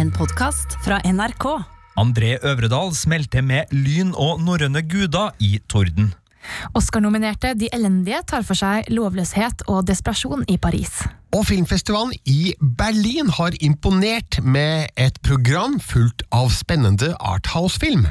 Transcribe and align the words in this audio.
En 0.00 0.08
podkast 0.08 0.78
fra 0.80 0.96
NRK. 1.04 1.44
André 2.00 2.30
Øvredal 2.46 2.94
smelter 2.96 3.42
med 3.44 3.68
lyn 3.74 4.14
og 4.16 4.38
norrøne 4.40 4.80
guder 4.88 5.34
i 5.44 5.58
torden. 5.68 6.14
Oscar-nominerte 6.72 7.50
De 7.58 7.68
elendige 7.76 8.22
tar 8.30 8.46
for 8.48 8.56
seg 8.56 8.88
lovløshet 8.88 9.66
og 9.68 9.82
desperasjon 9.90 10.46
i 10.48 10.56
Paris. 10.56 11.02
Og 11.36 11.44
filmfestivalen 11.50 12.16
i 12.24 12.54
Berlin 12.80 13.28
har 13.36 13.58
imponert 13.60 14.40
med 14.40 14.88
et 14.96 15.20
program 15.26 15.76
fullt 15.84 16.24
av 16.32 16.48
spennende 16.54 17.12
arthouse-film. 17.20 18.08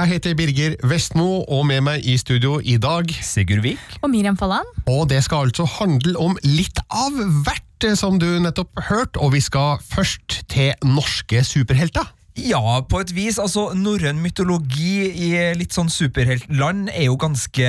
Jeg 0.00 0.14
heter 0.14 0.32
Birger 0.32 0.74
Vestmo, 0.88 1.42
og 1.44 1.66
med 1.68 1.82
meg 1.84 2.06
i 2.08 2.14
studio 2.16 2.54
i 2.64 2.78
dag 2.80 3.10
Sigurd 3.20 3.60
Vik. 3.66 3.82
Og 4.00 4.08
Miriam 4.08 4.38
Fallan. 4.40 4.64
Og 4.88 5.02
det 5.10 5.18
skal 5.26 5.50
altså 5.50 5.66
handle 5.68 6.14
om 6.16 6.38
litt 6.40 6.80
av 6.88 7.18
hvert, 7.44 7.84
eh, 7.84 7.92
som 8.00 8.16
du 8.16 8.24
nettopp 8.40 8.80
hørte, 8.88 9.20
og 9.20 9.34
vi 9.34 9.42
skal 9.44 9.76
først 9.84 10.38
til 10.48 10.72
norske 10.88 11.44
superhelter. 11.44 12.08
Ja, 12.40 12.80
på 12.88 13.00
et 13.02 13.12
vis. 13.12 13.38
altså 13.42 13.70
Norrøn 13.76 14.20
mytologi 14.22 15.10
i 15.10 15.30
litt 15.58 15.74
sånn 15.76 15.90
superheltland 15.92 16.88
er 16.92 17.08
jo 17.08 17.16
ganske 17.20 17.66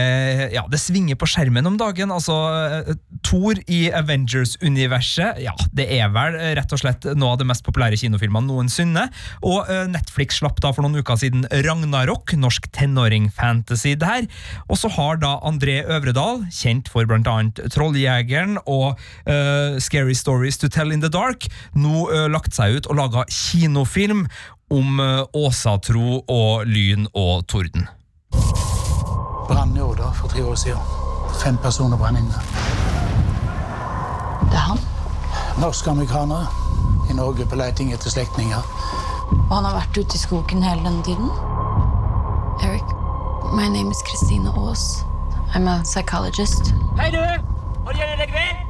Ja, 0.53 0.63
det 0.71 0.79
svinger 0.79 1.17
på 1.19 1.27
skjermen 1.29 1.67
om 1.67 1.77
dagen. 1.79 2.11
Altså, 2.13 2.35
eh, 2.87 2.93
Thor 3.25 3.59
i 3.67 3.81
Avengers-universet, 3.91 5.41
ja, 5.43 5.53
det 5.75 5.87
er 5.97 6.11
vel 6.13 6.37
rett 6.57 6.71
og 6.73 6.81
slett 6.81 7.05
noe 7.17 7.33
av 7.33 7.41
det 7.41 7.47
mest 7.49 7.65
populære 7.67 7.99
kinofilmene 7.99 8.47
noensinne. 8.47 9.07
Og 9.43 9.67
eh, 9.67 9.87
Netflix 9.91 10.39
slapp 10.39 10.61
da 10.63 10.71
for 10.71 10.85
noen 10.85 11.01
uker 11.01 11.19
siden 11.19 11.45
Ragnarok, 11.65 12.35
norsk 12.39 12.69
tenåring-fantasy 12.75 13.97
der. 13.99 14.29
Og 14.69 14.79
så 14.79 14.91
har 14.95 15.19
da 15.21 15.35
André 15.47 15.81
Øvredal, 15.83 16.45
kjent 16.53 16.89
for 16.91 17.07
annet 17.11 17.59
Trolljegeren 17.73 18.57
og 18.65 18.95
uh, 19.27 19.77
Scary 19.81 20.15
Stories 20.17 20.57
to 20.61 20.69
Tell 20.71 20.91
in 20.91 21.03
the 21.03 21.11
Dark, 21.11 21.47
nå 21.75 22.07
uh, 22.09 22.27
lagt 22.31 22.55
seg 22.55 22.79
ut 22.79 22.89
og 22.91 22.99
laga 23.01 23.27
kinofilm 23.31 24.27
om 24.71 24.99
eh, 24.99 25.23
åsatro 25.33 26.23
og 26.27 26.65
lyn 26.65 27.07
og 27.13 27.47
torden. 27.47 27.87
Brann 29.47 29.77
i 29.77 29.81
Åda 29.81 30.11
for 30.15 30.31
tre 30.31 30.43
år 30.43 30.55
siden. 30.55 30.79
Fem 31.43 31.57
personer 31.57 31.97
brann 31.97 32.17
inne. 32.17 32.43
Det 34.47 34.55
er 34.55 34.65
han. 34.69 34.79
Norske 35.59 35.91
amerikanere 35.91 36.47
i 37.11 37.13
Norge 37.13 37.45
på 37.45 37.59
leiting 37.59 37.91
etter 37.93 38.13
slektninger. 38.13 38.63
Og 39.49 39.53
han 39.55 39.67
har 39.67 39.75
vært 39.81 39.97
ute 39.99 40.15
i 40.15 40.23
skogen 40.23 40.63
hele 40.63 40.83
denne 40.87 41.03
tiden. 41.03 41.27
Eric, 42.63 42.87
my 43.51 43.67
name 43.67 43.91
is 43.91 44.03
Christine 44.07 44.47
Aas. 44.55 45.03
I'm 45.53 45.67
a 45.67 45.81
psychologist. 45.83 46.73
Hei, 46.99 47.11
du! 47.11 47.19
Har 47.19 47.91
du 47.91 47.99
igjen 47.99 48.19
deg 48.23 48.31
ved? 48.31 48.67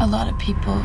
A 0.00 0.06
lot 0.06 0.26
of 0.26 0.38
people 0.38 0.78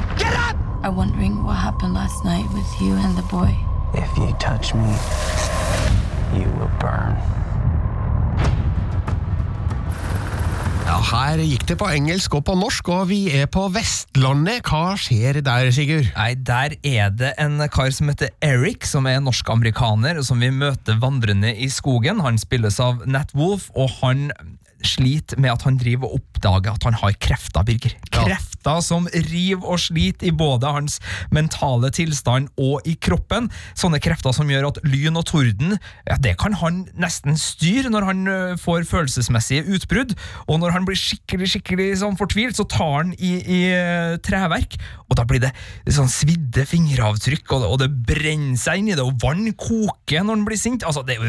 are 0.83 0.91
wondering 0.91 1.43
what 1.43 1.55
happened 1.55 1.93
last 1.93 2.25
night 2.25 2.45
with 2.53 2.81
you 2.81 2.93
and 2.93 3.17
the 3.17 3.23
boy. 3.23 3.72
If 3.95 4.17
you 4.17 4.33
touch 4.39 4.73
me, 4.73 4.89
you 6.33 6.49
will 6.57 6.71
burn. 6.81 7.13
Ja, 10.87 10.97
Her 10.97 11.37
gikk 11.41 11.67
det 11.69 11.77
på 11.77 11.87
engelsk 11.93 12.33
og 12.33 12.43
på 12.47 12.55
norsk, 12.57 12.89
og 12.89 13.07
vi 13.11 13.19
er 13.37 13.45
på 13.53 13.67
Vestlandet. 13.73 14.65
Hva 14.65 14.95
skjer 14.97 15.39
der, 15.45 15.69
Sigurd? 15.73 16.09
Nei, 16.17 16.33
Der 16.33 16.75
er 16.83 17.13
det 17.13 17.35
en 17.41 17.61
kar 17.69 17.93
som 17.93 18.09
heter 18.09 18.33
Eric, 18.41 18.89
som 18.89 19.05
er 19.05 19.21
norsk-amerikaner, 19.21 20.23
som 20.25 20.41
vi 20.41 20.49
møter 20.49 20.97
vandrende 20.97 21.53
i 21.53 21.69
skogen. 21.69 22.21
Han 22.25 22.41
spilles 22.41 22.81
av 22.81 23.05
Nat 23.05 23.33
Wolf, 23.37 23.69
og 23.77 23.93
han 24.01 24.31
sliter 24.83 25.39
med 25.39 25.53
at 25.53 25.63
han 25.69 25.77
driver 25.79 26.17
og 26.17 26.32
oppdager 26.43 26.75
at 26.75 26.87
han 26.87 26.97
har 26.99 27.15
krefter, 27.21 27.63
Birger. 27.63 27.95
Krefter 28.11 28.79
som 28.83 29.07
river 29.11 29.65
og 29.67 29.79
sliter 29.81 30.29
i 30.29 30.31
både 30.35 30.69
hans 30.71 30.99
mentale 31.35 31.89
tilstand 31.93 32.49
og 32.59 32.85
i 32.87 32.95
kroppen. 32.95 33.49
Sånne 33.75 33.99
krefter 34.03 34.35
som 34.35 34.49
gjør 34.51 34.69
at 34.71 34.79
lyn 34.87 35.19
og 35.19 35.25
torden 35.27 35.77
ja, 36.07 36.17
det 36.19 36.35
kan 36.41 36.55
han 36.61 36.83
nesten 36.99 37.37
styre 37.39 37.91
når 37.91 38.07
han 38.07 38.31
får 38.61 38.87
følelsesmessige 38.89 39.65
utbrudd. 39.75 40.15
Og 40.47 40.59
når 40.61 40.77
han 40.77 40.87
blir 40.87 40.99
skikkelig 40.99 41.53
skikkelig 41.55 41.89
sånn 42.03 42.19
fortvilt, 42.19 42.57
så 42.59 42.67
tar 42.69 42.99
han 43.01 43.13
i, 43.17 43.33
i 43.41 43.61
treverk, 44.23 44.77
og 45.09 45.17
da 45.19 45.27
blir 45.27 45.43
det 45.43 45.51
sånn 45.93 46.11
svidde 46.11 46.65
fingeravtrykk, 46.69 47.45
og 47.51 47.63
det, 47.63 47.71
og 47.73 47.81
det 47.83 47.89
brenner 48.13 48.59
seg 48.59 48.81
inn 48.81 48.93
i 48.93 48.97
det, 48.97 49.03
og 49.03 49.19
vann 49.23 49.51
koker 49.59 50.23
når 50.23 50.39
han 50.39 50.47
blir 50.47 50.59
sint. 50.59 50.85
Altså, 50.87 51.03
det, 51.07 51.19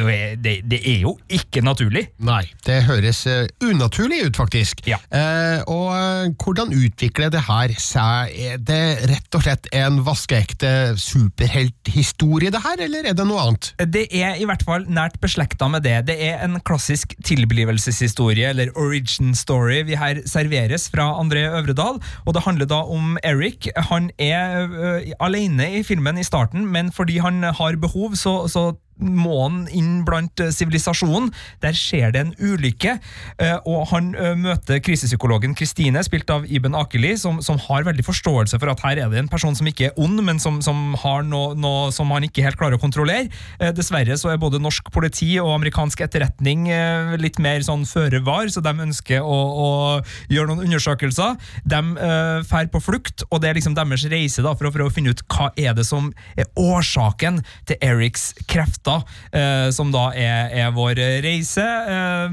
det, 0.44 0.56
det 0.70 0.80
er 0.80 1.02
jo 1.04 1.16
ikke 1.32 1.64
naturlig. 1.64 2.06
Nei, 2.24 2.44
det 2.66 2.82
høres 2.88 3.24
unaturlig 3.64 4.24
ut, 4.28 4.38
faktisk. 4.38 4.84
Ja. 4.88 5.00
Eh, 5.12 5.60
og 5.70 5.90
eh, 5.94 6.32
hvordan 6.40 6.72
utvikler 6.74 7.32
det 7.32 7.44
her 7.46 7.74
seg? 7.80 8.32
Er 8.34 8.60
det 8.62 8.82
rett 9.10 9.36
og 9.36 9.44
slett 9.44 9.68
en 9.74 10.00
vaskeekte 10.06 10.94
superhelthistorie, 11.00 12.52
det 12.54 12.62
her, 12.64 12.84
eller 12.86 13.10
er 13.10 13.16
det 13.16 13.26
noe 13.28 13.42
annet? 13.42 13.72
Det 13.94 14.06
er 14.14 14.40
i 14.40 14.48
hvert 14.48 14.64
fall 14.66 14.86
nært 14.88 15.18
beslekta 15.22 15.68
med 15.72 15.84
det. 15.86 15.96
Det 16.10 16.18
er 16.28 16.44
en 16.46 16.58
klassisk 16.64 17.16
tilblivelseshistorie, 17.26 18.52
eller 18.52 18.72
origin 18.80 19.34
story, 19.38 19.82
vi 19.88 19.98
her 19.98 20.22
serveres 20.28 20.88
fra 20.92 21.10
André 21.20 21.46
Øvredal. 21.50 22.00
Og 22.24 22.36
det 22.36 22.44
handler 22.46 22.70
da 22.70 22.82
om 22.84 23.18
Eric. 23.24 23.68
Han 23.90 24.10
er 24.18 24.64
ø, 24.64 24.94
alene 25.22 25.70
i 25.80 25.84
filmen 25.86 26.18
i 26.18 26.26
starten, 26.26 26.66
men 26.70 26.92
fordi 26.92 27.20
han 27.22 27.42
har 27.42 27.80
behov, 27.80 28.16
så, 28.18 28.44
så 28.48 28.72
må 28.98 29.36
han 29.42 29.62
inn 29.74 30.02
blant 30.06 30.40
eh, 30.42 30.52
sivilisasjonen. 30.54 31.30
Der 31.64 31.76
skjer 31.76 32.12
det 32.14 32.22
en 32.22 32.34
ulykke, 32.38 32.96
eh, 33.42 33.56
og 33.68 33.88
han 33.92 34.12
eh, 34.14 34.34
møter 34.38 34.80
krisepsykologen 34.84 35.56
Kristine, 35.58 36.02
spilt 36.06 36.30
av 36.32 36.46
Iben 36.46 36.76
Akeli, 36.78 37.14
som, 37.20 37.40
som 37.44 37.58
har 37.66 37.86
veldig 37.86 38.04
forståelse 38.06 38.60
for 38.60 38.72
at 38.72 38.84
her 38.86 39.02
er 39.02 39.12
det 39.12 39.22
en 39.22 39.30
person 39.32 39.56
som 39.56 39.68
ikke 39.70 39.90
er 39.90 40.00
ond, 40.00 40.20
men 40.24 40.40
som, 40.42 40.60
som 40.64 40.94
har 41.02 41.24
noe, 41.26 41.54
noe 41.58 41.90
som 41.94 42.12
han 42.14 42.26
ikke 42.26 42.44
helt 42.44 42.58
klarer 42.60 42.78
å 42.78 42.82
kontrollere. 42.82 43.30
Dessverre 43.74 44.16
så 44.18 44.32
er 44.32 44.40
både 44.40 44.60
norsk 44.62 44.88
politi 44.94 45.34
og 45.40 45.52
amerikansk 45.54 46.02
etterretning 46.06 46.66
litt 47.20 47.38
mer 47.42 47.62
sånn 47.64 47.84
føre 47.88 48.20
var, 48.24 48.48
så 48.52 48.62
de 48.64 48.72
ønsker 48.84 49.24
å, 49.24 49.38
å 49.64 49.68
gjøre 50.32 50.50
noen 50.50 50.66
undersøkelser. 50.68 51.38
De 51.64 51.80
drar 51.94 52.70
på 52.72 52.82
flukt, 52.82 53.24
og 53.30 53.42
det 53.42 53.50
er 53.50 53.58
liksom 53.58 53.76
deres 53.76 54.06
reise 54.10 54.44
da, 54.44 54.54
for 54.56 54.68
å 54.68 54.74
prøve 54.74 54.90
å 54.90 54.94
finne 54.94 55.14
ut 55.14 55.24
hva 55.30 55.50
er 55.60 55.76
det 55.76 55.86
som 55.88 56.10
er 56.38 56.48
årsaken 56.60 57.42
til 57.68 57.80
Erics 57.84 58.32
krefter, 58.84 59.04
eh, 59.32 59.70
som 59.72 59.92
da 59.92 60.12
er, 60.14 60.50
er 60.52 60.72
vår 60.74 60.98
reise. 61.24 61.64
Eh, 61.64 62.30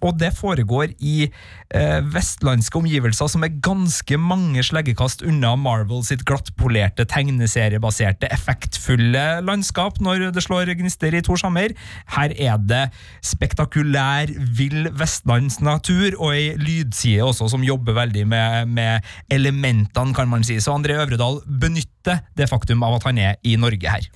og 0.00 0.18
det 0.18 0.34
foregår 0.36 0.94
i 1.00 1.30
eh, 1.74 2.00
vestlandske 2.02 2.78
omgivelser 2.78 3.28
som 3.28 3.44
er 3.44 3.60
ganske 3.60 4.16
mange 4.18 4.62
sleggekast 4.62 5.22
unna 5.22 5.54
Marvel 5.56 6.04
sitt 6.04 6.24
glattpolerte, 6.24 7.04
tegneseriebaserte, 7.04 8.30
effektfulle 8.32 9.40
landskap 9.44 10.00
når 10.00 10.30
det 10.34 10.44
slår 10.44 10.74
gnister 10.74 11.14
i 11.14 11.22
Tors 11.22 11.44
sammer 11.44 11.74
Her 12.14 12.32
er 12.38 12.58
det 12.58 12.84
spektakulær, 13.24 14.30
vill 14.56 14.88
vestlandsnatur 14.96 16.16
og 16.18 16.34
ei 16.34 16.54
lydside 16.56 17.24
også 17.24 17.50
som 17.52 17.64
jobber 17.64 17.96
veldig 17.96 18.26
med, 18.28 18.68
med 18.68 19.04
elementene, 19.32 20.14
kan 20.14 20.28
man 20.28 20.44
si. 20.44 20.58
Så 20.60 20.74
André 20.74 20.96
Øvredal 21.00 21.40
benytter 21.44 22.24
det 22.36 22.48
faktum 22.50 22.82
av 22.84 22.98
at 22.98 23.08
han 23.08 23.18
er 23.20 23.40
i 23.44 23.56
Norge 23.60 23.90
her. 23.90 24.08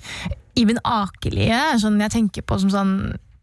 Iben 0.59 0.81
Akelie 0.87 1.55
er 1.55 1.81
sånn 1.81 2.01
jeg 2.03 2.15
tenker 2.15 2.47
på 2.47 2.59
som 2.61 2.73
sånn 2.73 2.95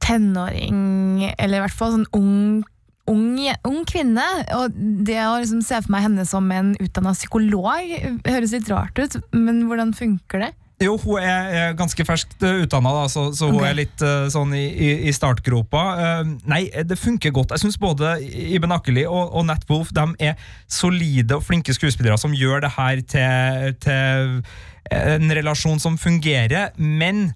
tenåring, 0.06 1.26
eller 1.40 1.58
i 1.58 1.64
hvert 1.64 1.78
fall 1.78 1.96
sånn 1.96 2.10
ung, 2.18 2.66
ung, 3.10 3.40
ung 3.66 3.80
kvinne. 3.90 4.26
Og 4.60 4.76
det 5.08 5.18
å 5.24 5.40
liksom 5.40 5.64
se 5.66 5.80
for 5.82 5.96
meg 5.96 6.06
henne 6.10 6.28
som 6.30 6.52
en 6.54 6.76
utdanna 6.82 7.16
psykolog 7.18 7.96
høres 8.28 8.54
litt 8.54 8.70
rart 8.72 9.00
ut, 9.02 9.18
men 9.34 9.66
hvordan 9.70 9.96
funker 9.98 10.46
det? 10.46 10.52
Jo, 10.84 10.98
hun 11.00 11.24
er, 11.24 11.52
er 11.56 11.76
ganske 11.80 12.04
ferskt 12.04 12.42
utdanna, 12.44 13.06
så, 13.08 13.30
så 13.32 13.48
hun 13.48 13.64
er 13.64 13.78
litt 13.78 14.02
eh, 14.04 14.26
sånn 14.32 14.52
i, 14.58 14.66
i, 14.76 14.90
i 15.08 15.14
startgropa. 15.16 15.84
Eh, 16.04 16.34
nei, 16.52 16.66
det 16.84 16.98
funker 17.00 17.32
godt. 17.36 17.54
Jeg 17.56 17.64
syns 17.64 17.80
både 17.80 18.18
Iben 18.26 18.76
Akeli 18.76 19.06
og, 19.08 19.32
og 19.32 19.48
Nat 19.48 19.64
Wolff 19.72 19.94
de 19.96 20.04
er 20.20 20.36
solide 20.68 21.38
og 21.38 21.46
flinke 21.48 21.76
skuespillere 21.76 22.20
som 22.20 22.36
gjør 22.36 22.66
det 22.66 22.74
her 22.76 23.00
til, 23.08 23.72
til 23.86 24.36
en 24.92 25.36
relasjon 25.40 25.80
som 25.82 25.96
fungerer, 25.98 26.76
men 26.76 27.30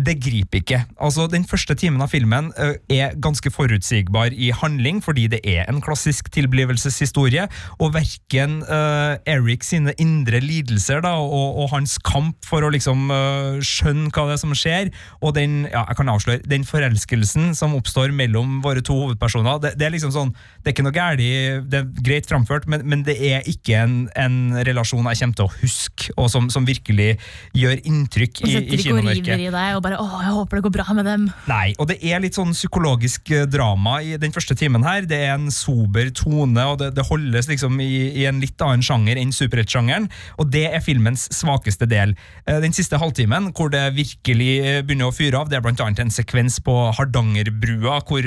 det 0.00 0.16
griper 0.24 0.62
ikke. 0.62 0.80
Altså, 1.00 1.26
Den 1.28 1.44
første 1.44 1.74
timen 1.78 2.00
av 2.00 2.08
filmen 2.08 2.50
ø, 2.56 2.72
er 2.90 3.12
ganske 3.20 3.50
forutsigbar 3.52 4.32
i 4.32 4.50
handling, 4.50 5.02
fordi 5.04 5.26
det 5.28 5.40
er 5.44 5.68
en 5.68 5.82
klassisk 5.84 6.30
tilblivelseshistorie, 6.32 7.44
og 7.78 7.92
verken 7.94 8.62
uh, 8.64 9.20
Eric 9.28 9.66
sine 9.68 9.92
indre 10.00 10.40
lidelser 10.40 11.02
da, 11.04 11.14
og, 11.20 11.58
og 11.62 11.70
hans 11.74 11.98
kamp 12.04 12.40
for 12.48 12.64
å 12.64 12.72
liksom 12.72 13.12
uh, 13.12 13.60
skjønne 13.60 14.10
hva 14.14 14.26
det 14.30 14.38
er 14.38 14.42
som 14.42 14.54
skjer, 14.56 14.90
og 15.20 15.36
den 15.36 15.66
ja, 15.68 15.84
jeg 15.90 16.00
kan 16.00 16.12
avsløre, 16.12 16.42
den 16.48 16.64
forelskelsen 16.68 17.52
som 17.58 17.76
oppstår 17.76 18.14
mellom 18.16 18.60
våre 18.64 18.82
to 18.84 18.96
hovedpersoner, 18.96 19.60
det, 19.62 19.74
det 19.80 19.88
er 19.88 19.94
liksom 19.96 20.14
sånn, 20.14 20.32
det 20.62 20.72
er 20.72 20.76
ikke 20.76 20.86
noe 20.88 20.96
gærlig, 20.96 21.30
det 21.68 21.82
er 21.82 21.92
greit 22.00 22.30
framført, 22.30 22.68
men, 22.70 22.86
men 22.88 23.04
det 23.06 23.18
er 23.20 23.44
ikke 23.50 23.84
en, 23.84 23.96
en 24.16 24.40
relasjon 24.64 25.04
jeg 25.12 25.22
kommer 25.22 25.40
til 25.42 25.48
å 25.50 25.54
huske, 25.60 26.16
og 26.16 26.32
som, 26.32 26.48
som 26.52 26.66
virkelig 26.68 27.12
gjør 27.56 27.78
inntrykk 27.84 28.44
i, 28.48 28.56
i 28.62 28.80
kinomørket. 28.80 29.81
Bare 29.82 29.98
'Å, 29.98 30.06
jeg 30.22 30.32
håper 30.36 30.58
det 30.58 30.64
går 30.66 30.74
bra 30.76 30.94
med 30.96 31.06
dem'. 31.06 31.26
Nei, 31.50 31.74
og 31.78 31.88
det 31.90 31.98
er 32.02 32.20
litt 32.22 32.36
sånn 32.38 32.54
psykologisk 32.54 33.30
eh, 33.34 33.46
drama 33.50 33.98
i 34.02 34.16
den 34.20 34.32
første 34.34 34.54
timen 34.58 34.84
her. 34.86 35.06
Det 35.08 35.18
er 35.18 35.34
en 35.34 35.50
sober 35.50 36.10
tone, 36.14 36.62
og 36.70 36.78
det, 36.80 36.92
det 36.96 37.06
holdes 37.08 37.48
liksom 37.50 37.80
i, 37.82 38.12
i 38.22 38.26
en 38.30 38.40
litt 38.42 38.60
annen 38.62 38.84
sjanger 38.84 39.18
enn 39.20 39.32
superheltsjangeren. 39.34 40.08
Og 40.38 40.50
det 40.52 40.64
er 40.70 40.84
filmens 40.84 41.28
svakeste 41.34 41.88
del. 41.90 42.14
Eh, 42.46 42.60
Den 42.62 42.72
siste 42.76 43.00
halvtimen, 43.02 43.50
hvor 43.56 43.72
det 43.72 43.82
virkelig 43.96 44.52
eh, 44.62 44.80
begynner 44.86 45.10
å 45.10 45.16
fyre 45.16 45.40
av, 45.40 45.50
det 45.50 45.58
er 45.58 45.64
blant 45.64 45.82
annet 45.82 46.04
en 46.04 46.14
sekvens 46.14 46.60
på 46.62 46.76
Hardangerbrua, 46.96 48.00
hvor 48.06 48.22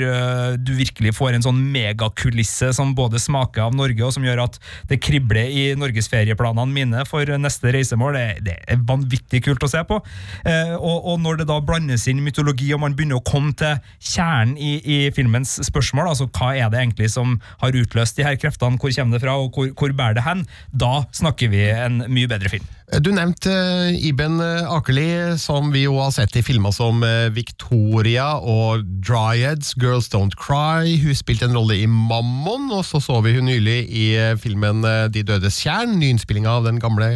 du 0.60 0.72
virkelig 0.76 1.14
får 1.16 1.36
en 1.36 1.44
sånn 1.44 1.58
megakulisse 1.72 2.72
som 2.76 2.94
både 2.96 3.18
smaker 3.22 3.66
av 3.66 3.74
Norge, 3.76 4.02
og 4.04 4.12
som 4.14 4.24
gjør 4.24 4.44
at 4.44 4.58
det 4.90 5.00
kribler 5.04 5.48
i 5.50 5.64
norgesferieplanene 5.78 6.72
mine 6.72 7.04
for 7.08 7.26
neste 7.40 7.72
reisemål. 7.74 8.16
Det, 8.16 8.26
det 8.46 8.56
er 8.68 8.82
vanvittig 8.86 9.42
kult 9.46 9.64
å 9.64 9.70
se 9.70 9.82
på. 9.88 9.98
Og, 10.76 10.98
og 11.12 11.20
når 11.22 11.40
det 11.40 11.45
da 11.48 11.58
blandes 11.64 12.06
inn 12.10 12.22
mytologi, 12.24 12.72
og 12.74 12.82
man 12.84 12.96
begynner 12.98 13.20
å 13.20 13.26
komme 13.26 13.54
til 13.58 13.78
kjernen 14.00 14.56
i, 14.58 14.76
i 14.82 14.98
filmens 15.16 15.56
spørsmål, 15.66 16.12
altså 16.12 16.28
hva 16.30 16.52
er 16.56 16.72
det 16.72 16.82
egentlig 16.82 17.10
som 17.14 17.38
har 17.62 17.76
utløst 17.76 18.18
de 18.18 18.26
her 18.26 18.38
kreftene, 18.40 18.80
hvor 18.80 18.94
kommer 18.96 19.16
det 19.16 19.24
fra, 19.24 19.38
og 19.40 19.56
hvor, 19.56 19.72
hvor 19.74 19.96
bærer 19.96 20.18
det 20.18 20.26
hen, 20.26 20.46
da 20.72 21.06
snakker 21.16 21.52
vi 21.52 21.68
en 21.72 22.04
mye 22.10 22.30
bedre 22.30 22.52
film. 22.58 22.75
Du 22.86 23.08
nevnte 23.10 23.50
eh, 23.50 23.96
Iben 24.06 24.38
Akeli, 24.70 25.34
som 25.42 25.72
vi 25.74 25.82
jo 25.82 25.96
har 25.98 26.12
sett 26.14 26.36
i 26.38 26.42
filmer 26.46 26.70
som 26.70 27.00
eh, 27.02 27.26
Victoria 27.34 28.36
og 28.38 28.84
Dryads, 29.02 29.72
Girls 29.82 30.06
Don't 30.12 30.36
Cry. 30.38 30.92
Hun 31.02 31.18
spilte 31.18 31.48
en 31.48 31.56
rolle 31.58 31.80
i 31.82 31.88
Mammon, 31.90 32.68
og 32.70 32.84
så 32.86 33.00
så 33.02 33.18
vi 33.26 33.34
hun 33.34 33.48
nylig 33.50 33.80
i 33.90 34.06
eh, 34.14 34.36
filmen 34.38 34.86
eh, 34.86 35.08
De 35.10 35.24
dødes 35.26 35.58
tjern, 35.64 35.96
nyinnspillinga 35.98 36.52
av 36.60 36.68
den 36.68 36.78
gamle 36.82 37.10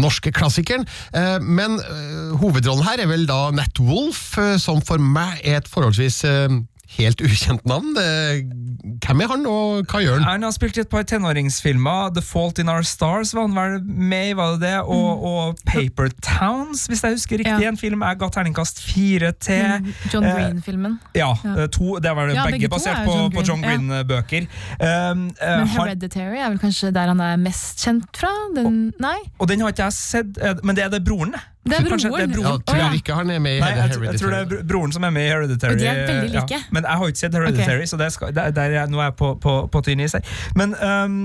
norske 0.00 0.32
klassikeren. 0.32 0.88
Eh, 1.12 1.36
Men 1.44 1.76
eh, 1.84 2.32
hovedrollen 2.40 2.88
her 2.88 3.04
er 3.04 3.12
vel 3.12 3.28
da 3.28 3.50
Nat 3.52 3.76
Wolff, 3.84 4.38
eh, 4.40 4.56
som 4.56 4.80
for 4.80 4.96
meg 5.04 5.44
er 5.44 5.60
et 5.60 5.68
forholdsvis 5.68 6.22
eh, 6.24 6.60
helt 6.98 7.20
ukjent 7.22 7.62
navn. 7.70 7.92
Hvem 7.94 9.20
er 9.22 9.28
han, 9.30 9.44
og 9.46 9.86
hva 9.90 10.00
gjør 10.02 10.16
han? 10.18 10.24
Han 10.26 10.42
har 10.46 10.54
spilt 10.56 10.78
i 10.78 10.82
et 10.82 10.88
par 10.90 11.04
tenåringsfilmer. 11.08 12.10
The 12.16 12.22
Fault 12.24 12.58
in 12.62 12.68
Our 12.72 12.82
Stars 12.86 13.32
var 13.36 13.46
han 13.46 13.54
vel 13.56 13.76
med 13.84 14.30
i, 14.30 14.34
var 14.38 14.56
det 14.56 14.60
det? 14.64 14.72
Og, 14.82 15.24
og 15.30 15.60
Paper 15.68 16.10
Towns, 16.24 16.86
hvis 16.90 17.02
jeg 17.06 17.16
husker 17.18 17.42
riktig. 17.42 17.62
Ja. 17.64 17.70
En 17.70 17.78
film 17.80 18.02
jeg 18.06 18.18
ga 18.22 18.28
terningkast 18.34 18.82
fire 18.82 19.32
til. 19.38 19.92
John 20.12 20.24
Eh, 20.30 20.34
Green-filmen. 20.36 20.98
Ja, 21.16 21.30
Ja. 21.44 21.54
eh, 21.62 21.68
to, 21.72 21.98
det 22.02 22.14
var 22.16 22.28
Ja, 22.34 22.44
begge, 22.46 22.58
begge 22.58 22.72
basert 22.74 22.98
John 23.04 23.06
på, 23.06 23.14
John 23.16 23.30
på 23.36 23.46
John 23.48 23.62
Green, 23.62 23.88
Green-bøker. 23.88 24.48
Um, 24.80 25.24
uh, 25.40 25.58
Men 25.60 25.68
Hereditary 25.76 26.38
er 26.38 26.48
vel 26.52 26.58
kanskje 26.62 26.90
der 26.94 27.06
han 27.14 27.20
er 27.20 27.36
mest 27.40 27.80
kjent 27.84 28.10
fra? 28.16 28.32
Den, 28.56 28.92
nei? 29.00 29.16
og 29.38 29.48
den 29.48 29.60
har 29.64 29.72
ikke 29.74 29.86
jeg 29.88 29.96
sett, 29.96 30.38
men 30.64 30.76
det 30.76 30.84
er 30.84 30.92
det 30.96 31.04
broren, 31.06 31.32
det. 31.36 31.40
Det 31.60 31.76
er 31.76 31.84
broren. 31.84 31.98
det 31.98 32.22
er 32.22 32.30
broren. 32.32 32.62
Ja, 32.66 32.72
tror 32.72 32.94
ikke 32.96 33.14
han 33.14 33.30
er 33.30 33.38
med 33.38 33.56
i 33.56 33.60
Nei, 33.60 33.68
jeg, 33.76 33.96
jeg 34.02 34.20
tror 34.20 34.32
det 34.32 34.40
er 34.40 34.62
broren 34.68 34.92
som 34.96 35.04
er 35.04 35.10
med 35.12 35.26
i 35.26 35.28
Hereditary. 35.28 35.76
Og 35.76 35.82
de 35.82 35.88
er 35.90 36.06
veldig 36.08 36.44
ja. 36.50 36.60
Men 36.72 36.86
jeg 36.88 37.00
har 37.02 37.12
ikke 37.12 37.20
sett 37.20 37.36
Hereditary, 37.36 37.86
så 37.86 37.98
det 38.00 38.12
skal, 38.12 38.34
der, 38.34 38.54
der 38.56 38.76
er, 38.80 38.86
nå 38.88 39.00
er 39.00 39.10
jeg 39.10 39.16
på, 39.20 39.34
på, 39.42 39.56
på 39.72 39.82
tynn 39.84 40.00
is 40.00 40.16
her. 40.16 40.24
Men 40.56 40.72
um, 40.80 41.18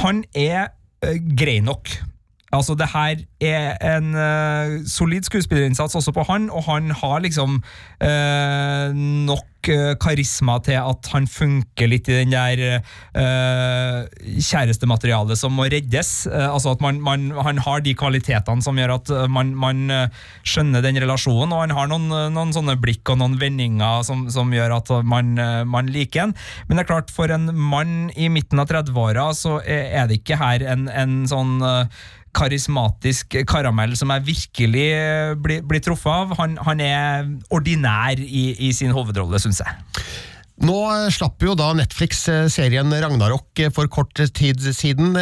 han 0.00 0.24
er 0.34 0.72
uh, 1.04 1.12
grei 1.36 1.60
nok. 1.60 1.92
Altså, 2.52 2.74
det 2.76 2.90
her 2.92 3.22
er 3.40 3.78
en 3.96 4.10
uh, 4.12 4.82
solid 4.84 5.24
skuespillerinnsats 5.24 5.96
også 5.96 6.12
på 6.12 6.26
han, 6.28 6.50
og 6.52 6.66
han 6.66 6.92
har 6.92 7.22
liksom 7.24 7.62
uh, 7.64 8.92
nok 8.92 9.70
uh, 9.72 9.94
karisma 9.96 10.58
til 10.66 10.76
at 10.76 11.08
han 11.14 11.28
funker 11.32 11.88
litt 11.88 12.10
i 12.12 12.18
den 12.18 12.34
der 12.34 12.84
uh, 13.16 14.04
kjærestematerialet 14.36 15.40
som 15.40 15.56
må 15.56 15.70
reddes. 15.72 16.12
Uh, 16.28 16.50
altså 16.50 16.76
at 16.76 16.84
man, 16.84 17.00
man, 17.00 17.30
han 17.40 17.64
har 17.64 17.80
de 17.80 17.96
kvalitetene 17.96 18.60
som 18.60 18.76
gjør 18.76 18.98
at 18.98 19.16
man, 19.32 19.56
man 19.56 19.88
skjønner 20.44 20.84
den 20.84 21.00
relasjonen, 21.00 21.56
og 21.56 21.64
han 21.64 21.76
har 21.78 21.88
noen, 21.88 22.12
noen 22.36 22.52
sånne 22.52 22.76
blikk 22.84 23.14
og 23.14 23.22
noen 23.24 23.40
vendinger 23.40 24.04
som, 24.04 24.28
som 24.28 24.52
gjør 24.52 24.76
at 24.76 24.92
man, 25.08 25.38
man 25.72 25.88
liker 25.88 26.26
ham. 26.26 26.36
Men 26.68 26.76
det 26.76 26.84
er 26.84 26.92
klart, 26.92 27.16
for 27.16 27.32
en 27.32 27.48
mann 27.56 28.10
i 28.12 28.28
midten 28.28 28.60
av 28.60 28.68
30-åra, 28.68 29.30
så 29.32 29.62
er 29.64 30.04
det 30.10 30.20
ikke 30.20 30.36
her 30.36 30.68
en, 30.74 30.90
en 30.92 31.22
sånn 31.30 31.62
uh, 31.64 32.10
karismatisk 32.36 33.38
karamell 33.48 33.96
som 33.98 34.12
jeg 34.14 34.26
virkelig 34.32 34.88
uh, 34.96 35.32
blir, 35.38 35.62
blir 35.68 35.84
truffet 35.84 36.12
av. 36.12 36.36
Han, 36.40 36.58
han 36.64 36.84
er 36.84 37.32
ordinær 37.52 38.20
i, 38.20 38.50
i 38.68 38.72
sin 38.76 38.94
hovedrolle, 38.94 39.40
syns 39.42 39.62
jeg. 39.64 40.02
Nå 40.62 40.78
eh, 40.90 41.08
slapp 41.12 41.42
jo 41.42 41.56
da 41.58 41.72
Netflix 41.76 42.26
eh, 42.30 42.46
serien 42.52 42.92
Ragnarok 42.92 43.62
eh, 43.64 43.72
for 43.74 43.90
kort 43.92 44.14
tid 44.36 44.62
siden. 44.76 45.16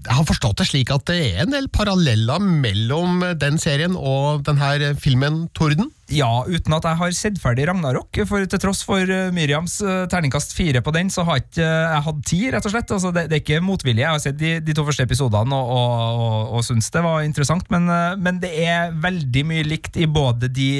Eh, 0.00 0.10
Jeg 0.10 0.16
har 0.16 0.24
forstått 0.24 0.58
det 0.58 0.68
slik 0.68 0.90
at 0.90 1.06
det 1.06 1.20
er 1.34 1.44
en 1.44 1.54
del 1.54 1.68
paralleller 1.68 2.40
mellom 2.40 3.22
eh, 3.22 3.34
den 3.34 3.58
serien 3.58 3.96
og 3.96 4.44
denne 4.44 4.94
filmen 5.00 5.48
Torden. 5.54 5.90
Ja, 6.10 6.42
uten 6.42 6.74
at 6.74 6.84
jeg 6.84 6.98
har 6.98 7.12
sett 7.14 7.38
ferdig 7.38 7.68
Ragnarok. 7.68 8.18
For 8.26 8.42
til 8.42 8.58
tross 8.58 8.82
for 8.82 8.98
uh, 8.98 9.30
Miriams 9.30 9.76
uh, 9.84 10.08
terningkast 10.10 10.56
fire 10.56 10.80
på 10.82 10.90
den, 10.90 11.06
så 11.06 11.22
har 11.22 11.38
ikke 11.38 11.62
jeg 11.62 12.02
hatt 12.06 12.24
tid, 12.26 12.46
rett 12.50 12.66
og 12.66 12.72
slett. 12.74 12.90
Altså, 12.96 13.12
det, 13.14 13.28
det 13.30 13.36
er 13.36 13.42
ikke 13.44 13.60
motvilje. 13.62 14.02
Jeg 14.02 14.10
har 14.10 14.22
sett 14.24 14.40
de, 14.40 14.56
de 14.58 14.74
to 14.74 14.82
første 14.88 15.06
episodene 15.06 15.54
og, 15.54 15.70
og, 15.70 16.24
og, 16.24 16.56
og 16.58 16.66
syns 16.66 16.90
det 16.90 17.04
var 17.06 17.22
interessant, 17.22 17.70
men, 17.70 17.86
uh, 17.86 18.18
men 18.18 18.42
det 18.42 18.50
er 18.64 18.90
veldig 18.98 19.44
mye 19.52 19.68
likt 19.68 20.00
i 20.02 20.08
både 20.10 20.50
de 20.50 20.70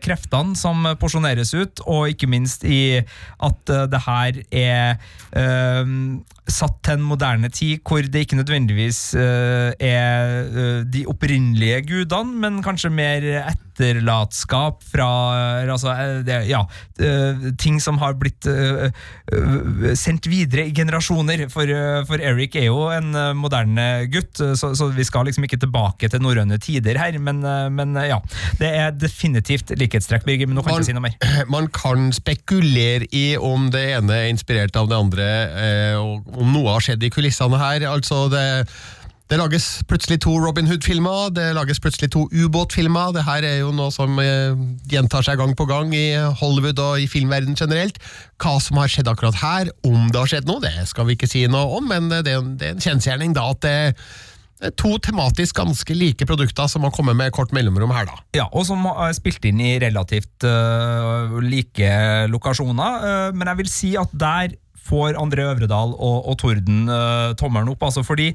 kreftene 0.00 0.56
som 0.56 0.88
porsjoneres 0.96 1.52
ut, 1.52 1.84
og 1.84 2.14
ikke 2.14 2.30
minst 2.32 2.64
i 2.64 3.02
at 3.44 3.76
det 3.92 4.02
her 4.08 4.40
er 4.48 4.96
uh, 5.36 5.84
satt 6.48 6.80
til 6.84 6.98
en 6.98 7.06
moderne 7.06 7.50
tid 7.52 7.84
hvor 7.86 8.04
det 8.04 8.24
ikke 8.24 8.38
nødvendigvis 8.40 9.00
uh, 9.18 9.70
er 9.80 10.48
uh, 10.48 10.82
de 10.88 11.04
opprinnelige 11.08 11.82
gudene, 11.88 12.36
men 12.40 12.62
kanskje 12.64 12.90
mer 12.90 13.26
etterlatskap 13.78 14.82
fra 14.84 15.08
uh, 15.64 15.72
altså, 15.72 15.94
uh, 15.94 16.20
det, 16.26 16.42
ja, 16.50 16.64
uh, 17.02 17.48
ting 17.60 17.78
som 17.82 18.00
har 18.02 18.18
blitt 18.18 18.48
uh, 18.50 18.88
sendt 19.98 20.28
videre 20.30 20.66
i 20.68 20.74
generasjoner. 20.74 21.46
For, 21.52 21.70
uh, 21.70 22.02
for 22.08 22.22
Eric 22.22 22.58
er 22.58 22.68
jo 22.68 22.88
en 22.94 23.12
moderne 23.38 24.08
gutt, 24.12 24.36
så, 24.58 24.72
så 24.76 24.90
vi 24.94 25.06
skal 25.06 25.28
liksom 25.28 25.46
ikke 25.46 25.60
tilbake 25.62 26.10
til 26.10 26.22
norrøne 26.24 26.58
tider 26.62 26.98
her, 27.00 27.18
men, 27.22 27.42
uh, 27.46 27.68
men 27.72 27.96
ja. 28.08 28.20
Det 28.58 28.68
er 28.74 28.94
definitivt 28.96 29.72
likhetstrekk, 29.78 30.26
Birger, 30.26 30.48
men 30.48 30.58
nå 30.58 30.64
kan 30.64 30.76
jeg 30.76 30.82
ikke 30.82 30.90
si 30.90 30.96
noe 30.96 31.06
mer. 31.06 31.16
Man 31.54 31.68
kan 31.74 32.10
spekulere 32.14 33.08
i 33.14 33.24
om 33.40 33.68
det 33.72 33.84
ene 33.96 34.20
er 34.22 34.30
inspirert 34.32 34.76
av 34.78 34.88
det 34.90 34.98
andre, 34.98 35.26
eh, 35.62 35.96
og 35.98 36.38
om 36.38 36.52
noe 36.54 36.74
har 36.74 36.84
skjedd 36.84 37.04
i 37.04 37.12
kulissene 37.12 37.60
her. 37.60 37.86
Altså, 37.90 38.26
det, 38.32 38.44
det 39.28 39.36
lages 39.36 39.66
plutselig 39.88 40.22
to 40.24 40.32
Robin 40.40 40.68
Hood-filmer, 40.70 41.28
det 41.36 41.50
lages 41.56 41.80
plutselig 41.84 42.08
to 42.14 42.24
ubåtfilmer. 42.32 43.12
Det 43.12 43.26
her 43.26 43.44
er 43.44 43.58
jo 43.60 43.74
noe 43.76 43.92
som 43.92 44.16
eh, 44.22 44.56
gjentar 44.88 45.26
seg 45.26 45.36
gang 45.40 45.52
på 45.56 45.66
gang 45.68 45.92
i 45.92 46.06
Hollywood 46.40 46.80
og 46.80 47.02
i 47.02 47.08
filmverden 47.10 47.58
generelt. 47.58 48.00
Hva 48.40 48.56
som 48.64 48.80
har 48.80 48.88
skjedd 48.88 49.10
akkurat 49.12 49.36
her, 49.42 49.72
om 49.84 50.08
det 50.08 50.22
har 50.22 50.32
skjedd 50.32 50.48
noe, 50.48 50.64
det 50.64 50.88
skal 50.88 51.10
vi 51.10 51.18
ikke 51.18 51.28
si 51.28 51.44
noe 51.50 51.76
om, 51.76 51.90
men 51.92 52.08
det 52.08 52.24
er 52.24 52.40
en, 52.40 52.56
det 52.56 52.70
er 52.70 52.76
en 52.78 52.84
kjensgjerning 52.88 53.36
da 53.36 53.50
at 53.52 53.62
det 53.66 53.78
to 54.74 54.96
tematisk 54.98 55.60
ganske 55.60 55.94
like 55.94 56.26
produkter 56.26 56.66
som 56.70 56.82
har 56.82 56.94
kommet 56.94 57.14
med 57.18 57.30
kort 57.34 57.52
mellomrom 57.54 57.92
her, 57.94 58.08
da. 58.08 58.16
Ja, 58.34 58.46
og 58.50 58.66
som 58.66 58.82
er 58.90 59.12
spilt 59.14 59.44
inn 59.46 59.60
i 59.62 59.76
relativt 59.82 60.46
uh, 60.46 61.36
like 61.44 61.92
lokasjoner. 62.32 63.04
Uh, 63.04 63.36
men 63.36 63.52
jeg 63.52 63.60
vil 63.60 63.70
si 63.70 63.92
at 64.00 64.10
der 64.18 64.56
får 64.88 65.18
André 65.20 65.44
Øvredal 65.44 65.92
og, 65.94 66.18
og 66.30 66.38
Torden 66.40 66.88
uh, 66.90 67.36
tommelen 67.38 67.70
opp. 67.74 67.84
Altså 67.86 68.02
fordi 68.06 68.32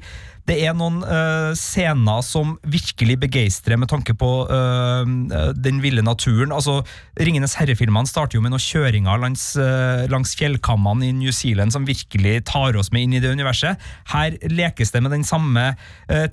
det 0.48 0.58
er 0.66 0.74
noen 0.76 1.00
uh, 1.06 1.52
scener 1.56 2.20
som 2.24 2.54
virkelig 2.68 3.16
begeistrer 3.22 3.78
med 3.80 3.88
tanke 3.88 4.12
på 4.18 4.30
uh, 4.44 5.04
den 5.56 5.80
ville 5.84 6.04
naturen. 6.04 6.52
Altså, 6.52 6.82
Ringenes 7.16 7.56
herre-filmene 7.56 8.08
starter 8.08 8.36
jo 8.36 8.44
med 8.44 8.52
noen 8.52 8.62
kjøringer 8.62 9.22
langs, 9.22 9.46
uh, 9.56 10.04
langs 10.12 10.34
fjellkammene 10.36 11.08
i 11.08 11.14
New 11.16 11.32
Zealand 11.32 11.72
som 11.72 11.88
virkelig 11.88 12.42
tar 12.50 12.76
oss 12.76 12.92
med 12.92 13.06
inn 13.06 13.16
i 13.16 13.22
det 13.24 13.32
universet. 13.32 13.80
Her 14.12 14.36
lekes 14.52 14.92
det 14.92 15.00
med 15.04 15.14
den 15.14 15.24
samme 15.26 15.74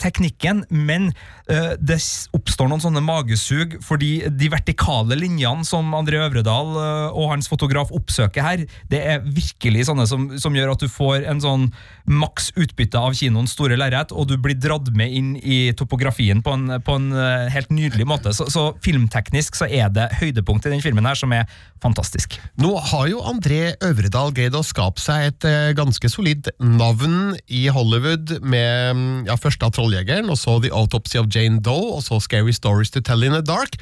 teknikken, 0.02 0.64
men 0.70 1.10
det 1.48 1.98
oppstår 2.36 2.70
noen 2.70 2.82
sånne 2.84 3.02
magesug, 3.04 3.78
fordi 3.84 4.28
de 4.28 4.50
vertikale 4.52 5.16
linjene 5.20 5.66
som 5.68 5.90
André 5.98 6.20
Øvredal 6.22 6.76
og 7.12 7.32
hans 7.32 7.50
fotograf 7.52 7.92
oppsøker 7.96 8.46
her, 8.46 8.66
det 8.92 9.02
er 9.14 9.26
virkelig 9.26 9.88
sånne 9.90 10.08
som, 10.10 10.28
som 10.42 10.56
gjør 10.56 10.74
at 10.76 10.84
du 10.84 10.90
får 10.92 11.28
en 11.32 11.42
sånn 11.44 11.68
maks 12.10 12.52
utbytte 12.60 13.00
av 13.00 13.16
kinoens 13.18 13.56
store 13.56 13.78
lerret, 13.80 14.01
og 14.10 14.26
du 14.32 14.34
blir 14.42 14.58
dratt 14.58 14.90
med 14.98 15.14
inn 15.14 15.30
i 15.38 15.60
topografien 15.78 16.42
på 16.42 16.56
en, 16.58 16.80
på 16.82 16.98
en 16.98 17.12
øh, 17.14 17.46
helt 17.54 17.70
nydelig 17.70 18.08
måte. 18.10 18.34
Så, 18.34 18.50
så 18.50 18.72
filmteknisk 18.82 19.60
så 19.60 19.70
er 19.70 19.94
det 19.94 20.10
høydepunkt 20.18 20.66
i 20.66 20.74
den 20.74 20.82
filmen 20.82 21.06
her 21.06 21.20
som 21.20 21.34
er 21.38 21.46
fantastisk. 21.84 22.40
Nå 22.62 22.74
har 22.92 23.08
jo 23.12 23.22
André 23.30 23.76
Øvredal 23.86 24.34
greid 24.34 24.58
å 24.58 24.66
skape 24.66 25.02
seg 25.02 25.30
et 25.30 25.50
eh, 25.50 25.72
ganske 25.78 26.10
solid 26.10 26.50
navn 26.58 27.36
i 27.46 27.68
Hollywood 27.70 28.40
med 28.42 28.98
mm, 28.98 29.18
ja, 29.30 29.38
først 29.38 29.62
av 29.66 29.76
Trolljegeren, 29.78 30.30
og 30.34 30.42
så 30.42 30.58
The 30.64 30.74
Autopsy 30.74 31.22
of 31.22 31.30
Jane 31.30 31.62
Doe, 31.62 32.00
og 32.00 32.06
så 32.08 32.18
Scary 32.24 32.56
Stories 32.58 32.94
to 32.96 33.06
Tell 33.06 33.28
in 33.28 33.38
the 33.38 33.46
Dark. 33.46 33.78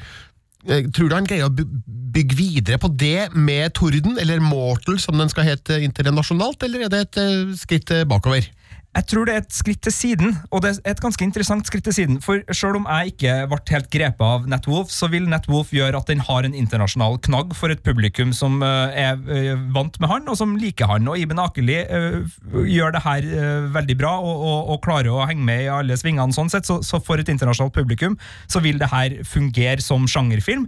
Eh, 0.68 0.84
Tror 0.92 1.08
du 1.08 1.16
han 1.16 1.28
greier 1.28 1.48
å 1.48 1.66
bygge 2.14 2.36
videre 2.36 2.80
på 2.80 2.90
det 3.00 3.30
med 3.34 3.72
Torden, 3.78 4.18
eller 4.20 4.42
Mortal 4.44 4.98
som 5.00 5.20
den 5.20 5.30
skal 5.32 5.48
hete 5.48 5.80
internasjonalt, 5.84 6.62
eller 6.66 6.86
er 6.86 6.92
det 6.92 7.04
et 7.06 7.20
eh, 7.22 7.54
skritt 7.60 7.92
eh, 7.94 8.06
bakover? 8.08 8.48
Jeg 8.90 9.06
tror 9.06 9.28
det 9.28 9.34
er 9.36 9.42
et 9.44 9.54
skritt 9.54 9.78
til 9.86 9.92
siden, 9.94 10.32
og 10.50 10.64
det 10.64 10.72
er 10.82 10.90
et 10.90 11.00
ganske 11.02 11.22
interessant 11.22 11.68
skritt 11.68 11.84
til 11.86 11.94
siden. 11.94 12.16
For 12.24 12.40
selv 12.50 12.80
om 12.80 12.88
jeg 12.90 13.12
ikke 13.12 13.34
ble 13.52 13.58
helt 13.70 13.86
grepet 13.92 14.24
av 14.26 14.48
Netwolf, 14.50 14.90
så 14.90 15.06
vil 15.12 15.28
Netwolf 15.30 15.70
gjøre 15.70 16.00
at 16.00 16.10
den 16.10 16.24
har 16.26 16.42
en 16.42 16.56
internasjonal 16.58 17.20
knagg 17.22 17.54
for 17.54 17.70
et 17.70 17.84
publikum 17.86 18.34
som 18.34 18.58
eh, 18.66 18.98
er 19.04 19.22
eh, 19.30 19.62
vant 19.76 19.94
med 20.02 20.10
han, 20.10 20.26
og 20.26 20.40
som 20.40 20.56
liker 20.58 20.90
han. 20.90 21.06
Og 21.06 21.22
Iben 21.22 21.38
Akeli 21.38 21.78
eh, 21.84 22.18
gjør 22.66 22.96
det 22.98 23.04
her 23.06 23.30
veldig 23.78 23.98
bra, 24.02 24.16
og, 24.18 24.42
og, 24.50 24.74
og 24.74 24.82
klarer 24.88 25.14
å 25.14 25.22
henge 25.30 25.46
med 25.46 25.68
i 25.68 25.70
alle 25.70 25.94
svingene. 25.94 26.34
sånn 26.34 26.50
sett, 26.50 26.66
Så, 26.66 26.80
så 26.82 26.98
for 26.98 27.22
et 27.22 27.30
internasjonalt 27.30 27.76
publikum 27.78 28.18
så 28.50 28.58
vil 28.58 28.82
det 28.82 28.90
her 28.90 29.20
fungere 29.22 29.78
som 29.86 30.10
sjangerfilm. 30.10 30.66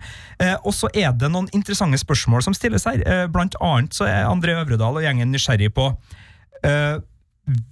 Og 0.63 0.73
så 0.77 0.87
er 0.95 1.11
det 1.11 1.31
noen 1.33 1.51
interessante 1.51 1.99
spørsmål 1.99 2.47
som 2.47 2.55
stilles 2.55 2.87
her. 2.87 3.03
Blant 3.35 3.59
annet 3.59 3.99
så 3.99 4.07
er 4.07 4.31
André 4.31 4.55
Øvredal 4.63 5.01
og 5.01 5.03
gjengen 5.03 5.35
nysgjerrig 5.35 5.75
på 5.75 5.91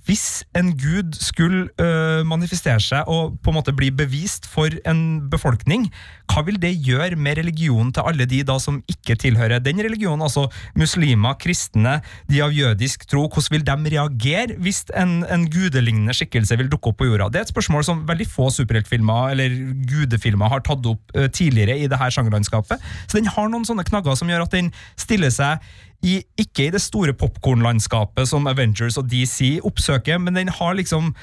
hvis 0.06 0.42
en 0.58 0.72
gud 0.74 1.14
skulle 1.14 1.68
øh, 1.78 2.24
manifestere 2.26 2.80
seg 2.82 3.06
og 3.06 3.36
på 3.38 3.52
en 3.52 3.56
måte 3.60 3.74
bli 3.76 3.92
bevist 3.94 4.48
for 4.50 4.72
en 4.88 5.02
befolkning, 5.30 5.84
hva 6.30 6.42
vil 6.46 6.58
det 6.62 6.72
gjøre 6.82 7.14
med 7.14 7.38
religionen 7.38 7.92
til 7.94 8.02
alle 8.06 8.26
de 8.26 8.40
da 8.46 8.56
som 8.62 8.80
ikke 8.90 9.14
tilhører 9.22 9.62
den 9.62 9.78
religionen? 9.78 10.24
Altså 10.26 10.48
muslimer, 10.78 11.36
kristne, 11.38 12.00
de 12.26 12.40
av 12.42 12.54
jødisk 12.54 13.06
tro. 13.10 13.28
Hvordan 13.30 13.54
vil 13.54 13.66
de 13.66 13.76
reagere 13.94 14.58
hvis 14.58 14.82
en, 14.98 15.20
en 15.30 15.46
gudelignende 15.50 16.16
skikkelse 16.18 16.58
vil 16.58 16.70
dukke 16.72 16.90
opp 16.90 16.98
på 16.98 17.06
jorda? 17.06 17.30
Det 17.30 17.38
er 17.42 17.46
et 17.46 17.54
spørsmål 17.54 17.86
som 17.86 18.02
veldig 18.08 18.26
få 18.30 18.48
superheltfilmer 18.54 19.36
eller 19.36 19.54
gudefilmer 19.86 20.50
har 20.50 20.64
tatt 20.66 20.90
opp 20.90 21.14
øh, 21.14 21.30
tidligere 21.30 21.78
i 21.78 21.86
det 21.86 22.00
her 22.00 22.10
sjangerlandskapet. 22.10 22.82
Så 23.06 23.20
den 23.20 23.30
har 23.30 23.46
noen 23.46 23.68
sånne 23.68 23.86
knagger 23.86 24.18
som 24.18 24.30
gjør 24.30 24.48
at 24.48 24.58
den 24.58 24.74
stiller 24.98 25.30
seg 25.30 25.62
i, 26.02 26.20
ikke 26.40 26.66
i 26.66 26.72
det 26.72 26.80
store 26.80 27.12
popkornlandskapet 27.16 28.28
som 28.28 28.48
Avengers 28.48 28.96
og 29.00 29.08
DC 29.10 29.58
oppsøker, 29.66 30.20
men 30.22 30.38
den 30.38 30.48
har 30.48 30.76
liksom 30.78 31.14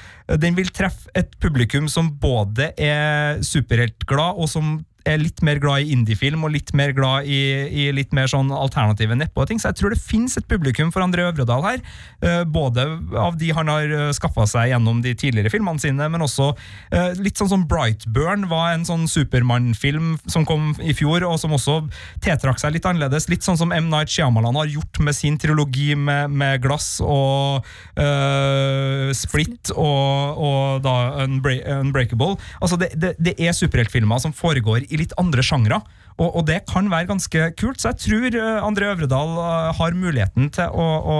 Den 0.42 0.56
vil 0.56 0.70
treffe 0.70 1.10
et 1.18 1.32
publikum 1.40 1.88
som 1.88 2.12
både 2.20 2.70
er 2.78 3.42
superheltglad, 3.42 4.38
og 4.38 4.48
som 4.48 4.78
er 5.06 5.20
litt 5.22 5.42
mer 5.46 5.60
glad 5.62 5.84
i 5.84 5.92
indiefilm 5.94 6.42
og 6.44 6.52
litt 6.52 6.72
mer 6.76 6.92
glad 6.96 7.28
i, 7.30 7.38
i 7.68 7.88
litt 7.94 8.12
mer 8.16 8.26
sånn 8.30 8.50
alternative 8.52 9.14
nedpå-ting. 9.16 9.60
Så 9.60 9.70
jeg 9.70 9.78
tror 9.80 9.94
det 9.94 10.00
finnes 10.02 10.36
et 10.36 10.48
publikum 10.50 10.90
for 10.94 11.04
André 11.04 11.26
Øvredal 11.28 11.64
her. 11.64 11.82
eh, 12.22 12.42
Både 12.44 12.84
av 13.16 13.38
de 13.38 13.52
han 13.54 13.70
har 13.70 13.94
skaffa 14.16 14.46
seg 14.50 14.72
gjennom 14.72 15.02
de 15.04 15.14
tidligere 15.18 15.52
filmene 15.52 15.80
sine, 15.82 16.08
men 16.10 16.24
også 16.24 16.50
eh, 16.92 17.14
litt 17.22 17.38
sånn 17.40 17.50
som 17.52 17.66
Brightburn 17.68 18.48
var 18.50 18.74
en 18.74 18.86
sånn 18.88 19.06
Supermann-film 19.10 20.16
som 20.26 20.46
kom 20.48 20.72
i 20.82 20.94
fjor, 20.96 21.24
og 21.28 21.38
som 21.40 21.54
også 21.56 21.78
tiltrakk 22.24 22.60
seg 22.60 22.74
litt 22.74 22.88
annerledes. 22.88 23.28
Litt 23.32 23.46
sånn 23.46 23.58
som 23.60 23.72
M. 23.74 23.88
Night 23.92 24.12
Shyamalan 24.12 24.58
har 24.58 24.70
gjort 24.72 25.00
med 25.04 25.16
sin 25.16 25.38
trilogi 25.40 25.94
med, 25.98 26.32
med 26.34 26.62
Glass 26.64 26.98
og 27.04 27.64
uh, 27.98 29.08
Split 29.16 29.72
og, 29.74 30.42
og 30.42 30.82
da 30.84 30.96
Unbreakable. 31.24 32.36
Altså 32.60 32.78
det, 32.80 32.92
det, 32.98 33.14
det 33.22 33.36
er 33.38 33.56
superheltfilmer 33.56 34.20
som 34.22 34.34
foregår 34.36 34.87
i 34.90 35.00
litt 35.00 35.14
andre 35.20 35.44
sjangre. 35.44 35.80
Og, 36.18 36.32
og 36.40 36.46
det 36.48 36.64
kan 36.66 36.88
være 36.90 37.06
ganske 37.12 37.50
kult, 37.58 37.78
så 37.78 37.92
jeg 37.92 38.02
tror 38.02 38.38
eh, 38.40 38.64
André 38.66 38.88
Øvredal 38.90 39.36
eh, 39.38 39.68
har 39.78 39.94
muligheten 39.94 40.48
til 40.54 40.72
å, 40.74 40.86
å 40.98 41.18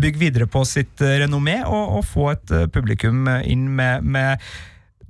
bygge 0.00 0.22
videre 0.22 0.46
på 0.50 0.62
sitt 0.68 1.02
eh, 1.02 1.18
renommé 1.24 1.58
og, 1.66 1.98
og 1.98 2.06
få 2.06 2.28
et 2.36 2.54
publikum 2.74 3.26
inn 3.42 3.66
med, 3.74 4.06
med 4.06 4.44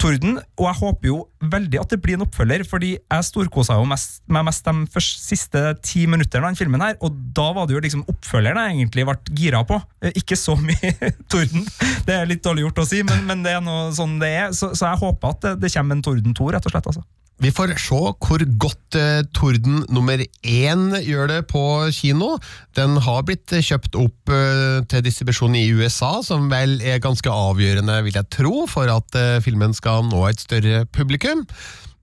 Torden, 0.00 0.40
og 0.58 0.64
jeg 0.66 0.78
håper 0.80 1.08
jo 1.08 1.18
veldig 1.52 1.78
at 1.78 1.92
det 1.92 2.00
blir 2.02 2.16
en 2.16 2.24
oppfølger, 2.24 2.64
fordi 2.66 2.94
jeg 2.96 3.26
storkosa 3.28 3.76
jo 3.78 3.86
mest, 3.88 4.22
mest 4.26 4.66
de 4.66 4.86
første, 4.90 5.22
siste 5.22 5.62
ti 5.86 6.02
minuttene 6.10 6.42
av 6.42 6.50
den 6.50 6.58
filmen 6.58 6.82
her, 6.82 6.96
og 7.04 7.14
da 7.36 7.46
var 7.54 7.68
det 7.68 7.76
jo 7.76 7.82
liksom 7.84 8.02
oppfølgeren 8.10 8.58
jeg 8.64 8.78
egentlig 8.80 9.06
ble 9.06 9.36
gira 9.38 9.62
på. 9.68 9.78
Ikke 10.18 10.38
så 10.40 10.56
mye 10.58 11.12
Torden, 11.32 11.68
det 12.08 12.16
er 12.16 12.30
litt 12.30 12.42
dårlig 12.44 12.66
gjort 12.66 12.82
å 12.82 12.88
si, 12.90 13.04
men, 13.06 13.22
men 13.28 13.44
det 13.46 13.54
er 13.54 13.62
noe 13.64 13.92
sånn 13.96 14.18
det 14.22 14.32
er, 14.32 14.56
så, 14.56 14.72
så 14.74 14.90
jeg 14.90 15.02
håper 15.04 15.36
at 15.36 15.46
det, 15.46 15.54
det 15.64 15.74
kommer 15.76 15.98
en 15.98 16.06
Torden 16.08 16.36
2, 16.36 16.50
rett 16.56 16.68
og 16.68 16.74
slett. 16.74 16.90
altså. 16.90 17.06
Vi 17.42 17.50
får 17.50 17.72
se 17.82 17.96
hvor 17.98 18.42
godt 18.62 18.96
eh, 18.98 19.24
Torden 19.34 19.82
nummer 19.92 20.20
én 20.46 20.84
gjør 21.02 21.30
det 21.32 21.40
på 21.50 21.62
kino. 21.92 22.36
Den 22.78 22.96
har 23.02 23.24
blitt 23.26 23.50
kjøpt 23.50 23.98
opp 23.98 24.30
eh, 24.30 24.84
til 24.90 25.02
distribusjon 25.02 25.56
i 25.58 25.66
USA, 25.74 26.20
som 26.22 26.46
vel 26.52 26.78
er 26.80 27.02
ganske 27.02 27.30
avgjørende, 27.30 27.98
vil 28.06 28.20
jeg 28.20 28.30
tro, 28.38 28.68
for 28.70 28.90
at 28.92 29.18
eh, 29.18 29.40
filmen 29.44 29.74
skal 29.74 30.06
nå 30.06 30.22
et 30.28 30.44
større 30.44 30.84
publikum. 30.94 31.42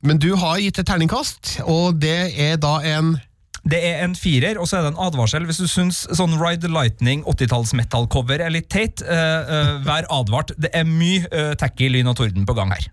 Men 0.03 0.19
du 0.19 0.33
har 0.35 0.59
gitt 0.59 0.81
et 0.81 0.89
terningkast, 0.89 1.61
og 1.63 2.01
det 2.01 2.33
er 2.35 2.57
da 2.59 2.79
en 2.97 3.15
Det 3.61 3.77
er 3.77 3.99
en 4.01 4.15
firer, 4.17 4.57
og 4.57 4.65
så 4.67 4.79
er 4.79 4.87
det 4.87 4.95
en 4.95 5.03
advarsel. 5.05 5.45
Hvis 5.45 5.61
du 5.61 5.67
syns 5.69 6.07
sånn 6.17 6.33
Ride 6.41 6.65
the 6.65 6.71
Lightning 6.73 7.21
80-talls 7.29 7.75
metal-cover 7.77 8.41
er 8.41 8.49
litt 8.49 8.71
teit, 8.73 9.05
uh, 9.05 9.45
uh, 9.45 9.85
vær 9.85 10.09
advart. 10.09 10.55
Det 10.57 10.73
er 10.73 10.89
mye 10.89 11.29
uh, 11.29 11.53
tacky 11.53 11.93
lyn 11.93 12.09
og 12.09 12.17
torden 12.17 12.49
på 12.49 12.57
gang 12.57 12.73
her. 12.73 12.89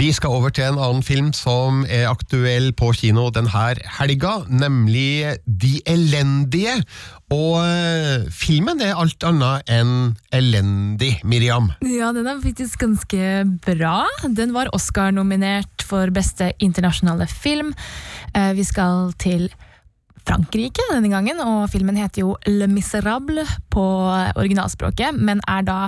Vi 0.00 0.06
skal 0.16 0.32
over 0.32 0.48
til 0.48 0.64
en 0.64 0.78
annen 0.80 1.02
film 1.04 1.26
som 1.36 1.82
er 1.84 2.06
aktuell 2.08 2.70
på 2.72 2.88
kino 2.96 3.26
denne 3.36 3.52
helga, 3.98 4.30
nemlig 4.48 5.34
De 5.44 5.74
elendige. 5.84 6.78
Og 7.28 7.58
eh, 7.60 8.24
filmen 8.32 8.80
er 8.80 8.96
alt 8.96 9.20
annet 9.28 9.68
enn 9.68 10.14
elendig, 10.32 11.18
Miriam. 11.20 11.68
Ja, 11.84 12.14
den 12.16 12.30
er 12.32 12.40
faktisk 12.40 12.80
ganske 12.80 13.44
bra. 13.66 14.06
Den 14.24 14.56
var 14.56 14.72
Oscar-nominert 14.72 15.84
for 15.84 16.08
beste 16.16 16.54
internasjonale 16.64 17.28
film. 17.28 17.74
Eh, 18.32 18.54
Vi 18.56 18.64
skal 18.64 19.12
til 19.20 19.50
Frankrike 20.24 20.80
denne 20.94 21.12
gangen, 21.12 21.44
og 21.44 21.68
filmen 21.68 22.00
heter 22.00 22.24
jo 22.24 22.38
Le 22.48 22.72
Miserable 22.72 23.44
på 23.68 23.84
originalspråket, 24.32 25.20
men 25.20 25.44
er 25.44 25.68
da 25.68 25.82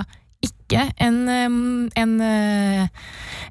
ikke 0.73 1.05
en, 1.05 1.89
en, 1.95 2.15
eh, 2.21 2.87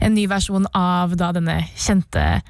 en 0.03 0.15
ny 0.15 0.27
versjon 0.31 0.67
av 0.75 1.15
da 1.19 1.31
denne 1.37 1.63
kjente 1.77 2.43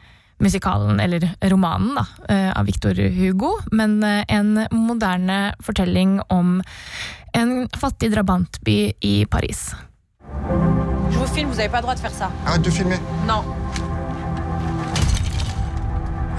musikalen, 0.43 0.99
eller 1.01 1.29
romanen, 1.53 1.95
da, 1.95 2.07
eh, 2.29 2.51
av 2.51 2.67
Victor 2.67 2.99
Hugo, 3.15 3.53
men 3.71 4.03
eh, 4.03 4.25
en 4.29 4.67
moderne 4.75 5.53
fortelling 5.63 6.19
om 6.35 6.61
en 7.33 7.69
fattig 7.79 8.11
drabantby 8.13 8.93
i 9.01 9.25
Paris. 9.31 9.75
Je 11.11 11.19
vous 11.19 11.27
filme, 11.27 11.49
vous 11.49 11.57
n'avez 11.57 11.69
pas 11.69 11.79
le 11.79 11.83
droit 11.83 11.95
de 11.95 12.01
faire 12.01 12.11
ça. 12.11 12.31
Arrête 12.47 12.63
de 12.63 12.71
filmer. 12.71 12.99
Non. 13.27 13.45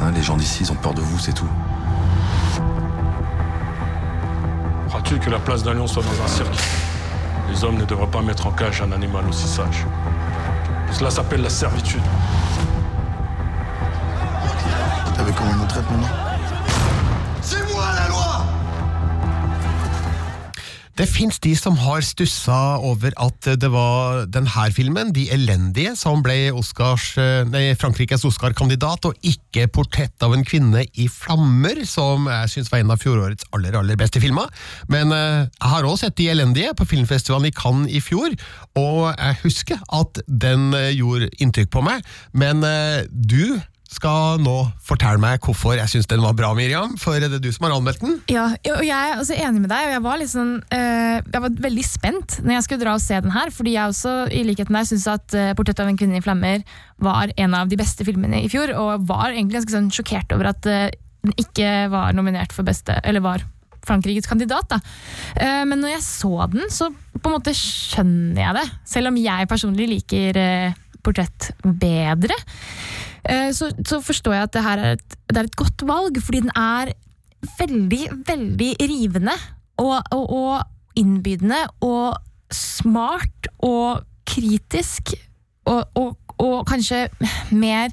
Hein, 0.02 0.12
les 0.12 0.22
gens 0.22 0.36
d'ici, 0.36 0.64
ils 0.64 0.72
ont 0.72 0.76
peur 0.76 0.94
de 0.94 1.02
vous, 1.02 1.20
c'est 1.20 1.34
tout. 1.34 1.50
Crois-tu 4.90 5.18
que 5.20 5.30
la 5.30 5.40
place 5.40 5.64
d'un 5.64 5.74
lion 5.74 5.88
soit 5.88 6.04
dans 6.04 6.24
un 6.24 6.28
cirque 6.28 6.93
Les 7.50 7.64
hommes 7.64 7.78
ne 7.78 7.86
devraient 7.86 8.08
pas 8.08 8.22
mettre 8.22 8.48
en 8.48 8.52
cage 8.52 8.82
un 8.82 8.92
animal 8.92 9.28
aussi 9.28 9.48
sage. 9.48 9.86
Cela 10.92 11.10
s'appelle 11.10 11.42
la 11.42 11.50
servitude. 11.50 12.02
Vu 15.26 15.32
comment 15.38 15.52
ils 15.52 15.58
nous 15.58 15.66
traitent 15.68 15.90
maintenant 15.90 16.10
C'est 17.42 17.64
moi 17.72 17.86
la 17.96 18.10
loi 18.10 18.33
Det 20.94 21.08
fins 21.10 21.40
de 21.42 21.56
som 21.58 21.74
har 21.82 22.04
stussa 22.06 22.78
over 22.86 23.16
at 23.18 23.48
det 23.58 23.70
var 23.74 24.28
denne 24.30 24.66
filmen, 24.76 25.10
De 25.14 25.26
elendige, 25.34 25.96
som 25.98 26.22
ble 26.22 26.52
Oscars, 26.54 27.18
eh, 27.18 27.42
nei, 27.50 27.74
Frankrikes 27.74 28.26
Oscar-kandidat, 28.30 29.08
og 29.10 29.18
ikke 29.26 29.66
Portrett 29.74 30.22
av 30.22 30.36
en 30.36 30.46
kvinne 30.46 30.86
i 30.94 31.08
flammer, 31.10 31.82
som 31.90 32.30
jeg 32.30 32.54
syns 32.54 32.70
var 32.70 32.84
en 32.84 32.94
av 32.94 33.02
fjorårets 33.02 33.50
aller 33.58 33.74
aller 33.74 33.98
beste 33.98 34.22
filmer. 34.22 34.46
Men 34.88 35.10
eh, 35.12 35.50
jeg 35.50 35.74
har 35.74 35.84
også 35.84 36.06
sett 36.06 36.18
De 36.22 36.30
elendige 36.30 36.76
på 36.78 36.86
filmfestivalen 36.86 37.50
i 37.50 37.56
Cannes 37.58 37.90
i 37.90 38.00
fjor, 38.04 38.38
og 38.78 39.18
jeg 39.18 39.42
husker 39.42 39.82
at 39.90 40.22
den 40.28 40.76
eh, 40.78 40.94
gjorde 40.94 41.34
inntrykk 41.42 41.74
på 41.74 41.82
meg. 41.90 42.06
Men 42.38 42.62
du 43.10 43.58
skal 43.94 44.42
nå 44.44 44.56
fortelle 44.84 45.22
meg 45.22 45.44
hvorfor 45.44 45.76
jeg 45.78 45.92
syns 45.92 46.10
den 46.10 46.24
var 46.24 46.36
bra, 46.38 46.52
Miriam, 46.58 46.96
for 47.00 47.20
det 47.20 47.30
er 47.30 47.42
du 47.42 47.50
som 47.54 47.68
har 47.68 47.76
anmeldt 47.76 48.02
den. 48.04 48.18
Ja, 48.32 48.48
og 48.74 48.84
jeg 48.86 48.94
er 48.94 49.22
også 49.22 49.38
enig 49.38 49.64
med 49.64 49.72
deg, 49.72 49.88
og 49.88 49.94
jeg 49.96 50.04
var, 50.06 50.20
liksom, 50.22 50.52
eh, 50.74 51.16
jeg 51.22 51.44
var 51.46 51.62
veldig 51.68 51.86
spent 51.88 52.38
når 52.44 52.58
jeg 52.58 52.66
skulle 52.68 52.84
dra 52.84 52.96
og 52.98 53.04
se 53.04 53.22
den 53.24 53.36
her, 53.36 53.54
fordi 53.54 53.76
jeg 53.76 53.94
også, 53.94 54.16
i 54.34 54.44
likhet 54.48 54.72
med 54.72 54.82
deg, 54.82 54.90
syns 54.92 55.08
at 55.14 55.38
uh, 55.38 55.54
'Portrett 55.54 55.82
av 55.84 55.92
en 55.92 56.00
kvinne 56.00 56.20
i 56.20 56.26
flammer' 56.26 56.66
var 57.04 57.34
en 57.38 57.58
av 57.58 57.72
de 57.72 57.80
beste 57.80 58.06
filmene 58.08 58.44
i 58.44 58.52
fjor, 58.52 58.74
og 58.78 59.08
var 59.10 59.32
egentlig 59.32 59.62
ganske 59.62 59.76
sånn 59.76 59.92
sjokkert 59.94 60.36
over 60.36 60.52
at 60.54 60.70
uh, 60.70 60.90
den 61.24 61.36
ikke 61.40 61.88
var 61.94 62.16
nominert 62.18 62.56
for 62.56 62.68
beste, 62.68 62.98
eller 63.04 63.24
var 63.24 63.46
Frankrikes 63.84 64.30
kandidat. 64.30 64.70
da. 64.72 64.80
Uh, 65.40 65.64
men 65.70 65.80
når 65.80 65.98
jeg 65.98 66.08
så 66.08 66.48
den, 66.54 66.70
så 66.72 66.90
på 67.18 67.30
en 67.30 67.38
måte 67.38 67.56
skjønner 67.56 68.42
jeg 68.42 68.60
det, 68.60 68.68
selv 68.96 69.12
om 69.12 69.20
jeg 69.22 69.52
personlig 69.52 69.90
liker 69.98 70.40
portrett 71.04 71.52
bedre. 71.64 72.38
Eh, 73.30 73.50
så, 73.56 73.72
så 73.88 74.02
forstår 74.04 74.36
jeg 74.36 74.50
at 74.50 74.54
det 74.56 74.64
her 74.66 74.84
er 74.84 74.98
et, 74.98 75.18
er 75.32 75.44
et 75.46 75.60
godt 75.60 75.86
valg, 75.88 76.20
fordi 76.24 76.44
den 76.44 76.54
er 76.60 76.94
veldig, 77.60 78.04
veldig 78.28 78.72
rivende 78.82 79.36
og, 79.82 80.00
og, 80.12 80.26
og 80.30 81.00
innbydende 81.00 81.64
og 81.84 82.20
smart 82.54 83.50
og 83.64 84.04
kritisk 84.30 85.14
og, 85.66 85.88
og, 85.96 86.18
og 86.44 86.64
kanskje 86.70 87.06
mer 87.56 87.92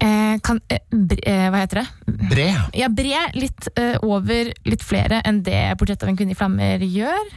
eh, 0.00 0.36
kan, 0.44 0.60
eh, 0.72 0.82
bre, 0.90 1.18
eh, 1.22 1.48
Hva 1.52 1.62
heter 1.62 1.82
det? 1.82 2.18
Bred. 2.30 2.76
Ja, 2.78 2.88
bred 2.88 3.36
litt 3.38 3.68
eh, 3.76 3.96
over 4.02 4.52
litt 4.68 4.84
flere 4.84 5.22
enn 5.28 5.42
det 5.46 5.76
'Portrett 5.78 6.02
av 6.02 6.12
en 6.12 6.18
kvinne 6.18 6.34
i 6.34 6.38
flammer' 6.38 6.84
gjør. 6.84 7.34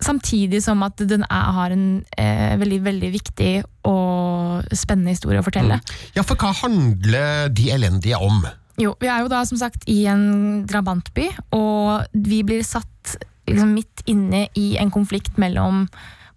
Samtidig 0.00 0.62
som 0.64 0.80
at 0.82 0.96
den 0.96 1.26
er, 1.28 1.50
har 1.56 1.74
en 1.74 2.04
eh, 2.16 2.56
veldig 2.56 2.80
veldig 2.86 3.10
viktig 3.12 3.50
og 3.84 4.64
spennende 4.72 5.12
historie 5.12 5.42
å 5.42 5.44
fortelle. 5.44 5.76
Ja, 6.16 6.24
for 6.24 6.40
hva 6.40 6.54
handler 6.56 7.50
De 7.52 7.68
elendige 7.74 8.16
om? 8.16 8.40
Jo, 8.80 8.94
vi 9.00 9.10
er 9.12 9.20
jo 9.20 9.28
da 9.28 9.42
som 9.44 9.58
sagt 9.60 9.84
i 9.92 10.06
en 10.08 10.64
drabantby, 10.68 11.26
og 11.52 12.06
vi 12.16 12.40
blir 12.48 12.64
satt 12.64 13.18
liksom 13.50 13.74
midt 13.76 14.04
inne 14.08 14.46
i 14.56 14.76
en 14.80 14.92
konflikt 14.94 15.36
mellom 15.40 15.84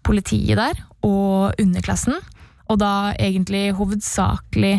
politiet 0.03 0.59
der 0.59 0.81
og 1.07 1.55
underklassen. 1.61 2.17
Og 2.71 2.79
da 2.81 3.13
egentlig 3.19 3.73
hovedsakelig 3.77 4.75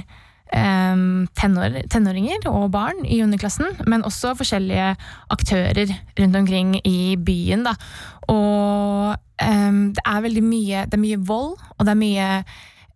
eh, 0.54 1.02
tenår, 1.40 1.80
tenåringer 1.92 2.48
og 2.50 2.70
barn 2.74 3.04
i 3.04 3.20
underklassen, 3.24 3.74
men 3.90 4.06
også 4.06 4.34
forskjellige 4.38 4.94
aktører 5.34 5.92
rundt 6.20 6.40
omkring 6.42 6.76
i 6.84 7.16
byen. 7.16 7.66
Da. 7.66 7.74
Og 8.32 9.14
eh, 9.42 9.80
det 9.96 10.06
er 10.06 10.24
veldig 10.28 10.46
mye, 10.46 10.86
det 10.88 10.98
er 10.98 11.04
mye 11.04 11.20
vold, 11.28 11.58
og 11.78 11.86
det 11.86 11.94
er 11.94 12.00
mye 12.00 12.30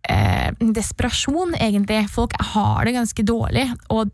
eh, 0.09 0.49
desperasjon, 0.79 1.55
egentlig. 1.59 2.03
Folk 2.11 2.35
har 2.53 2.83
det 2.85 2.97
ganske 2.97 3.25
dårlig, 3.27 3.69
og, 3.89 4.11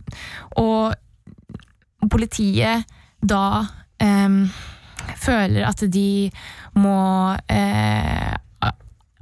og 0.60 2.10
politiet 2.12 2.86
da 3.26 3.66
eh, 4.04 4.64
føler 5.16 5.66
at 5.68 5.86
de 5.92 6.30
må 6.76 7.00
eh, 7.50 8.34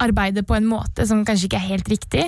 arbeide 0.02 0.42
på 0.46 0.56
en 0.56 0.66
måte 0.66 1.06
som 1.06 1.22
kanskje 1.26 1.48
ikke 1.48 1.60
er 1.60 1.68
helt 1.68 1.90
riktig, 1.90 2.24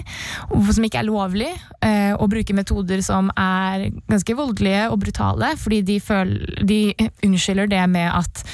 og 0.55 0.69
som 0.75 0.87
ikke 0.87 1.01
er 1.01 1.09
lovlig, 1.09 1.49
eh, 1.85 2.13
og 2.15 2.31
bruke 2.33 2.55
metoder 2.57 3.03
som 3.05 3.31
er 3.33 3.89
ganske 4.07 4.37
voldelige 4.39 4.87
og 4.93 5.01
brutale, 5.03 5.53
fordi 5.61 5.83
de, 5.87 5.99
føler, 6.01 6.63
de 6.67 6.81
unnskylder 7.27 7.71
det 7.73 7.83
med 7.91 8.07
at 8.11 8.45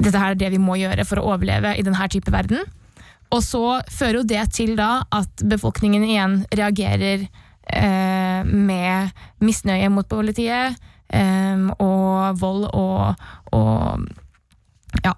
dette 0.00 0.18
her 0.18 0.32
er 0.32 0.40
det 0.40 0.54
vi 0.54 0.62
må 0.62 0.78
gjøre 0.80 1.06
for 1.08 1.20
å 1.20 1.34
overleve 1.34 1.76
i 1.76 1.84
denne 1.84 2.08
type 2.12 2.32
verden. 2.32 2.64
Og 3.34 3.42
så 3.42 3.80
fører 3.90 4.20
jo 4.20 4.28
det 4.28 4.42
til 4.54 4.74
da 4.78 5.04
at 5.12 5.44
befolkningen 5.48 6.04
igjen 6.06 6.40
reagerer 6.54 7.26
eh, 7.26 8.40
med 8.44 9.14
misnøye 9.44 9.90
mot 9.92 10.08
politiet 10.08 10.76
eh, 11.08 11.68
og 11.82 12.40
vold 12.40 12.68
og, 12.70 13.24
og 13.56 14.08
ja, 15.04 15.14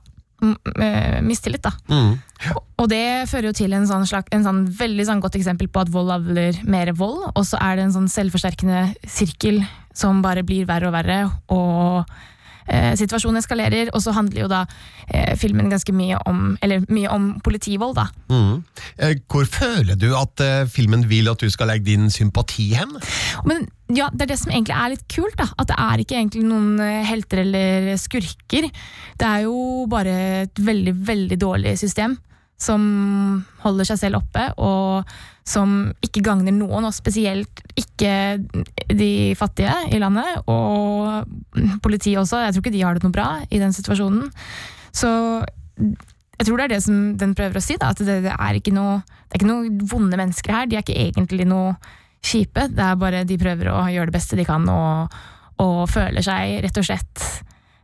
mistillit, 1.25 1.65
da. 1.65 1.73
Mm. 1.89 2.17
Og 2.77 2.89
det 2.93 3.27
fører 3.31 3.49
jo 3.51 3.57
til 3.57 3.73
en 3.77 3.87
sånn, 3.89 4.05
slag, 4.09 4.29
en 4.37 4.45
sånn 4.45 4.63
veldig 4.79 5.07
sånn 5.09 5.23
godt 5.25 5.39
eksempel 5.39 5.71
på 5.73 5.83
at 5.83 5.93
vold 5.93 6.13
avler 6.13 6.59
mer 6.69 6.93
vold, 6.97 7.31
og 7.33 7.45
så 7.49 7.61
er 7.63 7.79
det 7.79 7.87
en 7.87 7.97
sånn 7.97 8.11
selvforsterkende 8.13 8.87
sirkel 9.09 9.63
som 9.97 10.21
bare 10.25 10.45
blir 10.47 10.69
verre 10.69 10.91
og 10.91 10.97
verre, 10.97 11.21
og 11.49 12.17
eh, 12.69 12.93
situasjonen 12.99 13.41
eskalerer, 13.41 13.91
og 13.95 14.03
så 14.05 14.15
handler 14.17 14.45
jo 14.45 14.51
da 14.51 14.65
eh, 15.09 15.35
filmen 15.39 15.71
ganske 15.73 15.95
mye 15.97 16.19
om, 16.29 16.57
eller 16.65 16.85
mye 16.93 17.13
om 17.13 17.31
politivold, 17.45 17.97
da. 17.99 18.09
Mm. 18.33 18.63
Eh, 18.99 19.17
Hvor 19.31 19.49
føler 19.51 19.99
du 19.99 20.11
at 20.19 20.45
eh, 20.45 20.67
filmen 20.71 21.07
vil 21.11 21.31
at 21.33 21.43
du 21.43 21.51
skal 21.53 21.73
legge 21.73 21.91
din 21.93 22.11
sympati 22.13 22.73
hen? 22.77 22.95
Men 23.49 23.67
ja, 23.95 24.09
det 24.13 24.27
er 24.27 24.33
det 24.33 24.41
som 24.41 24.51
egentlig 24.51 24.75
er 24.75 24.95
litt 24.97 25.07
kult, 25.13 25.37
da. 25.39 25.49
At 25.57 25.71
det 25.71 25.79
er 25.79 26.03
ikke 26.03 26.19
egentlig 26.19 26.47
noen 26.47 26.81
eh, 26.83 27.03
helter 27.07 27.45
eller 27.45 27.93
skurker. 28.01 28.71
Det 29.17 29.27
er 29.27 29.47
jo 29.47 29.87
bare 29.91 30.17
et 30.47 30.63
veldig, 30.63 30.97
veldig 31.07 31.41
dårlig 31.43 31.77
system 31.81 32.19
som 32.57 32.83
holder 33.63 33.89
seg 33.89 34.01
selv 34.01 34.23
oppe, 34.23 34.49
og 34.57 35.09
som 35.47 35.93
ikke 36.03 36.25
gagner 36.27 36.55
noen, 36.55 36.89
og 36.89 36.95
spesielt 36.97 37.61
ikke 37.79 38.41
de 38.91 39.11
fattige 39.39 39.75
i 39.95 40.01
landet. 40.03 40.41
Og 40.51 41.29
politiet 41.85 42.19
også. 42.23 42.43
Jeg 42.43 42.57
tror 42.57 42.65
ikke 42.65 42.75
de 42.75 42.83
har 42.83 42.97
det 42.97 43.07
noe 43.07 43.15
bra 43.15 43.29
i 43.47 43.61
den 43.63 43.77
situasjonen. 43.77 44.27
Så 44.97 45.11
jeg 45.77 46.49
tror 46.49 46.59
det 46.59 46.67
er 46.67 46.75
det 46.75 46.83
som 46.85 46.99
den 47.21 47.37
prøver 47.37 47.61
å 47.61 47.65
si, 47.65 47.79
da, 47.81 47.93
at 47.93 48.03
det, 48.03 48.19
det, 48.27 48.35
er 48.35 48.59
ikke 48.59 48.75
noe, 48.75 48.99
det 49.27 49.37
er 49.37 49.43
ikke 49.43 49.53
noen 49.53 49.79
vonde 49.93 50.19
mennesker 50.21 50.57
her. 50.57 50.69
De 50.69 50.81
er 50.81 50.85
ikke 50.85 50.99
egentlig 50.99 51.47
noe 51.49 51.77
kjipe. 52.27 52.67
Det 52.73 52.83
er 52.83 52.99
bare 53.01 53.25
de 53.29 53.39
prøver 53.41 53.71
å 53.73 53.85
gjøre 53.93 54.11
det 54.11 54.17
beste 54.17 54.41
de 54.41 54.49
kan, 54.49 54.67
og, 54.73 55.15
og 55.63 55.85
føler 55.93 56.25
seg 56.25 56.59
rett 56.65 56.83
og 56.83 56.89
slett 56.89 57.29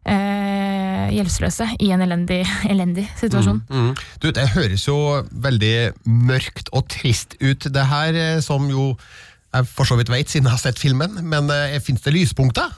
eh, 0.09 1.11
gjeldsløse 1.13 1.69
i 1.83 1.91
en 1.95 2.05
elendig, 2.05 2.43
elendig 2.73 3.07
situasjon. 3.21 3.63
Mm. 3.69 3.93
Du, 4.23 4.31
det 4.35 4.49
høres 4.57 4.87
jo 4.89 4.99
veldig 5.31 5.75
mørkt 6.07 6.73
og 6.73 6.89
trist 6.93 7.37
ut, 7.43 7.69
det 7.73 7.87
her, 7.91 8.19
eh, 8.19 8.41
som 8.45 8.69
jo 8.71 8.93
jeg 9.53 9.69
for 9.69 9.85
så 9.85 9.99
vidt 9.99 10.09
vet 10.09 10.31
siden 10.31 10.49
jeg 10.49 10.55
har 10.55 10.63
sett 10.63 10.81
filmen, 10.81 11.19
men 11.29 11.51
eh, 11.53 11.77
fins 11.85 12.01
det 12.05 12.15
lyspunkter? 12.15 12.73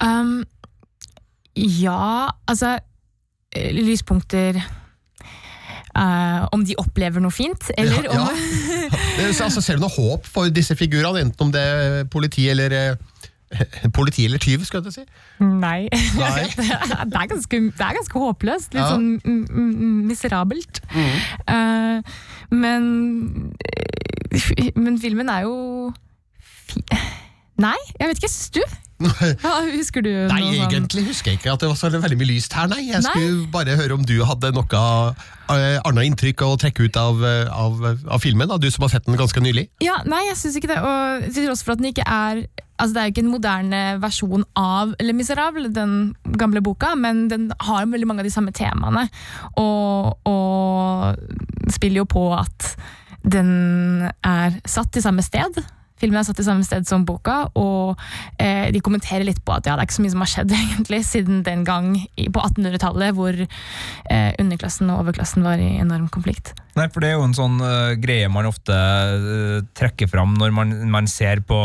Um, 0.00 0.44
ja, 1.58 2.30
altså 2.46 2.78
eh, 3.52 3.72
Lyspunkter 3.74 4.60
Uh, 5.98 6.44
Om 6.54 6.62
de 6.68 6.76
opplever 6.78 7.18
noe 7.18 7.32
fint, 7.34 7.64
eller 7.74 8.04
Ja, 8.06 8.12
om 8.12 8.28
ja. 8.28 9.30
altså, 9.46 9.62
ser 9.64 9.80
du 9.80 9.82
noe 9.82 9.90
håp 9.90 10.28
for 10.30 10.52
disse 10.54 10.76
figurene, 10.78 11.24
enten 11.24 11.48
om 11.48 11.50
det 11.50 11.62
er 11.64 12.04
politi 12.12 12.44
eller 12.52 12.76
Politi 13.96 14.24
eller 14.28 14.38
tyv, 14.42 14.64
skal 14.68 14.82
jeg 14.82 14.92
til 14.92 14.92
å 14.92 14.96
si? 14.98 15.04
Nei. 15.44 15.88
Nei. 16.20 16.44
det, 16.56 17.16
er 17.16 17.30
ganske, 17.30 17.60
det 17.70 17.86
er 17.86 17.96
ganske 18.00 18.24
håpløst. 18.24 18.74
Litt 18.74 18.82
Ja. 18.82 18.90
sånn 18.94 20.04
miserabelt. 20.08 20.82
mm. 20.92 21.16
Eh, 21.48 22.18
men 22.50 22.84
Men 24.76 24.98
filmen 25.00 25.28
er 25.32 25.46
jo 25.48 25.92
Nei, 27.58 27.76
jeg 27.98 28.10
vet 28.12 28.20
ikke. 28.20 28.30
Stu? 28.30 28.60
du? 28.62 28.76
Ja, 29.44 29.52
husker 29.72 30.02
du 30.02 30.10
Nei, 30.10 30.40
noe 30.42 30.52
sånn? 30.52 30.64
egentlig 30.68 31.04
husker 31.08 31.30
jeg 31.32 31.38
ikke 31.40 31.52
at 31.54 31.62
det 31.62 31.68
var 31.70 31.78
så 31.78 31.90
veldig 31.90 32.18
mye 32.18 32.28
lyst 32.32 32.54
her, 32.54 32.68
nei. 32.70 32.80
Jeg 32.88 33.02
Nei. 33.06 33.12
skulle 33.14 33.48
bare 33.54 33.76
høre 33.78 33.94
om 33.94 34.04
du 34.06 34.16
hadde 34.26 34.50
noe 34.56 34.82
eh, 35.54 35.78
annet 35.86 36.08
inntrykk 36.10 36.42
å 36.46 36.52
trekke 36.60 36.86
ut 36.88 36.98
av, 37.00 37.22
eh, 37.26 37.46
av, 37.50 37.82
av 37.94 38.22
filmen, 38.22 38.50
da, 38.50 38.58
du 38.58 38.66
som 38.74 38.82
har 38.86 38.92
sett 38.94 39.06
den 39.06 39.18
ganske 39.18 39.42
nylig. 39.42 39.68
Ja, 39.82 40.00
nei, 40.06 40.24
jeg 40.28 40.38
syns 40.40 40.58
ikke 40.60 40.70
det. 40.74 40.78
Og 40.82 41.28
til 41.30 41.46
tross 41.48 41.62
for 41.66 41.74
at 41.76 41.82
den 41.82 41.90
ikke 41.92 42.06
er 42.06 42.42
Altså, 42.78 42.94
Det 42.94 43.00
er 43.00 43.08
jo 43.08 43.14
ikke 43.14 43.24
en 43.26 43.32
moderne 43.32 43.82
versjon 44.02 44.44
av 44.58 44.94
Le 45.02 45.14
Miserable, 45.16 45.68
den 45.74 46.14
gamle 46.38 46.62
boka, 46.62 46.94
men 46.94 47.26
den 47.28 47.50
har 47.60 47.88
veldig 47.90 48.06
mange 48.06 48.22
av 48.24 48.28
de 48.28 48.34
samme 48.34 48.54
temaene. 48.54 49.08
Og, 49.58 50.14
og 50.28 51.72
spiller 51.74 52.04
jo 52.04 52.08
på 52.08 52.28
at 52.36 52.76
den 53.26 54.06
er 54.24 54.60
satt 54.68 54.96
i 54.96 55.02
samme 55.04 55.24
sted. 55.26 55.58
Filmen 55.98 56.20
er 56.20 56.26
satt 56.28 56.38
i 56.38 56.46
samme 56.46 56.62
sted 56.62 56.86
som 56.86 57.02
boka, 57.06 57.48
og 57.58 57.98
eh, 58.38 58.70
de 58.74 58.82
kommenterer 58.84 59.26
litt 59.26 59.40
på 59.42 59.56
at 59.56 59.66
ja, 59.66 59.74
det 59.74 59.82
er 59.82 59.88
ikke 59.88 59.96
så 59.96 60.04
mye 60.04 60.14
som 60.14 60.22
har 60.22 60.30
skjedd 60.30 60.54
egentlig 60.60 61.00
siden 61.08 61.42
den 61.46 61.64
gang 61.66 61.92
på 62.14 62.44
1800-tallet, 62.44 63.16
hvor 63.18 63.34
eh, 63.42 64.30
underklassen 64.38 64.92
og 64.94 65.02
overklassen 65.02 65.46
var 65.46 65.58
i 65.62 65.72
enorm 65.82 66.06
konflikt. 66.14 66.54
Nei, 66.78 66.86
for 66.94 67.02
det 67.02 67.10
er 67.10 67.18
jo 67.18 67.26
en 67.26 67.34
sånn 67.34 67.58
uh, 67.58 67.96
greie 67.98 68.28
man 68.30 68.46
ofte 68.46 68.74
uh, 68.74 69.56
trekker 69.74 70.10
fram 70.10 70.38
når 70.38 70.54
man, 70.54 70.76
man 70.92 71.10
ser 71.10 71.42
på 71.42 71.64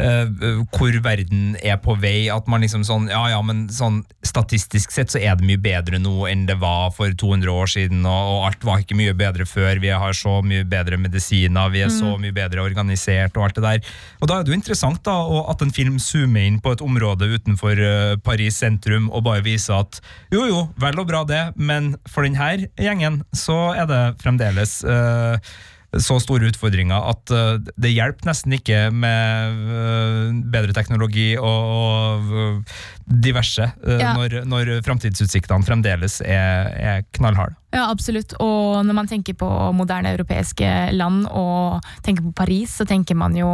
eh, 0.00 0.62
hvor 0.74 0.96
verden 1.04 1.56
er 1.62 1.78
på 1.82 1.96
vei. 2.00 2.28
At 2.32 2.48
man 2.50 2.64
liksom 2.64 2.84
sånn 2.86 3.08
Ja, 3.10 3.22
ja, 3.32 3.40
men 3.44 3.66
sånn 3.72 4.02
statistisk 4.26 4.92
sett 4.94 5.12
så 5.12 5.20
er 5.20 5.38
det 5.38 5.46
mye 5.48 5.60
bedre 5.60 6.00
nå 6.02 6.26
enn 6.30 6.46
det 6.48 6.58
var 6.60 6.90
for 6.96 7.12
200 7.12 7.52
år 7.52 7.70
siden, 7.70 8.04
og, 8.08 8.32
og 8.34 8.46
alt 8.48 8.66
var 8.66 8.82
ikke 8.82 8.98
mye 8.98 9.16
bedre 9.16 9.46
før. 9.48 9.80
Vi 9.82 9.92
har 9.92 10.16
så 10.16 10.38
mye 10.46 10.66
bedre 10.68 10.98
medisiner, 11.00 11.72
vi 11.72 11.84
er 11.86 11.92
så 11.92 12.16
mye 12.20 12.34
bedre 12.34 12.64
organisert 12.64 13.36
og 13.38 13.48
alt 13.48 13.60
det 13.60 13.66
der. 13.66 13.94
Og 14.20 14.30
da 14.30 14.38
er 14.38 14.46
det 14.46 14.54
jo 14.54 14.58
interessant 14.58 15.02
da, 15.06 15.16
at 15.50 15.64
en 15.64 15.74
film 15.74 15.98
zoomer 16.02 16.46
inn 16.46 16.60
på 16.62 16.74
et 16.74 16.84
område 16.84 17.28
utenfor 17.34 17.80
uh, 17.80 18.16
Paris 18.24 18.60
sentrum 18.60 19.08
og 19.10 19.24
bare 19.26 19.44
viser 19.44 19.80
at 19.80 20.00
jo, 20.32 20.44
jo, 20.48 20.64
vel 20.80 21.00
og 21.00 21.08
bra 21.08 21.24
det, 21.28 21.42
men 21.56 21.94
for 22.10 22.26
denne 22.26 22.70
gjengen 22.80 23.22
så 23.36 23.58
er 23.76 23.88
det 23.90 24.00
fremdeles 24.22 24.80
eh, 24.84 25.52
så 25.98 26.20
store 26.22 26.46
utfordringer 26.52 27.02
at 27.10 27.32
eh, 27.34 27.56
det 27.82 27.90
hjelper 27.90 28.28
nesten 28.30 28.54
ikke 28.54 28.82
med 28.94 29.64
eh, 29.74 30.36
bedre 30.54 30.74
teknologi 30.76 31.32
og, 31.38 32.28
eh, 32.30 32.76
diverse, 33.10 33.66
Ja. 33.88 34.12
når, 34.14 34.44
når 34.46 34.70
framtidsutsiktene 34.86 35.66
fremdeles 35.66 36.20
er, 36.22 36.70
er 36.78 37.02
knallharde. 37.16 37.56
Ja, 37.74 37.88
absolutt. 37.90 38.36
Og 38.38 38.84
når 38.86 38.94
man 39.00 39.10
tenker 39.10 39.34
på 39.38 39.50
moderne 39.74 40.12
europeiske 40.14 40.70
land 40.94 41.26
og 41.26 41.82
tenker 42.06 42.22
på 42.28 42.34
Paris, 42.38 42.76
så 42.78 42.86
tenker 42.86 43.18
man 43.18 43.34
jo 43.38 43.50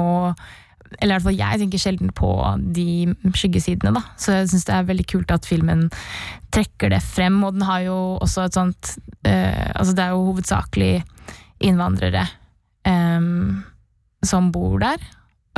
eller 1.01 1.17
i 1.17 1.19
hvert 1.19 1.25
fall 1.27 1.41
jeg 1.41 1.61
tenker 1.61 1.81
sjelden 1.83 2.13
på 2.15 2.29
de 2.77 3.09
skyggesidene, 3.35 3.91
da. 3.97 4.05
Så 4.21 4.37
jeg 4.37 4.53
syns 4.53 4.69
det 4.69 4.75
er 4.77 4.87
veldig 4.87 5.07
kult 5.11 5.33
at 5.35 5.49
filmen 5.49 5.89
trekker 6.55 6.93
det 6.95 7.01
frem, 7.03 7.41
og 7.45 7.57
den 7.57 7.65
har 7.67 7.83
jo 7.89 7.97
også 8.23 8.45
et 8.47 8.57
sånt 8.57 8.93
eh, 9.27 9.67
Altså 9.75 9.97
det 9.97 10.05
er 10.05 10.15
jo 10.15 10.29
hovedsakelig 10.31 10.93
innvandrere 11.65 12.27
um, 12.87 13.63
som 14.25 14.51
bor 14.55 14.79
der, 14.83 15.01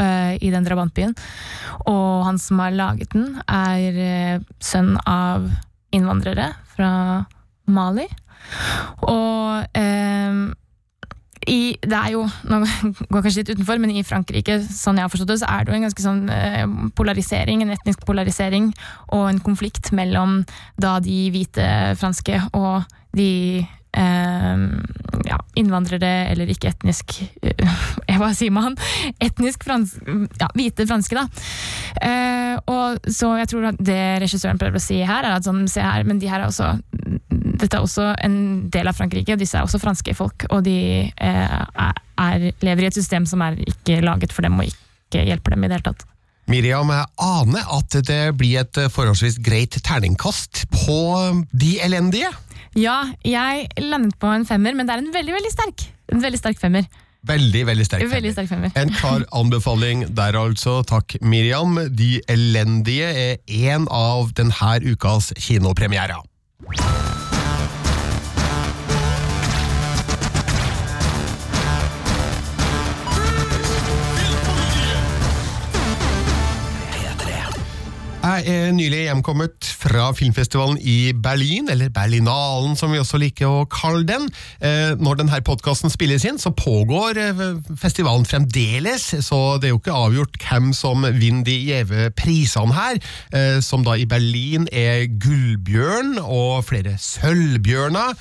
uh, 0.01 0.35
i 0.37 0.53
den 0.53 0.67
drabantbyen. 0.67 1.17
Og 1.87 2.25
han 2.27 2.39
som 2.43 2.63
har 2.63 2.77
laget 2.77 3.13
den, 3.15 3.35
er 3.49 3.99
uh, 4.39 4.47
sønn 4.61 4.97
av 5.07 5.49
innvandrere 5.95 6.53
fra 6.75 6.93
Mali. 7.69 8.07
Og 9.09 9.79
um, 9.79 10.49
i, 11.49 11.79
det 11.81 11.97
er 11.97 12.13
jo, 12.13 12.25
nå 12.51 12.61
går 13.13 13.23
kanskje 13.23 13.43
litt 13.43 13.53
utenfor, 13.55 13.81
men 13.81 13.95
i 13.95 14.05
Frankrike 14.07 14.59
sånn 14.65 14.99
jeg 14.99 15.07
har 15.07 15.13
forstått 15.13 15.33
det, 15.33 15.39
så 15.43 15.51
er 15.53 15.65
det 15.65 15.73
jo 15.73 15.79
en 15.79 15.87
ganske 15.87 16.05
sånn 16.05 16.21
eh, 16.35 16.65
polarisering, 16.99 17.63
en 17.65 17.75
etnisk 17.75 18.05
polarisering 18.09 18.71
og 19.15 19.25
en 19.31 19.41
konflikt 19.45 19.93
mellom 19.97 20.43
da 20.81 20.99
de 21.05 21.29
hvite 21.35 21.69
franske 22.01 22.43
og 22.53 22.89
de 23.17 23.65
ja, 23.97 25.39
innvandrere, 25.59 26.29
eller 26.33 26.51
ikke 26.53 26.71
etnisk 26.71 27.17
Hva 28.19 28.31
sier 28.37 28.53
man? 28.55 28.77
Etnisk 29.23 29.65
fransk, 29.67 30.03
ja, 30.41 30.49
hvite 30.57 30.87
franske, 30.89 31.17
da. 31.19 31.25
Eh, 32.05 32.55
og 32.69 33.09
så 33.11 33.33
jeg 33.41 33.51
tror 33.53 33.71
at 33.71 33.81
det 33.81 34.03
regissøren 34.25 34.61
prøver 34.61 34.81
å 34.81 34.83
si 34.83 35.01
her, 35.01 35.25
er 35.25 35.39
at 35.39 35.47
sånn, 35.47 35.65
se 35.71 35.85
her, 35.85 36.07
men 36.09 36.21
de 36.21 36.31
her 36.31 36.43
er 36.43 36.51
også 36.51 36.75
dette 37.59 37.75
er 37.75 37.83
også 37.83 38.13
en 38.25 38.37
del 38.71 38.91
av 38.91 38.99
Frankrike, 38.99 39.35
og 39.35 39.41
disse 39.41 39.59
er 39.59 39.67
også 39.67 39.81
franske 39.83 40.15
folk. 40.15 40.47
Og 40.55 40.63
de 40.67 40.79
eh, 41.11 41.57
er, 42.23 42.47
lever 42.63 42.85
i 42.85 42.91
et 42.91 42.99
system 42.99 43.27
som 43.29 43.43
er 43.45 43.59
ikke 43.67 43.99
laget 44.05 44.35
for 44.35 44.47
dem, 44.47 44.59
og 44.61 44.69
ikke 44.69 45.27
hjelper 45.27 45.57
dem 45.57 45.65
i 45.65 45.71
det 45.71 45.79
hele 45.79 45.89
tatt. 45.91 46.07
Miriam, 46.49 46.89
jeg 46.89 47.11
aner 47.21 47.73
at 47.77 47.97
det 48.09 48.23
blir 48.41 48.63
et 48.63 48.79
forholdsvis 48.95 49.37
greit 49.45 49.75
terningkast 49.85 50.65
på 50.73 51.01
De 51.53 51.75
elendige. 51.85 52.31
Ja, 52.77 53.13
jeg 53.25 53.69
landet 53.81 54.19
på 54.21 54.31
en 54.33 54.47
femmer, 54.49 54.75
men 54.77 54.89
det 54.89 54.97
er 54.97 55.05
en 55.05 55.13
veldig, 55.15 55.37
veldig 55.39 55.53
sterk 55.53 55.87
En 56.13 56.23
veldig 56.25 56.41
sterk 56.41 56.61
femmer. 56.61 56.89
Veldig, 57.29 57.65
veldig 57.67 57.85
sterk 57.85 58.11
Veldig 58.11 58.33
sterk 58.33 58.49
femmer. 58.49 58.73
En 58.79 58.93
klar 58.95 59.25
anbefaling 59.41 60.07
der 60.17 60.39
altså. 60.39 60.81
Takk, 60.89 61.19
Miriam. 61.21 61.77
De 61.91 62.21
elendige 62.29 63.11
er 63.13 63.73
en 63.75 63.89
av 63.93 64.33
denne 64.39 64.79
ukas 64.89 65.33
kinopremierer. 65.37 66.25
Er 78.45 78.73
nylig 78.77 79.05
hjemkommet 79.07 79.69
fra 79.81 80.11
filmfestivalen 80.17 80.79
i 80.81 81.13
Berlin, 81.17 81.69
eller 81.73 81.91
Berlinalen 81.95 82.77
som 82.79 82.93
vi 82.93 83.01
også 83.01 83.21
liker 83.21 83.49
å 83.49 83.67
kalle 83.71 84.05
den. 84.09 84.27
Eh, 84.61 84.95
når 84.99 85.21
denne 85.21 85.41
podkasten 85.47 85.93
spilles 85.93 86.27
inn, 86.29 86.41
så 86.41 86.53
pågår 86.57 87.21
eh, 87.23 87.43
festivalen 87.79 88.27
fremdeles, 88.29 89.09
så 89.27 89.41
det 89.59 89.71
er 89.71 89.75
jo 89.75 89.81
ikke 89.81 89.97
avgjort 89.97 90.39
hvem 90.45 90.73
som 90.77 91.07
vinner 91.17 91.47
de 91.49 91.57
gjeve 91.71 92.11
prisene 92.19 92.77
her, 92.77 93.01
eh, 93.33 93.59
som 93.65 93.87
da 93.87 93.97
i 93.97 94.09
Berlin 94.09 94.69
er 94.73 95.07
Gullbjørn 95.09 96.19
og 96.25 96.67
flere 96.69 96.99
Sølvbjørner. 97.01 98.17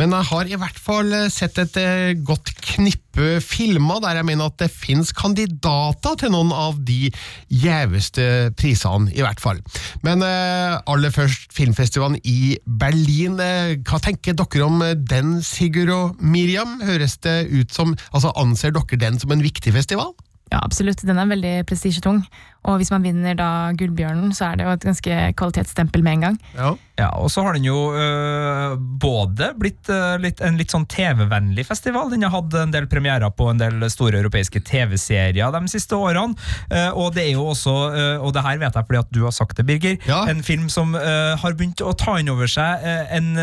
Men 0.00 0.12
jeg 0.12 0.28
har 0.30 0.50
i 0.50 0.58
hvert 0.60 0.78
fall 0.80 1.14
sett 1.32 1.58
et 1.62 1.78
godt 2.26 2.52
knippe 2.60 3.38
filmer 3.40 4.02
der 4.04 4.18
jeg 4.18 4.28
mener 4.28 4.50
at 4.50 4.58
det 4.60 4.68
finnes 4.72 5.12
kandidater 5.16 6.18
til 6.20 6.34
noen 6.34 6.52
av 6.52 6.76
de 6.84 7.08
gjeveste 7.48 8.26
prisene, 8.60 9.08
i 9.16 9.24
hvert 9.24 9.40
fall. 9.40 9.62
Men 10.04 10.20
aller 10.24 11.14
først 11.14 11.48
filmfestivalen 11.56 12.20
i 12.28 12.58
Berlin. 12.66 13.40
Hva 13.88 14.02
tenker 14.04 14.36
dere 14.36 14.68
om 14.68 14.84
den, 15.08 15.38
Sigurd 15.46 15.94
og 15.94 16.20
Miriam? 16.20 16.76
Høres 16.84 17.16
det 17.24 17.46
ut 17.48 17.72
som, 17.72 17.96
altså 18.12 18.34
Anser 18.36 18.76
dere 18.76 19.00
den 19.00 19.20
som 19.22 19.32
en 19.32 19.44
viktig 19.44 19.72
festival? 19.76 20.12
Ja, 20.52 20.60
absolutt. 20.62 21.02
Den 21.02 21.18
er 21.18 21.26
veldig 21.26 21.54
prestisjetung. 21.66 22.22
Og 22.66 22.80
hvis 22.80 22.90
man 22.90 23.04
vinner 23.06 23.36
da 23.38 23.70
Gullbjørnen, 23.78 24.32
så 24.34 24.50
er 24.50 24.58
det 24.58 24.66
jo 24.66 24.74
et 24.74 24.86
ganske 24.88 25.18
kvalitetsstempel 25.38 26.02
med 26.02 26.16
en 26.16 26.24
gang. 26.26 26.38
Ja, 26.56 26.72
ja 26.98 27.10
Og 27.22 27.30
så 27.30 27.44
har 27.46 27.54
den 27.54 27.66
jo 27.68 27.92
øh, 27.94 28.74
både 29.02 29.52
blitt 29.58 29.90
øh, 29.92 30.16
litt, 30.22 30.42
en 30.42 30.58
litt 30.58 30.74
sånn 30.74 30.86
TV-vennlig 30.90 31.66
festival. 31.68 32.10
Den 32.10 32.26
har 32.26 32.34
hatt 32.34 32.56
en 32.58 32.74
del 32.74 32.88
premierer 32.90 33.30
på 33.30 33.48
en 33.52 33.62
del 33.62 33.86
store 33.92 34.18
europeiske 34.18 34.64
TV-serier 34.66 35.54
de 35.54 35.62
siste 35.70 35.94
årene. 35.94 36.34
Uh, 36.70 36.90
og 36.98 37.14
det 37.14 37.26
er 37.26 37.32
jo 37.36 37.46
også, 37.52 37.74
uh, 37.94 38.24
og 38.24 38.32
det 38.34 38.42
her 38.44 38.58
vet 38.60 38.76
jeg 38.76 38.86
fordi 38.88 38.98
at 38.98 39.12
du 39.14 39.22
har 39.24 39.34
sagt 39.34 39.58
det, 39.58 39.66
Birger, 39.68 39.96
Ja. 40.08 40.24
en 40.30 40.42
film 40.42 40.68
som 40.72 40.94
uh, 40.96 41.36
har 41.38 41.54
begynt 41.54 41.82
å 41.84 41.94
ta 41.96 42.16
inn 42.20 42.30
over 42.32 42.50
seg 42.50 42.82
en 42.86 43.38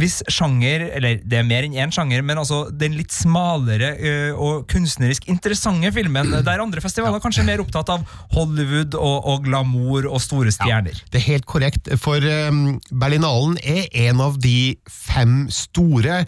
viss 0.00 0.20
sjanger, 0.30 0.86
eller 0.96 1.20
det 1.22 1.38
er 1.38 1.46
mer 1.46 1.66
enn 1.66 1.76
én 1.76 1.92
sjanger, 1.92 2.22
men 2.24 2.38
altså 2.40 2.64
den 2.72 2.96
litt 2.96 3.12
smalere 3.14 3.92
og 4.34 4.64
kunstnerisk 4.70 5.28
interessante 5.30 5.92
filmen, 5.94 6.33
der 6.42 6.62
andre 6.62 6.82
festivaler 6.82 7.22
kanskje 7.22 7.44
er 7.44 7.48
mer 7.52 7.62
opptatt 7.62 7.92
av 7.94 8.04
Hollywood 8.34 8.96
og, 8.98 9.28
og 9.30 9.44
glamour 9.46 10.08
og 10.10 10.20
store 10.22 10.52
stjerner. 10.54 10.98
Det 11.12 11.20
er 11.20 11.28
helt 11.28 11.46
korrekt, 11.50 11.90
for 12.02 12.24
um, 12.48 12.80
Berlinalen 12.90 13.58
er 13.62 13.86
en 14.08 14.22
av 14.24 14.38
de 14.42 14.74
fem 14.90 15.44
store. 15.52 16.24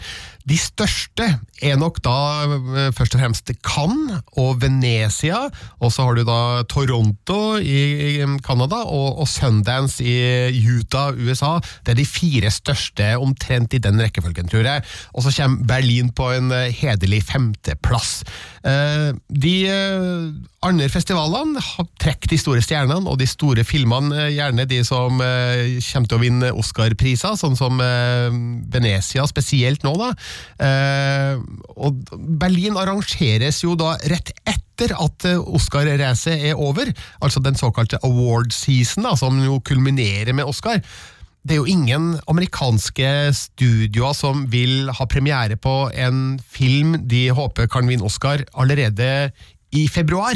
De 0.47 0.55
største 0.59 1.25
er 1.63 1.75
nok 1.79 1.99
da 2.05 2.15
uh, 2.47 2.89
først 2.95 3.17
og 3.17 3.21
fremst 3.21 3.51
Cannes 3.65 4.21
og 4.39 4.61
Venezia, 4.61 5.41
og 5.83 5.91
så 5.91 6.05
har 6.07 6.17
du 6.17 6.23
da 6.27 6.63
Toronto 6.71 7.57
i 7.59 8.23
Canada 8.45 8.83
og, 8.85 9.19
og 9.23 9.27
Sundance 9.27 10.03
i 10.05 10.61
Utah, 10.63 11.17
USA. 11.17 11.57
Det 11.83 11.93
er 11.93 11.99
de 11.99 12.07
fire 12.07 12.51
største 12.53 13.09
omtrent 13.19 13.75
i 13.75 13.81
den 13.83 13.99
rekkefølgen, 14.01 14.47
tror 14.51 14.67
jeg. 14.69 14.85
Og 15.13 15.25
så 15.25 15.35
kommer 15.35 15.67
Berlin 15.67 16.13
på 16.15 16.31
en 16.37 16.53
uh, 16.53 16.67
hederlig 16.71 17.23
femteplass. 17.27 18.21
Uh, 18.63 19.11
de 19.27 19.57
andre 20.65 20.87
festivalene 20.89 21.61
trekker 22.01 22.31
de 22.31 22.39
store 22.41 22.63
stjernene 22.65 23.05
og 23.05 23.19
de 23.21 23.27
store 23.29 23.61
filmene, 23.67 24.15
eh, 24.17 24.31
gjerne 24.39 24.65
de 24.69 24.79
som 24.87 25.21
eh, 25.21 25.77
kommer 25.91 26.09
til 26.09 26.17
å 26.17 26.21
vinne 26.23 26.53
Oscar-priser, 26.57 27.35
sånn 27.37 27.57
som 27.59 27.81
eh, 27.83 28.29
Venezia 28.73 29.27
spesielt 29.29 29.85
nå. 29.85 29.93
da. 30.01 30.13
Eh, 30.65 31.43
og 31.77 31.99
Berlin 32.41 32.79
arrangeres 32.79 33.61
jo 33.63 33.75
da 33.77 33.93
rett 34.09 34.33
etter 34.49 34.95
at 34.97 35.27
eh, 35.29 35.37
Oscar-racet 35.37 36.49
er 36.49 36.57
over, 36.57 36.89
altså 37.21 37.43
den 37.43 37.59
såkalte 37.59 38.01
award 38.07 38.49
season, 38.55 39.05
da, 39.05 39.13
som 39.19 39.37
jo 39.43 39.61
kulminerer 39.61 40.33
med 40.33 40.49
Oscar. 40.49 40.81
Det 41.47 41.55
er 41.55 41.61
jo 41.61 41.69
ingen 41.69 42.09
amerikanske 42.27 43.09
studioer 43.37 44.15
som 44.17 44.41
vil 44.51 44.89
ha 44.91 45.05
premiere 45.07 45.55
på 45.55 45.75
en 45.95 46.41
film 46.43 46.97
de 47.07 47.27
håper 47.31 47.69
kan 47.71 47.87
vinne 47.87 48.03
Oscar 48.03 48.43
allerede 48.57 49.29
i 49.71 49.87
februar. 49.87 50.35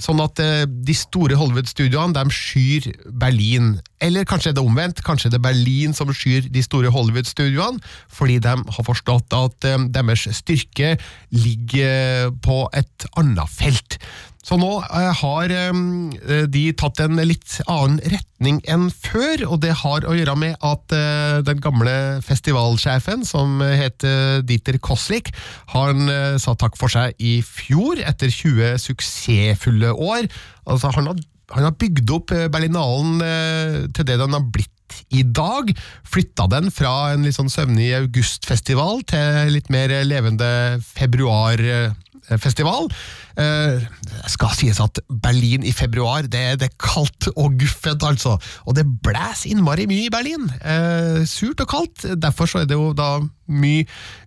Sånn 0.00 0.22
at 0.24 0.40
eh, 0.42 0.64
de 0.66 0.96
store 0.96 1.36
Hollywood-studioene 1.38 2.16
de 2.16 2.34
skyr 2.34 2.88
Berlin. 3.20 3.74
Eller 4.00 4.26
kanskje 4.28 4.52
er 4.52 4.56
det 4.56 4.64
omvendt, 4.64 5.04
kanskje 5.06 5.28
er 5.28 5.36
det 5.36 5.42
Berlin 5.44 5.94
som 5.96 6.12
skyr 6.14 6.48
de 6.52 6.64
store 6.64 6.92
Hollywood-studioene, 6.94 7.82
fordi 8.08 8.40
de 8.42 8.56
har 8.56 8.88
forstått 8.88 9.36
at 9.36 9.68
eh, 9.68 9.86
deres 9.92 10.26
styrke 10.40 10.96
ligger 11.34 12.32
på 12.44 12.64
et 12.76 13.08
annet 13.20 13.52
felt. 13.52 14.00
Så 14.40 14.56
nå 14.56 14.70
eh, 14.80 15.10
har 15.20 15.52
eh, 15.52 16.46
de 16.48 16.62
tatt 16.78 17.00
en 17.04 17.20
litt 17.28 17.58
annen 17.68 18.00
retning 18.08 18.60
enn 18.72 18.88
før, 18.88 19.44
og 19.52 19.60
det 19.64 19.74
har 19.82 20.06
å 20.08 20.14
gjøre 20.16 20.36
med 20.40 20.56
at 20.64 20.94
eh, 20.96 21.40
den 21.44 21.60
gamle 21.60 21.92
festivalsjefen, 22.24 23.26
som 23.28 23.60
heter 23.60 24.40
Dieter 24.48 24.80
Koslik, 24.80 25.28
han 25.74 26.08
eh, 26.08 26.38
sa 26.40 26.56
takk 26.56 26.78
for 26.80 26.92
seg 26.92 27.14
i 27.20 27.38
fjor, 27.44 28.00
etter 28.00 28.32
20 28.32 28.80
suksessfulle 28.80 29.89
år. 29.94 30.28
Altså, 30.66 30.92
han 30.96 31.10
har, 31.10 31.22
han 31.56 31.68
har 31.68 31.78
bygd 31.80 32.12
opp 32.16 32.34
eh, 32.36 32.48
Berlinalen 32.52 33.24
eh, 33.24 33.80
til 33.96 34.08
det 34.08 34.20
den 34.20 34.36
har 34.36 34.46
blitt 34.52 34.76
i 35.14 35.22
dag. 35.22 35.70
Flytta 36.10 36.48
den 36.50 36.70
fra 36.74 37.12
en 37.12 37.26
litt 37.26 37.38
sånn 37.38 37.52
søvnig 37.52 37.92
augustfestival 38.00 39.04
til 39.10 39.54
litt 39.54 39.70
mer 39.72 39.94
levende 40.06 40.50
februarfestival. 40.82 41.96
Eh, 42.30 43.80
Det 43.80 44.30
skal 44.30 44.54
sies 44.54 44.80
at 44.82 45.00
Berlin 45.08 45.64
i 45.66 45.72
februar, 45.72 46.22
det, 46.22 46.60
det 46.60 46.68
er 46.68 46.76
kaldt 46.78 47.30
og 47.34 47.56
guffent, 47.58 48.04
altså. 48.06 48.36
Og 48.66 48.76
det 48.76 48.86
blæs 49.04 49.46
innmari 49.50 49.86
mye 49.90 50.06
i 50.06 50.12
Berlin. 50.12 50.46
Eh, 50.60 51.22
surt 51.26 51.60
og 51.64 51.68
kaldt. 51.68 52.06
Derfor 52.20 52.46
så 52.50 52.62
er 52.62 52.70
det 52.70 52.78
jo 52.78 52.92
da 52.96 53.18
mye 53.50 53.86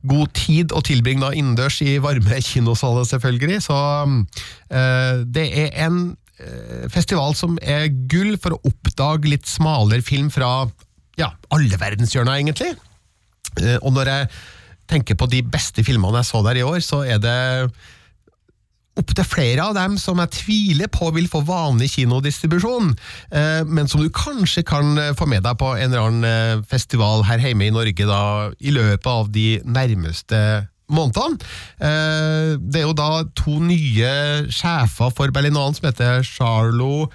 god 0.10 0.34
tid 0.36 0.74
å 0.76 0.82
tilbringe 0.84 1.32
innendørs 1.34 1.80
i 1.86 1.98
varme 2.04 2.42
kinosaler, 2.44 3.08
selvfølgelig. 3.08 3.62
Så 3.70 3.78
eh, 4.70 5.24
det 5.24 5.48
er 5.66 5.72
en 5.88 6.04
festival 6.92 7.36
som 7.38 7.54
er 7.62 7.86
gull 8.12 8.34
for 8.42 8.56
å 8.56 8.64
oppdage 8.68 9.30
litt 9.30 9.46
smalere 9.48 10.04
film 10.04 10.32
fra 10.34 10.66
ja, 11.16 11.30
alle 11.54 11.78
verdenshjørner, 11.80 12.42
egentlig. 12.42 12.74
Og 13.86 13.94
når 13.94 14.10
jeg 14.10 14.30
tenker 14.90 15.16
på 15.16 15.30
de 15.32 15.44
beste 15.46 15.86
filmene 15.86 16.20
jeg 16.20 16.30
så 16.32 16.42
der 16.44 16.60
i 16.60 16.66
år, 16.66 16.82
så 16.84 17.04
er 17.06 17.22
det 17.24 17.38
opptil 19.00 19.26
flere 19.26 19.66
av 19.66 19.78
dem 19.78 19.96
som 20.02 20.20
jeg 20.22 20.34
tviler 20.38 20.92
på 20.94 21.10
vil 21.16 21.30
få 21.32 21.42
vanlig 21.48 21.94
kinodistribusjon, 21.96 22.94
eh, 23.34 23.64
men 23.66 23.90
som 23.90 24.04
du 24.04 24.12
kanskje 24.14 24.66
kan 24.68 24.94
eh, 25.02 25.14
få 25.18 25.28
med 25.30 25.46
deg 25.46 25.58
på 25.60 25.74
en 25.74 25.90
eller 25.90 26.10
annen 26.10 26.30
eh, 26.30 26.66
festival 26.70 27.26
her 27.28 27.42
hjemme 27.42 27.68
i 27.68 27.74
Norge 27.74 28.08
da, 28.10 28.52
i 28.60 28.74
løpet 28.76 29.10
av 29.10 29.34
de 29.34 29.48
nærmeste 29.66 30.40
månedene. 30.94 31.40
Det 31.80 32.80
er 32.82 32.84
jo 32.84 32.94
da 32.94 33.24
to 33.40 33.56
nye 33.64 34.10
sjefer 34.52 35.14
for 35.16 35.32
Berlinalen 35.34 35.74
som 35.78 35.88
heter 35.88 36.26
Charlo 36.28 37.08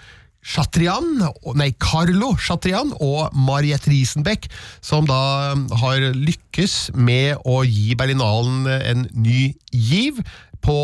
Chatrian, 0.49 1.21
nei, 1.59 1.69
Carlo 1.83 2.33
Chatrian 2.41 2.95
og 3.05 3.35
Mariette 3.37 3.91
Riesenbeck, 3.93 4.49
som 4.81 5.07
da 5.07 5.53
har 5.83 6.09
lykkes 6.17 6.95
med 6.97 7.45
å 7.45 7.61
gi 7.69 7.93
Berlinalen 7.99 8.65
en 8.79 9.07
ny 9.13 9.53
giv 9.75 10.23
på 10.65 10.77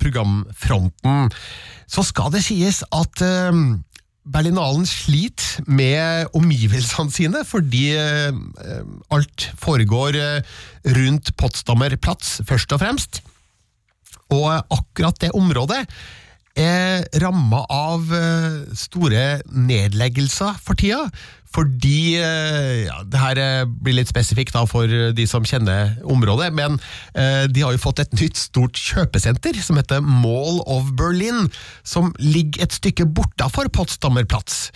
programfronten. 0.00 1.28
Så 1.90 2.04
skal 2.06 2.32
det 2.34 2.44
sies 2.46 2.82
at 2.94 3.22
uh, 3.24 3.52
Berlinalen 4.24 4.86
sliter 4.88 5.66
med 5.68 6.32
omgivelsene 6.36 7.12
sine, 7.12 7.44
fordi 7.44 7.92
uh, 7.98 8.32
alt 9.14 9.50
foregår 9.60 10.18
rundt 10.96 11.34
Potsdamer 11.36 11.96
Platz, 12.00 12.40
først 12.48 12.72
og 12.72 12.82
fremst. 12.82 13.22
Og 14.32 14.48
akkurat 14.72 15.20
det 15.20 15.34
området 15.36 15.84
er 16.56 17.02
ramma 17.18 17.64
av 17.66 18.06
store 18.78 19.24
nedleggelser 19.50 20.54
for 20.62 20.78
tida. 20.78 21.02
Fordi 21.54 22.16
ja, 22.18 22.96
Det 23.06 23.20
her 23.20 23.38
blir 23.68 23.98
litt 23.98 24.10
spesifikt 24.10 24.56
da 24.56 24.64
for 24.66 24.90
de 24.90 25.26
som 25.30 25.46
kjenner 25.46 25.94
området, 26.02 26.50
men 26.56 26.78
eh, 27.14 27.46
de 27.50 27.62
har 27.62 27.74
jo 27.74 27.82
fått 27.82 28.02
et 28.02 28.16
nytt 28.22 28.40
stort 28.40 28.78
kjøpesenter 28.80 29.56
som 29.62 29.78
heter 29.78 30.02
Mall 30.02 30.60
of 30.66 30.90
Berlin, 30.98 31.48
som 31.86 32.12
ligger 32.18 32.66
et 32.66 32.74
stykke 32.74 33.06
bortafor 33.06 33.70
Potsdamer 33.74 34.26
Platz. 34.28 34.68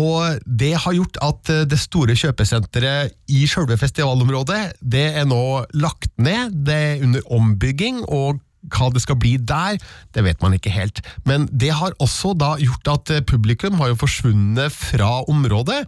Og 0.00 0.40
det 0.46 0.72
har 0.80 0.96
gjort 0.96 1.18
at 1.20 1.50
det 1.68 1.78
store 1.80 2.16
kjøpesenteret 2.16 3.12
i 3.28 3.44
selve 3.50 3.76
festivalområdet 3.76 4.78
det 4.80 5.10
er 5.20 5.26
nå 5.28 5.66
lagt 5.76 6.14
ned, 6.16 6.56
det 6.64 6.78
er 6.86 7.04
under 7.04 7.28
ombygging. 7.36 8.00
og 8.08 8.40
hva 8.70 8.90
det 8.94 9.02
skal 9.02 9.18
bli 9.18 9.36
der, 9.42 9.78
det 10.14 10.22
vet 10.26 10.42
man 10.44 10.54
ikke 10.54 10.70
helt. 10.70 11.02
Men 11.26 11.48
det 11.50 11.72
har 11.74 11.96
også 12.02 12.34
da 12.38 12.54
gjort 12.62 12.92
at 12.92 13.14
publikum 13.26 13.78
har 13.80 13.90
jo 13.92 13.98
forsvunnet 14.04 14.70
fra 14.74 15.22
området, 15.30 15.82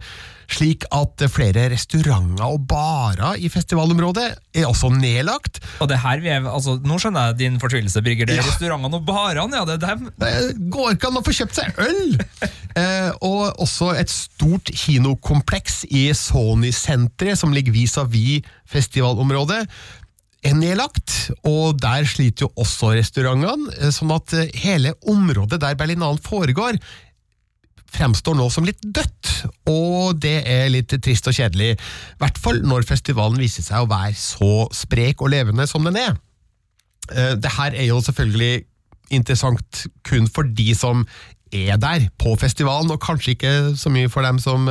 slik 0.51 0.83
at 0.93 1.23
flere 1.33 1.63
restauranter 1.71 2.43
og 2.45 2.67
barer 2.69 3.39
i 3.41 3.47
festivalområdet 3.49 4.27
er 4.53 4.67
også 4.69 4.91
nedlagt. 4.93 5.57
Og 5.81 5.89
det 5.89 5.97
her 6.03 6.21
vi 6.21 6.29
er, 6.29 6.45
altså, 6.45 6.75
Nå 6.85 6.99
skjønner 7.01 7.31
jeg 7.31 7.39
din 7.39 7.57
fortvilelse, 7.63 8.03
Brygger. 8.05 8.29
Det 8.29 8.35
er 8.37 8.43
Ja. 8.43 8.49
restaurantene 8.51 8.99
og 8.99 9.07
barene, 9.07 9.57
ja, 9.57 9.65
det 9.65 9.79
er 9.81 9.95
dem. 9.95 10.11
Det 10.21 10.69
går 10.69 10.91
ikke 10.93 11.09
an 11.09 11.17
å 11.17 11.25
få 11.25 11.33
kjøpt 11.33 11.57
seg 11.57 11.81
øl! 11.81 12.19
eh, 12.81 13.09
og 13.25 13.57
også 13.65 13.95
et 13.97 14.13
stort 14.13 14.69
kinokompleks 14.69 15.85
i 15.89 16.11
Sony-senteret, 16.13 17.39
som 17.41 17.53
ligger 17.55 17.73
vis-à-vis 17.73 18.45
festivalområdet, 18.69 19.63
er 19.65 20.04
nedlagt, 20.53 21.31
og 21.47 21.79
der 21.81 22.05
sliter 22.05 22.45
jo 22.45 22.51
også 22.61 22.91
restaurantene, 22.93 23.89
sånn 23.95 24.13
at 24.13 24.35
eh, 24.37 24.51
hele 24.61 24.93
området 25.09 25.57
der 25.63 25.77
Berlinalen 25.79 26.21
foregår, 26.21 26.77
fremstår 27.95 28.35
nå 28.35 28.49
som 28.51 28.65
litt 28.67 28.81
dødt, 28.83 29.31
og 29.71 30.19
det 30.21 30.41
er 30.51 30.67
litt 30.73 30.91
trist 31.01 31.29
og 31.31 31.37
kjedelig. 31.37 31.73
I 31.77 32.21
hvert 32.21 32.37
fall 32.41 32.59
når 32.67 32.85
festivalen 32.85 33.39
viser 33.39 33.63
seg 33.63 33.85
å 33.85 33.89
være 33.89 34.13
så 34.19 34.67
sprek 34.75 35.23
og 35.23 35.31
levende 35.31 35.65
som 35.69 35.85
den 35.87 35.97
er. 36.01 36.17
Eh, 37.09 37.35
Det 37.39 37.55
her 37.57 37.73
er 37.73 37.89
jo 37.89 38.01
selvfølgelig 38.03 38.65
interessant 39.15 39.85
kun 40.03 40.27
for 40.27 40.43
de 40.43 40.73
som 40.75 41.05
er 41.53 41.77
der 41.79 42.09
på 42.19 42.33
festivalen, 42.41 42.91
og 42.91 42.99
kanskje 43.01 43.35
ikke 43.35 43.53
så 43.79 43.89
mye 43.93 44.09
for 44.11 44.25
dem 44.25 44.39
som 44.43 44.67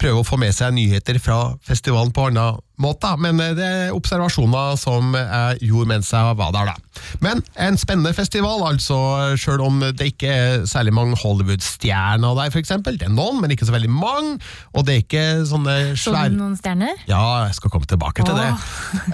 prøver 0.00 0.20
å 0.20 0.26
få 0.26 0.36
med 0.40 0.52
seg 0.54 0.74
nyheter 0.76 1.18
fra 1.22 1.56
festivalen 1.64 2.12
på 2.12 2.26
annen 2.28 2.58
måte, 2.82 3.08
men 3.22 3.40
eh, 3.40 3.54
det 3.56 3.66
er 3.66 3.94
observasjoner 3.96 4.76
som 4.80 5.14
jeg 5.16 5.70
gjorde 5.70 5.88
mens 5.94 6.10
jeg 6.12 6.36
var 6.36 6.52
der. 6.52 6.68
da. 6.68 7.04
Men 7.24 7.40
en 7.64 7.78
spennende 7.80 8.12
festival, 8.16 8.64
altså, 8.68 8.98
selv 9.40 9.64
om 9.64 9.80
det 9.80 10.10
ikke 10.12 10.32
er 10.32 10.66
særlig 10.68 10.92
mange 10.96 11.16
Hollywood-stjerner 11.22 12.36
der, 12.36 12.52
eksempel. 12.60 12.98
Det 13.00 13.08
er 13.08 13.14
noen, 13.14 13.40
men 13.40 13.52
ikke 13.54 13.68
så 13.68 13.74
veldig 13.76 13.92
mange, 13.92 14.36
og 14.74 14.86
det 14.86 14.94
er 14.94 15.02
ikke 15.04 15.24
sånne 15.48 15.76
Så 16.00 16.12
du 16.12 16.36
noen 16.36 16.56
stjerner? 16.58 17.00
ja, 17.08 17.22
jeg 17.46 17.56
skal 17.58 17.72
komme 17.72 17.88
tilbake 17.88 18.26
til 18.26 18.36
det. 18.36 18.50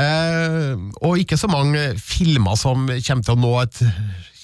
Eh, 0.02 0.74
og 1.04 1.18
ikke 1.20 1.36
så 1.38 1.48
mange 1.50 1.80
filmer 2.00 2.56
som 2.58 2.86
kommer 2.88 3.24
til 3.26 3.34
å 3.34 3.38
nå 3.38 3.50
et 3.60 3.80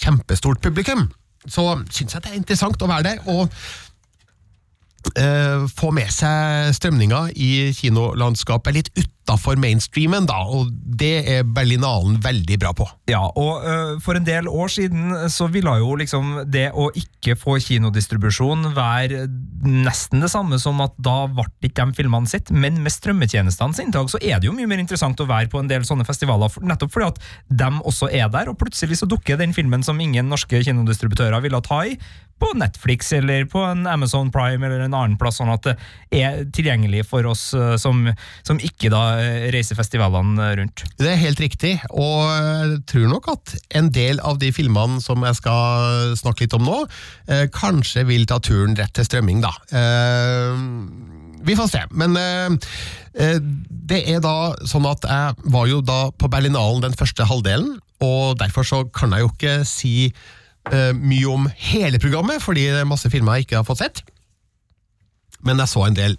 kjempestort 0.02 0.60
publikum. 0.62 1.06
Så 1.48 1.64
syns 1.94 2.14
jeg 2.14 2.24
det 2.24 2.32
er 2.32 2.38
interessant 2.38 2.82
å 2.84 2.88
være 2.90 3.06
der 3.14 3.30
og 3.32 3.48
få 5.72 5.90
med 5.94 6.10
seg 6.12 6.74
strømninga 6.76 7.28
i 7.36 7.70
kinolandskapet. 7.76 8.74
Litt 8.76 8.90
utafor 9.28 9.58
mainstreamen, 9.60 10.26
da, 10.28 10.38
og 10.48 10.70
det 10.72 11.24
er 11.28 11.44
Berlinalen 11.44 12.16
veldig 12.24 12.58
bra 12.60 12.72
på. 12.76 12.86
Ja, 13.10 13.20
og 13.36 13.64
uh, 13.64 13.98
for 14.00 14.16
en 14.16 14.26
del 14.26 14.48
år 14.48 14.70
siden 14.72 15.12
så 15.30 15.48
ville 15.52 15.74
jo 15.82 15.94
liksom 16.00 16.44
det 16.48 16.70
å 16.72 16.88
ikke 16.96 17.36
få 17.36 17.58
kinodistribusjon 17.60 18.70
være 18.76 19.26
nesten 19.68 20.22
det 20.24 20.30
samme 20.32 20.58
som 20.62 20.80
at 20.84 20.94
da 20.96 21.26
ble 21.28 21.46
ikke 21.68 21.88
de 21.90 21.98
filmene 21.98 22.30
sitt, 22.30 22.50
men 22.50 22.80
med 22.82 22.94
strømmetjenestenes 22.94 23.82
inntak 23.82 24.08
så 24.12 24.20
er 24.22 24.40
det 24.40 24.48
jo 24.48 24.54
mye 24.56 24.68
mer 24.70 24.80
interessant 24.80 25.20
å 25.20 25.28
være 25.28 25.50
på 25.52 25.60
en 25.60 25.68
del 25.70 25.84
sånne 25.86 26.06
festivaler, 26.08 26.52
nettopp 26.64 26.94
fordi 26.94 27.10
at 27.12 27.20
de 27.60 27.70
også 27.84 28.08
er 28.14 28.30
der, 28.32 28.48
og 28.50 28.58
plutselig 28.60 29.00
så 29.00 29.10
dukker 29.10 29.38
den 29.40 29.54
filmen 29.56 29.84
som 29.84 30.00
ingen 30.00 30.30
norske 30.30 30.62
kinodistributører 30.64 31.44
ville 31.44 31.60
ta 31.64 31.82
i, 31.88 31.98
på 32.38 32.52
Netflix 32.54 33.10
eller 33.16 33.48
på 33.50 33.64
en 33.66 33.82
Amazon 33.90 34.28
Prime 34.30 34.62
eller 34.62 34.84
en 34.84 34.94
annen 34.94 35.16
plass, 35.18 35.40
sånn 35.40 35.50
at 35.50 35.64
det 35.66 35.74
er 36.14 36.44
tilgjengelig 36.54 37.02
for 37.10 37.26
oss 37.26 37.48
som, 37.82 38.04
som 38.46 38.60
ikke 38.62 38.92
da 38.94 39.17
reiser 39.54 39.78
festivalene 39.78 40.42
øh, 40.44 40.56
rundt. 40.60 40.84
Det 40.98 41.10
er 41.12 41.20
helt 41.20 41.40
riktig, 41.42 41.74
og 41.90 42.24
jeg 42.32 42.80
tror 42.90 43.06
nok 43.12 43.30
at 43.34 43.54
en 43.80 43.90
del 43.94 44.20
av 44.24 44.40
de 44.42 44.50
filmene 44.54 45.02
som 45.04 45.24
jeg 45.26 45.38
skal 45.38 46.14
snakke 46.18 46.46
litt 46.46 46.56
om 46.58 46.66
nå, 46.66 46.78
eh, 47.30 47.46
kanskje 47.54 48.06
vil 48.08 48.26
ta 48.28 48.40
turen 48.42 48.76
rett 48.78 48.94
til 48.96 49.06
strømming, 49.08 49.42
da. 49.44 49.52
Eh, 49.70 50.62
vi 51.48 51.56
får 51.58 51.70
se. 51.70 51.84
Men 51.94 52.18
eh, 52.18 53.38
det 53.68 54.02
er 54.10 54.20
da 54.24 54.52
sånn 54.68 54.88
at 54.90 55.06
jeg 55.06 55.50
var 55.54 55.70
jo 55.70 55.80
da 55.84 56.08
på 56.10 56.30
Berlinalen 56.30 56.84
den 56.84 56.98
første 56.98 57.26
halvdelen, 57.28 57.78
og 58.04 58.38
derfor 58.38 58.66
så 58.66 58.84
kan 58.94 59.14
jeg 59.14 59.24
jo 59.24 59.32
ikke 59.34 59.56
si 59.66 59.96
mye 60.68 61.24
om 61.32 61.46
hele 61.70 61.96
programmet, 61.96 62.42
fordi 62.44 62.66
det 62.68 62.82
er 62.82 62.88
masse 62.88 63.08
filmer 63.08 63.38
jeg 63.38 63.46
ikke 63.46 63.56
har 63.62 63.66
fått 63.66 63.80
sett 63.80 64.02
men 65.46 65.60
jeg 65.62 65.70
så 65.70 65.86
en 65.86 65.98
del 65.98 66.16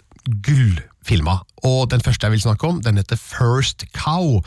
gullfilmer. 1.10 1.44
Og 1.66 1.90
den 1.92 2.02
første 2.02 2.26
jeg 2.26 2.32
vil 2.32 2.42
snakke 2.42 2.68
om, 2.68 2.82
den 2.82 2.98
heter 2.98 3.18
First 3.18 3.86
Cow. 3.94 4.42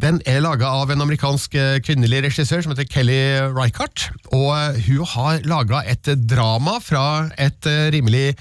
Den 0.00 0.20
er 0.26 0.40
laga 0.40 0.66
av 0.66 0.90
en 0.90 1.02
amerikansk 1.02 1.54
eh, 1.54 1.80
kvinnelig 1.84 2.22
regissør 2.24 2.62
som 2.62 2.72
heter 2.72 2.88
Kelly 2.88 3.50
Reichardt. 3.52 4.10
Og 4.32 4.54
eh, 4.54 4.80
hun 4.86 5.04
har 5.04 5.42
laga 5.44 5.82
et 5.86 6.06
drama 6.28 6.78
fra 6.80 7.28
et 7.38 7.66
eh, 7.66 7.90
rimelig 7.92 8.36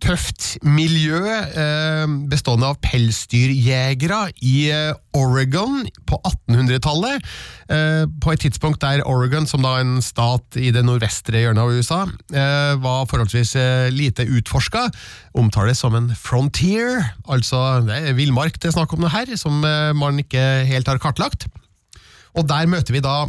tøft 0.00 0.56
miljø 0.64 1.20
eh, 1.20 2.04
bestående 2.30 2.70
av 2.70 2.78
pelsdyrjegere 2.84 4.20
i 4.46 4.54
eh, 4.72 4.92
Oregon 5.16 5.82
på 6.08 6.18
1800-tallet. 6.26 7.26
Eh, 7.70 8.04
på 8.22 8.32
et 8.32 8.44
tidspunkt 8.44 8.80
der 8.82 9.04
Oregon, 9.08 9.48
som 9.50 9.64
da 9.64 9.76
en 9.80 9.98
stat 10.04 10.58
i 10.58 10.72
det 10.74 10.84
nordvestre 10.86 11.42
hjørnet 11.42 11.62
av 11.62 11.74
USA, 11.74 12.00
var 12.80 13.08
forholdsvis 13.10 13.52
lite 13.92 14.24
utforska, 14.24 14.86
omtales 15.38 15.80
som 15.82 15.96
en 15.96 16.10
frontier. 16.16 17.02
Altså 17.30 17.80
det 17.86 17.98
er 18.10 18.16
villmark 18.18 18.58
det 18.60 18.70
er 18.70 18.76
snakk 18.76 18.94
om 18.96 19.04
det 19.04 19.12
her, 19.14 19.34
som 19.40 19.60
man 19.60 20.20
ikke 20.22 20.42
helt 20.68 20.88
har 20.88 21.00
kartlagt. 21.02 21.46
Og 22.38 22.46
der 22.48 22.70
møter 22.70 22.96
vi 22.96 23.02
da 23.04 23.24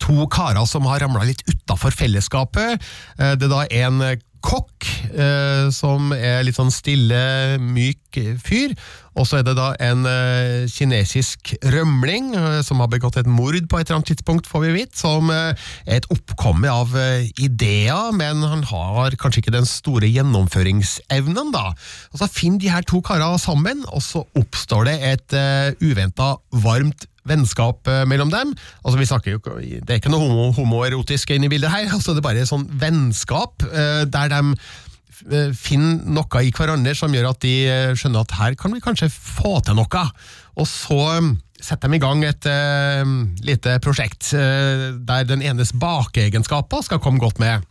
to 0.00 0.26
karer 0.30 0.64
som 0.70 0.86
har 0.88 1.02
ramla 1.02 1.26
litt 1.28 1.42
utafor 1.50 1.94
fellesskapet. 1.94 2.80
Det 3.18 3.48
er 3.48 3.52
da 3.52 3.64
en 3.84 4.02
kokk 4.44 4.86
eh, 5.12 5.68
som 5.74 6.14
er 6.16 6.42
litt 6.46 6.58
sånn 6.58 6.72
stille, 6.74 7.58
myk 7.60 8.18
fyr. 8.42 8.74
Og 9.18 9.26
så 9.26 9.40
er 9.40 9.46
det 9.46 9.56
da 9.58 9.72
en 9.82 10.06
eh, 10.06 10.68
kinesisk 10.70 11.52
rømling 11.72 12.30
eh, 12.38 12.60
som 12.66 12.80
har 12.82 12.90
begått 12.92 13.18
et 13.20 13.28
mord 13.28 13.58
på 13.68 13.78
et 13.78 13.88
eller 13.88 13.98
annet 13.98 14.12
tidspunkt, 14.12 14.48
får 14.50 14.64
vi 14.64 14.72
vite. 14.78 14.96
Som 14.98 15.32
eh, 15.34 15.58
er 15.86 16.00
et 16.00 16.08
oppkomme 16.14 16.70
av 16.70 16.94
eh, 16.98 17.26
ideer, 17.42 18.14
men 18.16 18.44
han 18.46 18.64
har 18.70 19.18
kanskje 19.20 19.44
ikke 19.44 19.56
den 19.58 19.68
store 19.68 20.08
gjennomføringsevnen, 20.10 21.52
da. 21.54 21.72
Og 22.14 22.22
så 22.22 22.30
finner 22.30 22.62
de 22.62 22.72
her 22.72 22.86
to 22.86 23.02
karene 23.04 23.40
sammen, 23.42 23.82
og 23.90 24.04
så 24.04 24.24
oppstår 24.38 24.86
det 24.88 24.96
et 25.10 25.34
uh, 25.36 25.70
uventa 25.82 26.32
varmt 26.62 27.06
vennskap 27.28 27.88
eh, 27.90 28.04
mellom 28.08 28.32
dem. 28.32 28.52
Altså 28.84 29.00
vi 29.00 29.08
snakker 29.08 29.36
jo, 29.36 29.40
Det 29.60 29.88
er 29.88 30.00
ikke 30.00 30.12
noe 30.12 30.24
homo, 30.24 30.50
homoerotisk 30.56 31.34
inne 31.34 31.48
i 31.48 31.52
bildet 31.52 31.72
her, 31.72 31.90
altså 31.94 32.14
det 32.14 32.22
er 32.22 32.28
bare 32.30 32.48
sånn 32.48 32.68
vennskap 32.80 33.66
eh, 33.70 34.04
der 34.10 34.32
de 34.32 34.42
eh, 35.30 35.52
finner 35.56 36.00
noe 36.20 36.44
i 36.44 36.52
hverandre 36.54 36.96
som 36.96 37.14
gjør 37.14 37.32
at 37.32 37.44
de 37.44 37.54
skjønner 37.98 38.24
at 38.24 38.36
her 38.40 38.58
kan 38.60 38.74
vi 38.74 38.84
kanskje 38.84 39.12
få 39.12 39.58
til 39.66 39.78
noe. 39.78 40.06
Og 40.60 40.68
så 40.68 41.00
eh, 41.16 41.32
setter 41.60 41.92
de 41.92 41.98
i 41.98 42.02
gang 42.02 42.22
et 42.24 42.46
uh, 42.48 43.04
lite 43.44 43.74
prosjekt 43.84 44.30
uh, 44.32 44.96
der 44.96 45.26
den 45.28 45.44
enes 45.44 45.74
bakeegenskaper 45.76 46.86
skal 46.86 47.02
komme 47.04 47.20
godt 47.20 47.40
med. 47.42 47.66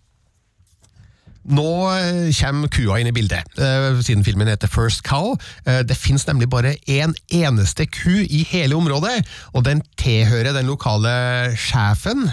Nå 1.50 1.66
eh, 1.90 2.30
kommer 2.38 2.70
kua 2.70 3.00
inn 3.02 3.10
i 3.10 3.14
bildet, 3.16 3.48
eh, 3.58 3.88
siden 4.06 4.26
filmen 4.26 4.50
heter 4.52 4.70
First 4.70 5.02
Cow. 5.08 5.34
Eh, 5.66 5.82
Det 5.88 5.98
finnes 5.98 6.26
nemlig 6.28 6.50
bare 6.52 6.76
én 6.86 7.16
eneste 7.34 7.88
ku 7.90 8.22
i 8.22 8.44
hele 8.52 8.78
området, 8.78 9.24
og 9.58 9.66
den 9.66 9.82
tilhører 9.98 10.54
den 10.54 10.70
lokale 10.70 11.56
sjefen, 11.58 12.28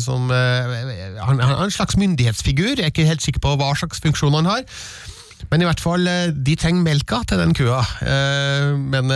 som 0.00 0.30
Han 0.30 1.40
er 1.40 1.64
en 1.64 1.70
slags 1.70 1.96
myndighetsfigur, 1.96 2.76
jeg 2.76 2.84
er 2.84 2.92
ikke 2.92 3.06
helt 3.06 3.22
sikker 3.22 3.42
på 3.42 3.56
hva 3.58 3.72
slags 3.76 4.00
funksjon 4.00 4.34
han 4.34 4.46
har. 4.46 4.62
Men 5.50 5.62
i 5.62 5.66
hvert 5.66 5.80
fall, 5.82 6.06
de 6.32 6.54
trenger 6.56 6.82
melka 6.82 7.22
til 7.26 7.38
den 7.38 7.54
kua. 7.54 7.82
Men 8.78 9.10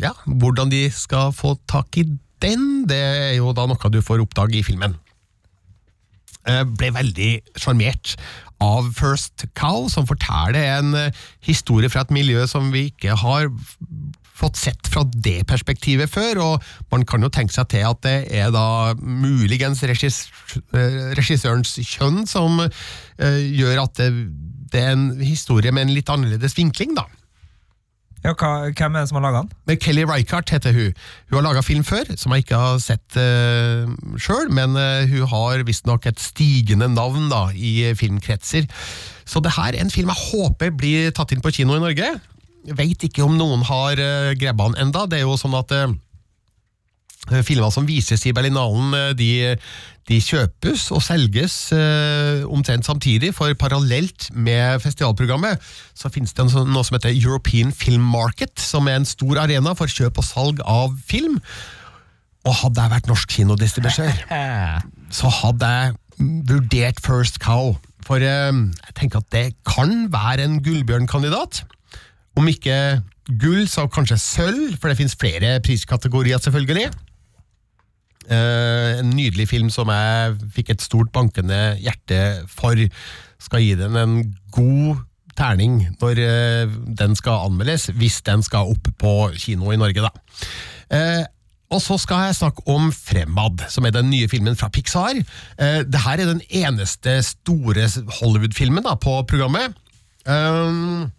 ja, 0.00 0.12
hvordan 0.26 0.70
de 0.70 0.86
skal 0.90 1.32
få 1.32 1.56
tak 1.68 1.98
i 1.98 2.06
den, 2.42 2.86
det 2.86 3.00
er 3.00 3.34
jo 3.40 3.52
da 3.52 3.66
noe 3.66 3.90
du 3.90 4.00
får 4.02 4.22
oppdage 4.22 4.60
i 4.60 4.64
filmen. 4.66 4.96
Ble 6.46 6.92
veldig 6.94 7.30
sjarmert 7.58 8.14
av 8.62 8.92
First 8.96 9.46
Cow, 9.58 9.88
som 9.92 10.06
forteller 10.08 10.78
en 10.78 10.94
eh, 10.96 11.24
historie 11.44 11.90
fra 11.92 12.06
et 12.06 12.14
miljø 12.14 12.46
som 12.48 12.70
vi 12.72 12.88
ikke 12.90 13.16
har 13.20 13.50
fått 14.36 14.58
sett 14.60 14.88
fra 14.92 15.02
det 15.08 15.46
perspektivet 15.48 16.12
før, 16.12 16.40
og 16.44 16.66
man 16.92 17.06
kan 17.08 17.24
jo 17.24 17.32
tenke 17.32 17.54
seg 17.54 17.70
til 17.72 17.86
at 17.88 18.02
det 18.04 18.16
er 18.36 18.50
da 18.52 18.94
muligens 19.00 19.82
eh, 19.86 19.92
regissørens 21.16 21.76
kjønn 21.80 22.26
som 22.28 22.60
eh, 22.64 23.40
gjør 23.56 23.86
at 23.86 24.02
det 24.02 24.82
er 24.82 24.92
en 24.92 25.08
historie 25.22 25.72
med 25.72 25.86
en 25.86 25.96
litt 25.96 26.12
annerledes 26.12 26.56
vinkling, 26.58 26.96
da. 26.98 27.06
Ja, 28.26 28.32
hva, 28.34 28.72
hvem 28.74 28.96
er 28.96 29.04
det 29.04 29.10
som 29.12 29.20
har 29.20 29.24
laga 29.28 29.44
den? 29.46 29.78
Kelly 29.78 30.02
Reichardt 30.08 30.50
heter 30.50 30.74
hun. 30.74 30.94
Hun 31.30 31.38
har 31.38 31.44
laga 31.46 31.62
film 31.62 31.84
før, 31.86 32.08
som 32.18 32.34
jeg 32.34 32.42
ikke 32.42 32.58
har 32.58 32.80
sett 32.82 33.18
uh, 33.20 33.86
sjøl, 34.18 34.50
men 34.50 34.74
uh, 34.74 35.06
hun 35.06 35.28
har 35.30 35.62
visstnok 35.68 36.08
et 36.10 36.22
stigende 36.22 36.88
navn 36.90 37.28
da, 37.30 37.44
i 37.54 37.76
eh, 37.86 37.94
filmkretser. 37.98 38.66
Så 39.26 39.42
det 39.44 39.54
her 39.54 39.74
er 39.76 39.84
en 39.84 39.94
film 39.94 40.10
jeg 40.10 40.24
håper 40.32 40.74
blir 40.74 41.14
tatt 41.14 41.34
inn 41.34 41.44
på 41.44 41.54
kino 41.54 41.78
i 41.78 41.84
Norge. 41.84 42.10
Veit 42.74 43.06
ikke 43.06 43.22
om 43.22 43.38
noen 43.38 43.62
har 43.68 44.02
uh, 44.02 44.34
grabba 44.38 44.72
den 44.72 44.88
enda. 44.88 45.06
Det 45.06 45.20
er 45.20 45.28
jo 45.28 45.38
sånn 45.38 45.54
at 45.54 45.74
uh, 45.76 45.94
Filmer 47.26 47.72
som 47.74 47.86
vises 47.86 48.22
i 48.26 48.32
Berlinalen, 48.34 48.94
eh, 48.94 49.12
de, 49.18 49.30
de 50.06 50.20
kjøpes 50.22 50.84
og 50.94 51.00
selges 51.02 51.54
eh, 51.74 52.44
omtrent 52.46 52.86
samtidig, 52.86 53.32
for 53.34 53.50
parallelt 53.58 54.28
med 54.34 54.78
festivalprogrammet 54.84 55.62
så 55.98 56.10
finnes 56.14 56.34
det 56.36 56.44
en 56.44 56.52
sånn- 56.52 56.70
noe 56.70 56.86
som 56.86 56.94
heter 56.98 57.14
European 57.16 57.72
Film 57.74 58.04
Market, 58.12 58.54
som 58.62 58.86
er 58.86 59.00
en 59.00 59.08
stor 59.08 59.42
arena 59.42 59.74
for 59.74 59.90
kjøp 59.90 60.20
og 60.22 60.28
salg 60.28 60.62
av 60.62 60.94
film. 61.10 61.40
Og 62.46 62.54
hadde 62.62 62.84
jeg 62.84 62.94
vært 62.94 63.10
norsk 63.10 63.34
kinodistribusør, 63.34 64.22
så 65.18 65.32
hadde 65.42 65.72
jeg 65.74 65.96
vurdert 66.52 67.02
First 67.02 67.40
Cow. 67.42 67.74
For 68.06 68.22
eh, 68.22 68.52
jeg 68.54 68.94
tenker 68.94 69.24
at 69.24 69.32
det 69.34 69.46
kan 69.66 70.06
være 70.14 70.46
en 70.46 70.60
gullbjørnkandidat. 70.62 71.64
Om 72.38 72.46
ikke 72.52 72.78
gull, 73.42 73.64
så 73.66 73.88
kanskje 73.90 74.20
sølv, 74.22 74.76
for 74.78 74.86
det 74.92 75.00
finnes 75.00 75.18
flere 75.18 75.56
priskategorier, 75.66 76.38
selvfølgelig. 76.38 76.92
Eh, 78.26 78.98
en 78.98 79.12
nydelig 79.14 79.46
film 79.52 79.68
som 79.70 79.86
jeg 79.92 80.32
fikk 80.56 80.72
et 80.74 80.82
stort 80.82 81.12
bankende 81.14 81.76
hjerte 81.78 82.42
for. 82.50 82.74
Skal 83.42 83.62
gi 83.62 83.74
den 83.78 83.96
en 84.00 84.16
god 84.54 84.96
terning 85.36 85.82
når 86.00 86.18
eh, 86.24 86.66
den 86.98 87.14
skal 87.18 87.44
anmeldes, 87.46 87.90
hvis 87.94 88.22
den 88.26 88.42
skal 88.42 88.70
opp 88.72 88.88
på 88.98 89.30
kino 89.38 89.70
i 89.70 89.78
Norge, 89.78 90.02
da. 90.02 90.10
Eh, 90.90 91.24
og 91.70 91.82
så 91.82 91.98
skal 91.98 92.28
jeg 92.28 92.36
snakke 92.38 92.62
om 92.70 92.92
Fremad, 92.94 93.62
som 93.70 93.84
er 93.86 93.90
den 93.94 94.10
nye 94.10 94.28
filmen 94.30 94.56
fra 94.58 94.68
Pixar. 94.70 95.14
Dette 95.58 95.98
er 96.12 96.16
den 96.22 96.42
eneste 96.46 97.22
store 97.26 97.88
Hollywood-filmen 98.20 98.86
på 99.02 99.22
programmet. 99.26 99.74
Det 100.22 101.10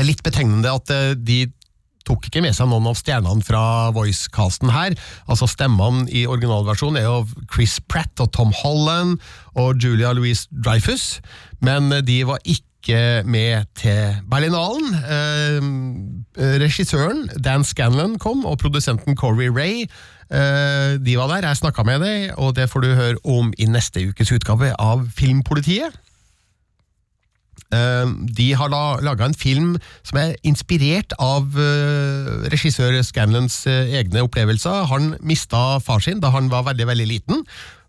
er 0.00 0.08
litt 0.08 0.24
betegnende 0.24 0.72
at 0.72 0.88
de 1.20 1.52
tok 2.12 2.28
ikke 2.28 2.42
med 2.44 2.56
seg 2.56 2.68
noen 2.68 2.90
av 2.90 2.98
stjernene 2.98 3.44
fra 3.46 3.62
voicecasten 3.96 4.72
her. 4.72 4.96
Altså 5.30 5.48
Stemmene 5.50 6.04
i 6.12 6.26
originalversjonen 6.28 7.00
er 7.00 7.08
jo 7.08 7.46
Chris 7.52 7.78
Pratt 7.88 8.20
og 8.22 8.32
Tom 8.36 8.52
Holland 8.62 9.16
og 9.56 9.80
Julia 9.80 10.12
Louise 10.16 10.48
Dreyfus, 10.52 11.22
men 11.64 11.90
de 12.04 12.22
var 12.28 12.42
ikke 12.44 13.22
med 13.28 13.68
til 13.78 14.16
Berlinalen. 14.28 14.96
Eh, 15.16 16.56
regissøren 16.60 17.28
Dan 17.38 17.64
Scanlon 17.64 18.18
kom, 18.18 18.44
og 18.44 18.58
produsenten 18.58 19.16
Corey 19.16 19.52
Ray. 19.52 19.86
Eh, 20.32 20.98
de 20.98 21.16
var 21.20 21.30
der, 21.30 21.46
jeg 21.46 21.62
snakka 21.62 21.84
med 21.86 22.02
dem, 22.02 22.32
og 22.36 22.56
det 22.58 22.68
får 22.72 22.82
du 22.82 22.94
høre 22.98 23.20
om 23.24 23.52
i 23.58 23.68
neste 23.70 24.02
ukes 24.10 24.34
utgave 24.34 24.72
av 24.80 25.06
Filmpolitiet. 25.14 25.94
Eh, 27.72 28.06
De 28.36 28.48
har 28.58 28.72
laga 28.72 29.24
en 29.24 29.36
film 29.36 29.76
som 30.04 30.18
er 30.20 30.34
inspirert 30.44 31.14
av 31.22 31.56
eh, 31.56 32.48
regissør 32.52 32.98
Scanlons 33.06 33.62
eh, 33.70 33.94
egne 34.00 34.24
opplevelser. 34.26 34.88
Han 34.92 35.14
mista 35.24 35.80
far 35.84 36.04
sin 36.04 36.20
da 36.20 36.32
han 36.34 36.50
var 36.52 36.66
veldig 36.68 36.88
veldig 36.92 37.08
liten. 37.08 37.46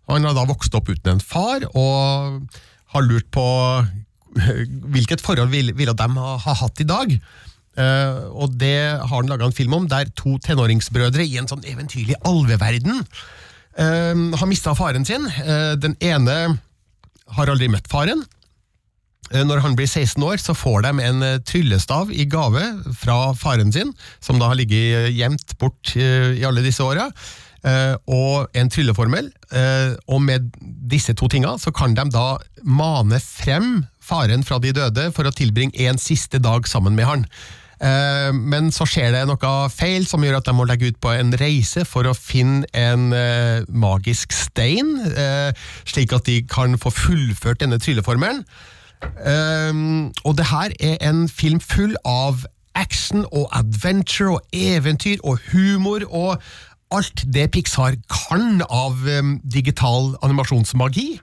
Han 0.08 0.24
har 0.24 0.36
da 0.36 0.46
vokst 0.48 0.74
opp 0.76 0.88
uten 0.92 1.16
en 1.16 1.24
far, 1.24 1.64
og 1.72 2.40
har 2.94 3.06
lurt 3.06 3.30
på 3.32 3.44
hvilket 4.94 5.22
forhold 5.24 5.52
ville, 5.52 5.72
de 5.72 6.08
ha 6.18 6.54
hatt 6.60 6.82
i 6.82 6.88
dag. 6.88 7.14
Uh, 7.74 8.30
og 8.38 8.52
det 8.54 9.00
har 9.02 9.10
han 9.10 9.30
laga 9.30 9.48
en 9.48 9.54
film 9.54 9.72
om, 9.74 9.88
der 9.90 10.10
to 10.14 10.36
tenåringsbrødre 10.44 11.24
i 11.26 11.40
en 11.40 11.48
sånn 11.50 11.64
eventyrlig 11.66 12.14
alveverden 12.22 13.00
uh, 13.00 14.14
har 14.38 14.50
mista 14.50 14.76
faren 14.78 15.06
sin. 15.08 15.26
Uh, 15.40 15.74
den 15.80 15.96
ene 15.98 16.36
har 17.34 17.50
aldri 17.50 17.70
møtt 17.72 17.90
faren. 17.90 18.22
Eh, 19.32 19.44
Når 19.46 19.62
han 19.64 19.76
blir 19.78 19.88
16 19.88 20.22
år, 20.22 20.36
så 20.42 20.54
får 20.56 20.84
de 20.84 20.92
en 21.06 21.22
eh, 21.24 21.40
tryllestav 21.46 22.12
i 22.12 22.26
gave 22.28 22.62
fra 22.98 23.32
faren 23.38 23.72
sin, 23.72 23.94
som 24.20 24.38
da 24.40 24.50
har 24.50 24.60
ligget 24.60 25.08
eh, 25.08 25.10
gjemt 25.14 25.56
bort 25.58 25.94
i 25.96 26.44
alle 26.44 26.64
disse 26.64 26.84
åra, 26.84 27.10
og 27.64 28.52
en 28.52 28.68
trylleformel. 28.68 29.30
Og 30.12 30.18
med 30.20 30.50
disse 30.60 31.14
to 31.16 31.30
tinga 31.32 31.54
så 31.56 31.70
kan 31.72 31.94
de 31.96 32.02
da 32.12 32.36
mane 32.60 33.16
frem 33.24 33.86
faren 34.04 34.44
fra 34.44 34.58
de 34.60 34.74
døde 34.76 35.06
for 35.16 35.24
å 35.24 35.32
tilbringe 35.32 35.86
en 35.86 35.96
siste 35.96 36.42
dag 36.44 36.68
sammen 36.68 36.92
med 36.92 37.08
han. 37.08 37.24
Men 38.36 38.68
så 38.68 38.84
skjer 38.84 39.16
det 39.16 39.22
noe 39.30 39.54
feil 39.72 40.04
som 40.04 40.26
gjør 40.26 40.42
at 40.42 40.50
de 40.50 40.56
må 40.58 40.68
legge 40.68 40.92
ut 40.92 41.00
på 41.00 41.14
en 41.16 41.32
reise 41.40 41.86
for 41.88 42.04
å 42.04 42.12
finne 42.12 42.68
en 42.76 43.08
magisk 43.72 44.36
stein, 44.36 44.98
slik 45.88 46.12
at 46.12 46.28
de 46.28 46.42
kan 46.44 46.76
få 46.76 46.92
fullført 46.92 47.64
denne 47.64 47.80
trylleformelen. 47.80 48.44
Um, 49.24 50.12
og 50.24 50.36
det 50.38 50.46
her 50.50 50.72
er 50.80 50.96
en 51.08 51.28
film 51.28 51.60
full 51.60 51.94
av 52.04 52.44
action 52.74 53.24
og 53.32 53.48
adventure 53.54 54.34
og 54.38 54.40
eventyr 54.52 55.20
og 55.24 55.38
humor 55.52 56.02
og 56.10 56.40
alt 56.94 57.24
det 57.34 57.48
Pixar 57.54 57.96
kan 58.10 58.60
av 58.68 58.98
um, 59.20 59.36
digital 59.50 60.14
animasjonsmagi. 60.22 61.20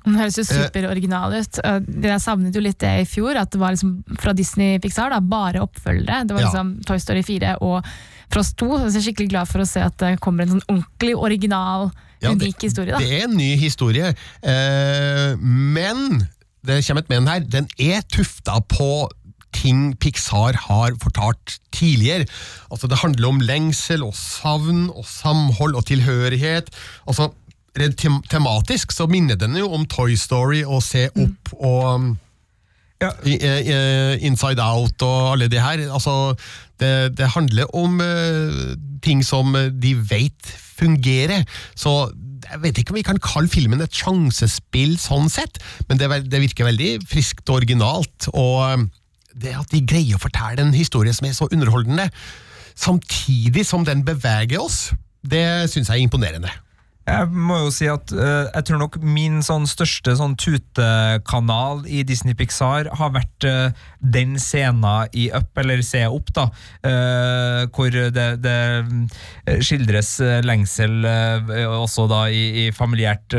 Den 0.00 0.16
høres 0.16 0.38
jo 0.40 0.44
superoriginal 0.48 1.34
ut. 1.42 1.58
Jeg 1.60 2.20
savnet 2.24 2.54
jo 2.56 2.62
litt 2.64 2.78
det 2.80 2.92
i 3.02 3.08
fjor, 3.08 3.36
at 3.36 3.50
det 3.52 3.60
var 3.60 3.74
liksom 3.74 3.98
fra 4.22 4.32
Disney 4.32 4.78
Pixar 4.80 5.12
da, 5.12 5.18
bare 5.20 5.60
oppfølgere. 5.60 6.22
Det 6.24 6.32
var 6.38 6.40
Ja. 6.40 6.48
liksom 6.48 6.70
Toy 6.88 6.98
Story 6.98 7.22
4 7.26 7.58
og 7.60 7.84
Frost 8.32 8.56
2. 8.62 8.70
Så 8.78 8.94
jeg 8.94 8.96
er 9.02 9.04
skikkelig 9.10 9.28
glad 9.34 9.50
for 9.50 9.60
å 9.60 9.68
se 9.68 9.82
at 9.84 9.98
det 10.00 10.14
kommer 10.24 10.46
en 10.46 10.54
sånn 10.56 10.64
ordentlig 10.70 11.16
original, 11.18 11.90
Ja, 12.22 12.32
det- 12.32 12.40
unik 12.48 12.62
historie. 12.62 12.92
da. 12.92 12.98
Det 12.98 13.12
er 13.20 13.24
en 13.28 13.36
ny 13.36 13.56
historie, 13.56 14.14
eh, 14.42 15.36
men 15.36 16.28
det 16.66 16.80
kommer 16.86 17.02
et 17.04 17.08
men 17.12 17.28
her. 17.30 17.40
Den 17.40 17.68
er 17.78 18.02
tufta 18.12 18.58
på 18.68 19.08
ting 19.56 19.96
Pixar 19.98 20.54
har 20.68 20.94
fortalt 21.02 21.56
tidligere. 21.74 22.26
Altså 22.70 22.86
Det 22.86 22.98
handler 23.02 23.28
om 23.28 23.40
lengsel 23.40 24.04
og 24.06 24.14
savn 24.14 24.90
og 24.94 25.04
samhold 25.08 25.74
og 25.74 25.86
tilhørighet. 25.86 26.70
Altså 27.08 27.30
Rent 27.78 27.96
tem 28.02 28.16
tematisk 28.30 28.90
så 28.92 29.06
minner 29.06 29.36
den 29.38 29.54
jo 29.56 29.68
om 29.72 29.84
Toy 29.86 30.14
Story 30.18 30.64
og 30.66 30.82
Se 30.82 31.04
opp 31.14 31.52
og 31.60 31.84
um, 31.94 32.08
i- 33.24 33.38
i, 33.38 33.76
Inside 34.26 34.58
Out 34.60 35.02
og 35.06 35.32
alle 35.32 35.46
de 35.48 35.60
her. 35.62 35.84
Altså, 35.92 36.34
det, 36.82 37.16
det 37.18 37.28
handler 37.34 37.70
om 37.74 38.00
uh, 38.02 38.74
ting 39.02 39.22
som 39.24 39.54
de 39.54 39.94
vet 40.10 40.50
fungerer. 40.80 41.44
Så 41.78 42.10
jeg 42.50 42.62
vet 42.64 42.80
ikke 42.80 42.94
om 42.94 43.00
vi 43.00 43.06
kan 43.06 43.20
kalle 43.22 43.52
filmen 43.52 43.84
et 43.84 43.94
sjansespill 43.94 44.96
sånn 45.00 45.28
sett, 45.32 45.60
men 45.88 46.00
det, 46.00 46.08
det 46.32 46.42
virker 46.42 46.70
veldig 46.70 46.94
friskt 47.10 47.44
og 47.48 47.60
originalt. 47.60 48.30
Og 48.32 48.56
eh, 48.66 48.86
det 49.40 49.54
at 49.58 49.70
de 49.72 49.84
greier 49.86 50.18
å 50.18 50.22
fortelle 50.22 50.64
en 50.64 50.74
historie 50.74 51.14
som 51.16 51.28
er 51.28 51.36
så 51.36 51.50
underholdende, 51.50 52.08
samtidig 52.80 53.66
som 53.68 53.84
den 53.86 54.02
beveger 54.06 54.62
oss, 54.62 54.88
det 55.20 55.44
syns 55.70 55.90
jeg 55.90 56.00
er 56.00 56.08
imponerende. 56.08 56.52
Jeg 57.10 57.28
må 57.34 57.56
jo 57.64 57.70
si 57.74 57.88
at 57.90 58.12
uh, 58.14 58.46
jeg 58.54 58.66
tror 58.68 58.80
nok 58.84 58.98
min 59.02 59.40
sånn 59.44 59.66
største 59.68 60.14
sånn 60.18 60.36
tutekanal 60.40 61.82
i 61.90 62.04
Disney 62.06 62.36
Pixar 62.38 62.90
har 63.00 63.12
vært 63.14 63.46
uh, 63.48 63.72
den 64.00 64.36
scenen 64.40 65.10
i 65.12 65.28
Up, 65.34 65.50
eller 65.60 65.82
Se 65.86 66.04
opp, 66.08 66.30
da, 66.36 66.46
uh, 66.86 67.66
hvor 67.74 67.90
det, 67.90 68.26
det 68.44 68.56
skildres 69.64 70.12
lengsel 70.46 71.04
også 71.04 72.06
da 72.10 72.22
i, 72.32 72.66
i 72.66 72.70
familiært 72.74 73.34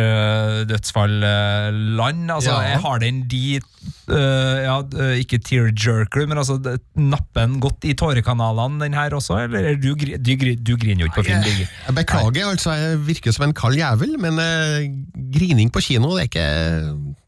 dødsfall-land. 0.69 2.31
altså, 2.31 2.51
Ja. 2.51 2.61
jeg 2.73 2.81
har 2.83 2.99
den 2.99 3.23
dit 3.31 3.63
eh, 4.11 4.59
ja, 4.65 4.75
eh, 5.03 5.13
ikke 5.21 5.39
tear-jerker, 5.45 6.27
men 6.29 6.39
altså 6.41 6.57
nappen 6.99 7.59
godt 7.63 7.87
i 7.89 7.95
tårekanalene, 7.97 8.81
den 8.83 8.97
her 8.97 9.15
også? 9.17 9.39
Eller 9.45 9.71
er 9.71 9.79
du, 9.81 9.93
du, 9.95 10.31
du 10.55 10.73
griner 10.77 11.05
jo 11.05 11.09
ikke 11.09 11.21
på 11.21 11.27
film, 11.29 11.47
Jeg, 11.47 11.67
Jeg 11.87 11.97
beklager, 11.97 12.49
altså, 12.49 12.75
jeg 12.77 13.01
virker 13.07 13.35
som 13.35 13.47
en 13.47 13.55
kald 13.57 13.79
jævel, 13.79 14.15
men 14.21 14.39
uh, 14.41 14.85
grining 15.33 15.73
på 15.73 15.83
kino 15.85 16.13
det 16.15 16.25
er, 16.25 16.29
ikke, 16.29 16.47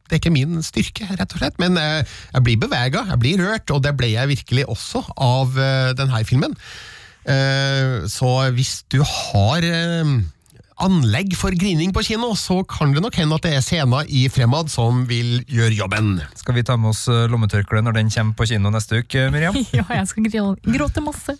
det 0.07 0.17
er 0.17 0.21
ikke 0.21 0.35
min 0.35 0.61
styrke, 0.65 1.09
rett 1.13 1.35
og 1.35 1.41
slett. 1.41 1.59
Men 1.63 1.79
jeg 1.79 2.45
blir 2.45 2.61
bevega, 2.61 3.05
jeg 3.13 3.21
blir 3.23 3.43
rørt, 3.43 3.73
og 3.73 3.83
det 3.85 3.95
ble 3.97 4.13
jeg 4.13 4.33
virkelig 4.35 4.67
også 4.69 5.03
av 5.17 5.57
uh, 5.57 5.91
denne 5.97 6.23
filmen. 6.27 6.57
Så 7.23 8.29
hvis 8.51 8.81
du 8.91 8.97
har 8.99 9.63
anlegg 10.81 11.35
for 11.37 11.53
grining 11.57 11.91
på 11.93 12.01
kino, 12.07 12.31
så 12.39 12.61
kan 12.67 12.93
det 12.95 13.01
nok 13.03 13.15
hende 13.19 13.35
at 13.37 13.45
det 13.45 13.51
er 13.57 13.61
scener 13.65 14.07
i 14.09 14.23
Fremad 14.33 14.71
som 14.73 15.03
vil 15.09 15.43
gjøre 15.51 15.75
jobben. 15.77 16.15
Skal 16.39 16.55
vi 16.57 16.63
ta 16.65 16.77
med 16.79 16.89
oss 16.93 17.03
lommetørkleet 17.07 17.85
når 17.85 17.97
den 17.99 18.09
kommer 18.13 18.33
på 18.39 18.47
kino 18.49 18.71
neste 18.73 19.03
uke, 19.03 19.27
Miriam? 19.33 19.57
Ja, 19.77 19.85
jeg 19.99 20.07
skal 20.09 20.29
gråte 20.65 21.03
masse. 21.05 21.35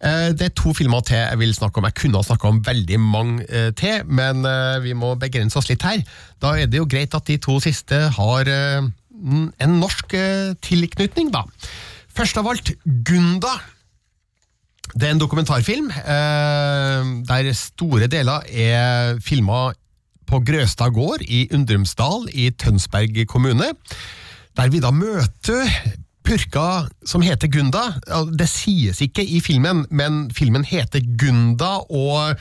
Eh, 0.00 0.30
Det 0.38 0.48
er 0.50 0.54
to 0.56 0.72
filmer 0.76 1.02
til 1.04 1.18
jeg 1.20 1.38
vil 1.42 1.54
snakke 1.56 1.80
om. 1.82 1.88
Jeg 1.90 1.98
kunne 2.00 2.20
ha 2.22 2.26
snakka 2.28 2.48
om 2.52 2.62
veldig 2.64 3.00
mange 3.02 3.44
eh, 3.48 3.70
til, 3.76 4.04
men 4.08 4.44
eh, 4.48 4.78
vi 4.84 4.94
må 4.96 5.14
begrense 5.20 5.58
oss 5.60 5.68
litt 5.70 5.84
her. 5.84 6.00
Da 6.40 6.54
er 6.56 6.66
det 6.70 6.80
jo 6.80 6.88
greit 6.88 7.14
at 7.16 7.26
de 7.28 7.36
to 7.42 7.58
siste 7.64 7.98
har 8.16 8.48
eh, 8.52 8.88
en 9.18 9.78
norsk 9.82 10.14
eh, 10.14 10.52
tilknytning, 10.64 11.32
da. 11.34 11.44
Først 12.14 12.38
av 12.40 12.48
alt 12.50 12.72
Gunda. 13.06 13.52
Det 14.94 15.08
er 15.08 15.14
en 15.14 15.20
dokumentarfilm 15.20 15.90
eh, 15.90 17.10
der 17.28 17.52
store 17.56 18.08
deler 18.10 18.46
er 18.48 19.18
filma 19.24 19.68
på 20.28 20.40
Grøstad 20.44 20.92
gård 20.96 21.24
i 21.24 21.46
Undrumsdal 21.54 22.28
i 22.32 22.50
Tønsberg 22.50 23.26
kommune. 23.28 23.72
Der 24.56 24.70
vi 24.72 24.80
da 24.80 24.90
møter 24.92 25.68
purka 26.28 26.86
som 27.06 27.24
heter 27.24 27.48
Gunda. 27.48 27.84
Det 28.36 28.48
sies 28.50 29.00
ikke 29.04 29.24
i 29.24 29.40
filmen, 29.40 29.86
men 29.90 30.26
filmen 30.34 30.64
heter 30.64 31.00
Gunda, 31.20 31.78
og 31.88 32.36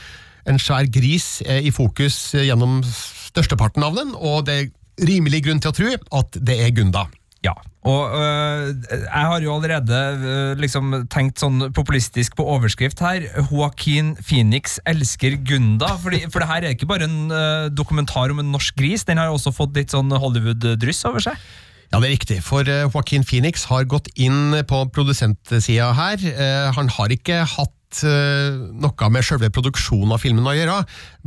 en 0.48 0.60
svær 0.60 0.90
gris 0.92 1.42
er 1.46 1.64
i 1.64 1.72
fokus 1.72 2.18
gjennom 2.36 2.82
størsteparten 2.84 3.86
av 3.88 3.96
den, 3.96 4.12
og 4.16 4.46
det 4.48 4.58
er 4.60 5.08
rimelig 5.08 5.44
grunn 5.46 5.62
til 5.64 5.72
å 5.72 5.78
tro 5.78 5.94
at 6.20 6.40
det 6.42 6.60
er 6.66 6.76
Gunda. 6.76 7.06
Ja, 7.48 7.54
og 7.88 8.16
øh, 8.20 8.74
jeg 8.92 9.28
har 9.30 9.44
jo 9.44 9.54
allerede 9.56 10.00
øh, 10.20 10.58
liksom 10.60 10.96
tenkt 11.14 11.40
sånn 11.40 11.70
populistisk 11.76 12.36
på 12.36 12.44
overskrift 12.58 13.00
her. 13.06 13.30
Joaquin 13.48 14.16
Phoenix 14.20 14.76
elsker 14.90 15.38
Gunda. 15.48 15.94
Fordi, 16.02 16.26
for 16.34 16.44
det 16.44 16.50
her 16.50 16.68
er 16.68 16.76
ikke 16.76 16.90
bare 16.90 17.08
en 17.08 17.32
øh, 17.32 17.70
dokumentar 17.72 18.34
om 18.34 18.44
en 18.44 18.52
norsk 18.52 18.76
gris, 18.82 19.08
den 19.08 19.22
har 19.22 19.32
også 19.32 19.56
fått 19.56 19.80
litt 19.80 19.96
sånn 19.96 20.12
Hollywood-dryss 20.12 21.06
over 21.08 21.24
seg. 21.30 21.40
Ja, 21.88 22.02
det 22.02 22.10
er 22.10 22.16
riktig, 22.18 22.42
for 22.44 22.68
eh, 22.68 22.84
Joaquin 22.84 23.24
Phoenix 23.24 23.64
har 23.70 23.88
gått 23.88 24.10
inn 24.20 24.58
på 24.68 24.84
produsentsida 24.92 25.94
her. 25.96 26.20
Eh, 26.34 26.68
Han 26.76 26.92
har 26.98 27.14
ikke 27.16 27.46
hatt 27.48 27.77
noe 28.04 29.10
med 29.14 29.26
selve 29.26 29.50
produksjonen 29.54 30.14
av 30.16 30.22
filmen 30.22 30.48
å 30.48 30.56
gjøre, 30.56 30.78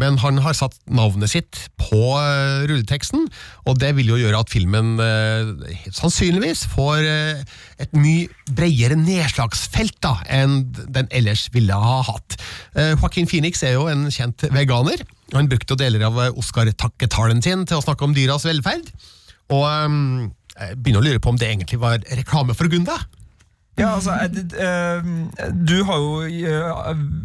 men 0.00 0.18
han 0.22 0.40
har 0.44 0.56
satt 0.56 0.76
navnet 0.90 1.32
sitt 1.32 1.60
på 1.80 2.00
eh, 2.20 2.66
rulleteksten, 2.68 3.26
og 3.68 3.78
det 3.80 3.92
vil 3.96 4.12
jo 4.12 4.18
gjøre 4.20 4.42
at 4.42 4.52
filmen 4.52 4.92
eh, 5.02 5.52
sannsynligvis 5.96 6.66
får 6.74 7.06
eh, 7.06 7.44
et 7.82 7.94
mye 7.96 8.28
bredere 8.56 8.98
nedslagsfelt 9.00 9.96
da, 10.04 10.16
enn 10.28 10.60
den 10.92 11.08
ellers 11.16 11.48
ville 11.54 11.76
ha 11.76 12.00
hatt. 12.10 12.36
Eh, 12.74 12.92
Joaquin 12.96 13.30
Phoenix 13.30 13.64
er 13.66 13.78
jo 13.78 13.88
en 13.90 14.08
kjent 14.12 14.44
veganer. 14.54 15.04
Han 15.34 15.48
brukte 15.50 15.78
deler 15.78 16.04
av 16.08 16.18
Oscar-takketalen 16.34 17.42
sin 17.44 17.64
til 17.68 17.78
å 17.78 17.84
snakke 17.84 18.06
om 18.06 18.16
dyras 18.16 18.46
velferd. 18.48 18.90
Og 19.50 19.64
jeg 19.66 20.76
begynner 20.78 21.00
å 21.00 21.06
lure 21.06 21.22
på 21.22 21.32
om 21.32 21.38
det 21.38 21.48
egentlig 21.48 21.80
var 21.82 22.02
reklame 22.18 22.54
for 22.58 22.70
Gunda. 22.70 22.98
Ja, 23.78 23.94
altså, 23.94 24.10
øh, 24.10 25.04
Du 25.68 25.84
har 25.84 25.96
jo 25.96 26.22
øh, 26.22 26.64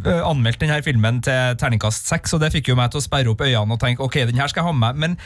øh, 0.06 0.30
anmeldt 0.30 0.62
denne 0.62 0.84
filmen 0.84 1.22
til 1.22 1.58
terningkast 1.60 2.08
seks, 2.08 2.34
og 2.34 2.42
det 2.42 2.52
fikk 2.54 2.70
jo 2.70 2.78
meg 2.80 2.92
til 2.94 3.02
å 3.02 3.04
sperre 3.04 3.32
opp 3.34 3.42
øynene 3.44 3.76
og 3.76 3.82
tenke 3.82 4.04
ok, 4.04 4.22
den 4.30 4.40
her 4.40 4.48
skal 4.52 4.64
jeg 4.64 4.70
ha 4.70 4.76
med. 4.78 5.00
Men 5.02 5.18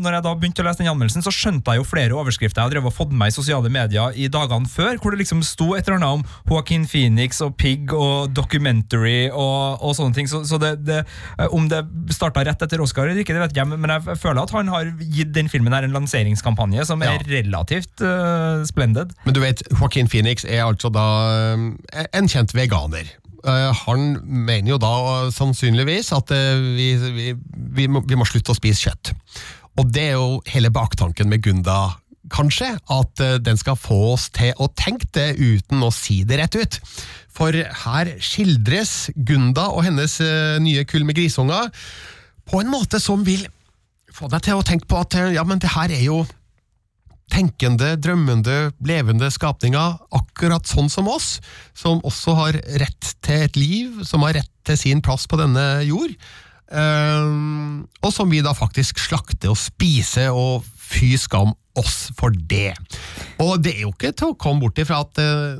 når 0.00 0.18
jeg 0.18 0.24
da 0.26 0.34
begynte 0.34 0.64
å 0.64 0.66
lese 0.66 0.82
den 0.82 0.90
anmeldelsen, 0.92 1.24
så 1.24 1.32
skjønte 1.32 1.72
jeg 1.72 1.80
jo 1.80 1.86
flere 1.88 2.16
overskrifter 2.18 2.60
jeg 2.60 2.68
har 2.68 2.74
drevet 2.74 2.90
og 2.90 2.96
fått 2.96 3.14
med 3.16 3.32
i 3.32 3.34
sosiale 3.34 3.70
medier 3.72 4.12
i 4.16 4.28
dagene 4.32 4.68
før, 4.70 4.98
hvor 5.00 5.14
det 5.14 5.22
liksom 5.22 5.42
sto 5.46 5.72
et 5.74 5.88
eller 5.88 5.98
annet 6.00 6.20
om 6.20 6.50
Joaquin 6.50 6.84
Phoenix 6.88 7.40
og 7.44 7.56
Pig 7.60 7.92
og 7.94 8.34
documentary 8.36 9.30
og, 9.30 9.80
og 9.80 9.96
sånne 9.96 10.16
ting. 10.16 10.28
Så, 10.30 10.42
så 10.48 10.60
det, 10.60 10.74
det, 10.86 11.00
om 11.50 11.68
det 11.70 11.82
starta 12.14 12.44
rett 12.46 12.62
etter 12.66 12.82
Oscar 12.84 13.08
eller 13.08 13.24
ikke, 13.24 13.36
det 13.36 13.44
vet 13.46 13.56
jeg, 13.56 13.68
men 13.72 13.94
jeg 13.96 14.18
føler 14.20 14.42
at 14.44 14.54
han 14.54 14.72
har 14.72 14.92
gitt 15.00 15.32
den 15.36 15.50
filmen 15.52 15.74
her 15.74 15.86
en 15.86 15.96
lanseringskampanje 15.96 16.86
som 16.88 17.02
er 17.04 17.24
relativt 17.30 18.04
uh, 18.04 18.64
splendid. 18.68 19.14
Men 19.24 19.36
du 19.36 19.42
vet, 19.44 19.64
Joaquin 19.78 20.10
Phoenix 20.10 20.44
er 20.44 20.63
altså 20.66 20.90
da 20.92 21.06
eh, 21.54 22.06
en 22.16 22.30
kjent 22.30 22.54
veganer. 22.56 23.10
Eh, 23.44 23.82
Han 23.84 24.14
mener 24.24 24.74
jo 24.74 24.78
da 24.82 24.92
eh, 25.24 25.32
sannsynligvis 25.34 26.12
at 26.16 26.32
vi, 26.76 26.94
vi, 27.16 27.34
vi, 27.78 27.88
må, 27.88 28.04
vi 28.06 28.18
må 28.18 28.26
slutte 28.28 28.54
å 28.54 28.58
spise 28.58 28.88
kjøtt. 28.88 29.12
Og 29.80 29.90
det 29.90 30.08
er 30.12 30.16
jo 30.16 30.40
hele 30.52 30.70
baktanken 30.74 31.30
med 31.30 31.42
Gunda, 31.44 31.96
kanskje, 32.32 32.70
at 32.88 33.20
den 33.44 33.58
skal 33.60 33.76
få 33.76 34.14
oss 34.14 34.28
til 34.32 34.54
å 34.62 34.70
tenke 34.78 35.10
det 35.12 35.34
uten 35.36 35.82
å 35.84 35.90
si 35.92 36.22
det 36.24 36.38
rett 36.40 36.56
ut. 36.56 36.78
For 37.34 37.52
her 37.52 38.12
skildres 38.22 39.10
Gunda 39.28 39.66
og 39.74 39.82
hennes 39.84 40.14
nye 40.62 40.86
kull 40.88 41.04
med 41.04 41.18
grisunger 41.18 41.68
på 42.48 42.62
en 42.62 42.70
måte 42.72 43.02
som 43.02 43.26
vil 43.26 43.44
få 44.14 44.30
deg 44.32 44.46
til 44.46 44.56
å 44.62 44.64
tenke 44.64 44.88
på 44.88 45.02
at 45.02 45.18
ja, 45.34 45.44
men 45.44 45.60
det 45.60 45.74
her 45.74 45.92
er 45.92 46.06
jo 46.06 46.22
tenkende, 47.32 47.94
drømmende, 48.00 48.72
levende 48.84 49.30
skapninger, 49.32 49.98
akkurat 50.14 50.68
sånn 50.68 50.90
som 50.92 51.08
oss, 51.10 51.38
som 51.76 52.02
også 52.04 52.36
har 52.38 52.60
rett 52.82 53.14
til 53.24 53.46
et 53.46 53.58
liv, 53.58 54.02
som 54.06 54.26
har 54.26 54.38
rett 54.40 54.52
til 54.68 54.80
sin 54.80 55.02
plass 55.04 55.26
på 55.30 55.38
denne 55.40 55.84
jord, 55.88 56.12
ehm, 56.72 57.84
og 58.02 58.14
som 58.14 58.30
vi 58.32 58.44
da 58.44 58.54
faktisk 58.56 59.00
slakter 59.02 59.52
og 59.54 59.60
spiser, 59.60 60.32
og 60.32 60.64
fy 60.84 61.14
skam 61.20 61.54
oss 61.78 62.10
for 62.18 62.34
det. 62.50 62.72
Og 63.42 63.58
det 63.64 63.72
er 63.74 63.82
jo 63.82 63.92
ikke 63.94 64.12
til 64.14 64.30
å 64.30 64.38
komme 64.38 64.62
bort 64.62 64.78
ifra 64.78 65.00
at 65.02 65.18
eh, 65.18 65.56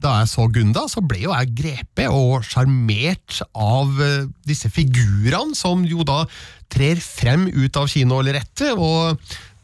da 0.00 0.20
jeg 0.22 0.30
så 0.32 0.46
Gunda, 0.52 0.86
så 0.88 1.02
ble 1.04 1.20
jo 1.26 1.34
jeg 1.34 1.52
grepet 1.58 2.08
og 2.08 2.46
sjarmert 2.48 3.42
av 3.52 4.00
eh, 4.00 4.24
disse 4.48 4.70
figurene 4.72 5.56
som 5.58 5.84
jo 5.88 6.06
da 6.08 6.22
trer 6.72 7.00
frem 7.02 7.48
ut 7.50 7.76
av 7.76 7.90
kinolerretet, 7.90 8.72
og 8.78 9.20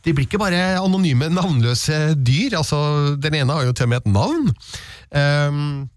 de 0.07 0.15
blir 0.15 0.29
ikke 0.29 0.39
bare 0.39 0.63
anonyme, 0.79 1.29
navnløse 1.35 2.15
dyr. 2.15 2.55
altså 2.61 2.79
Den 3.19 3.35
ene 3.43 3.53
har 3.59 3.67
jo 3.67 3.75
til 3.75 3.89
og 3.89 3.93
med 3.93 4.05
et 4.05 4.11
navn. 4.15 4.49
Um, 5.11 5.89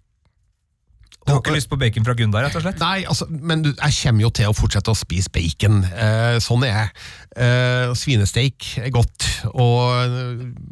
Du 1.28 1.36
har 1.36 1.44
ikke 1.44 1.54
lyst 1.54 1.70
på 1.70 1.78
bacon 1.78 2.06
fra 2.08 2.16
Gunda, 2.18 2.42
rett 2.42 2.56
og 2.58 2.64
slett? 2.64 2.80
Nei, 2.82 3.04
altså, 3.06 3.28
men 3.30 3.62
du, 3.62 3.70
jeg 3.76 3.94
kommer 4.00 4.24
jo 4.24 4.32
til 4.34 4.50
å 4.50 4.56
fortsette 4.58 4.90
å 4.90 4.98
spise 4.98 5.30
bacon. 5.30 5.84
Eh, 5.86 6.38
sånn 6.42 6.66
er 6.66 6.72
jeg. 6.72 7.04
Eh, 7.46 7.92
svinesteik 8.02 8.66
er 8.82 8.90
godt, 8.96 9.28
og 9.52 10.10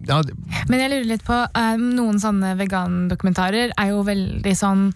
ja, 0.08 0.18
Men 0.66 0.82
jeg 0.82 0.90
lurer 0.96 1.06
litt 1.12 1.28
på, 1.28 1.38
eh, 1.46 1.78
noen 1.78 2.18
sånne 2.24 2.56
vegandokumentarer 2.58 3.76
er 3.78 3.94
jo 3.94 4.02
veldig 4.08 4.56
sånn 4.58 4.88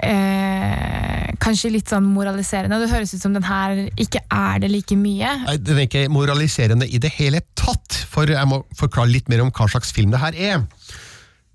eh, 0.00 1.30
Kanskje 1.42 1.72
litt 1.74 1.90
sånn 1.90 2.06
moraliserende. 2.14 2.78
Det 2.84 2.90
høres 2.92 3.14
ut 3.16 3.22
som 3.24 3.32
den 3.34 3.46
her 3.46 3.74
ikke 4.00 4.20
er 4.30 4.60
det 4.62 4.70
like 4.70 4.96
mye. 4.98 5.32
Nei, 5.46 5.56
Den 5.58 5.80
er 5.80 5.88
ikke 5.88 6.04
moraliserende 6.12 6.86
i 6.86 7.00
det 7.02 7.10
hele 7.16 7.40
tatt, 7.58 7.96
for 8.12 8.30
jeg 8.30 8.46
må 8.50 8.62
forklare 8.78 9.10
litt 9.10 9.28
mer 9.32 9.42
om 9.42 9.50
hva 9.50 9.66
slags 9.70 9.90
film 9.94 10.14
det 10.14 10.20
her 10.22 10.38
er. 10.38 10.62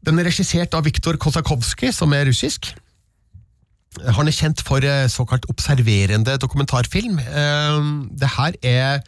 Den 0.04 0.20
er 0.20 0.28
regissert 0.28 0.76
av 0.78 0.84
Viktor 0.88 1.18
Kosakovskij, 1.20 1.94
som 1.96 2.14
er 2.14 2.28
russisk. 2.28 2.74
Han 4.18 4.28
er 4.30 4.36
kjent 4.36 4.62
for 4.66 4.84
eh, 4.86 5.08
såkalt 5.10 5.48
observerende 5.50 6.36
dokumentarfilm. 6.44 7.18
Eh, 7.24 7.80
Det 8.12 8.36
her 8.36 8.60
er 8.62 9.02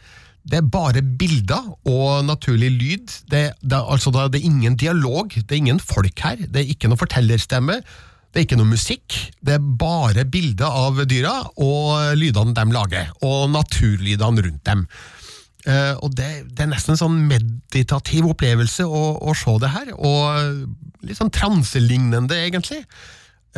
det 0.50 0.56
er 0.56 0.68
bare 0.72 1.02
bilder 1.02 1.66
og 1.84 2.24
naturlig 2.24 2.70
lyd. 2.72 3.12
Det, 3.30 3.42
det, 3.60 3.76
altså 3.76 4.10
det 4.32 4.40
er 4.40 4.46
ingen 4.48 4.76
dialog, 4.80 5.28
det 5.36 5.52
er 5.52 5.60
ingen 5.60 5.80
folk 5.80 6.18
her. 6.24 6.40
Det 6.40 6.62
er 6.62 6.70
ikke 6.72 6.88
noe 6.88 6.96
fortellerstemme. 6.98 7.76
Det 8.30 8.38
er 8.38 8.46
ikke 8.46 8.60
noe 8.60 8.70
musikk. 8.70 9.16
Det 9.42 9.56
er 9.56 9.70
bare 9.80 10.24
bilder 10.30 10.76
av 10.84 11.00
dyra 11.10 11.34
og 11.58 12.14
lydene 12.18 12.54
de 12.54 12.66
lager. 12.74 13.10
Og 13.26 13.48
naturlydene 13.50 14.44
rundt 14.46 14.62
dem. 14.68 14.84
Uh, 15.66 15.98
og 16.00 16.14
det, 16.16 16.28
det 16.54 16.64
er 16.64 16.70
nesten 16.70 16.94
en 16.94 17.00
sånn 17.02 17.18
meditativ 17.28 18.30
opplevelse 18.30 18.86
å, 18.86 19.02
å 19.18 19.34
se 19.36 19.56
det 19.60 19.72
her. 19.74 19.90
Og 19.98 20.62
litt 21.06 21.18
sånn 21.18 21.32
transelignende, 21.34 22.38
egentlig. 22.46 22.84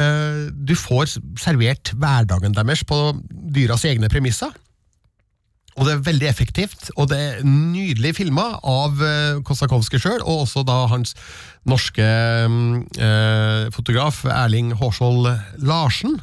Uh, 0.01 0.49
du 0.57 0.73
får 0.79 1.19
servert 1.41 1.93
hverdagen 1.93 2.57
deres 2.57 2.83
på 2.89 3.05
dyras 3.31 3.85
egne 3.89 4.09
premisser. 4.13 4.57
Og 5.73 5.87
det 5.89 5.95
er 5.95 6.05
veldig 6.05 6.29
effektivt, 6.29 6.91
og 7.01 7.09
det 7.09 7.19
er 7.19 7.45
nydelig 7.49 8.17
filma 8.19 8.59
av 8.61 8.99
uh, 9.01 9.41
Kostakowski 9.47 10.01
sjøl, 10.03 10.21
og 10.21 10.45
også 10.45 10.67
da 10.69 10.83
hans 10.91 11.15
norske 11.69 12.05
eh, 12.05 13.69
fotograf 13.75 14.25
Erling 14.27 14.73
Hårskjold 14.79 15.29
Larsen. 15.63 16.17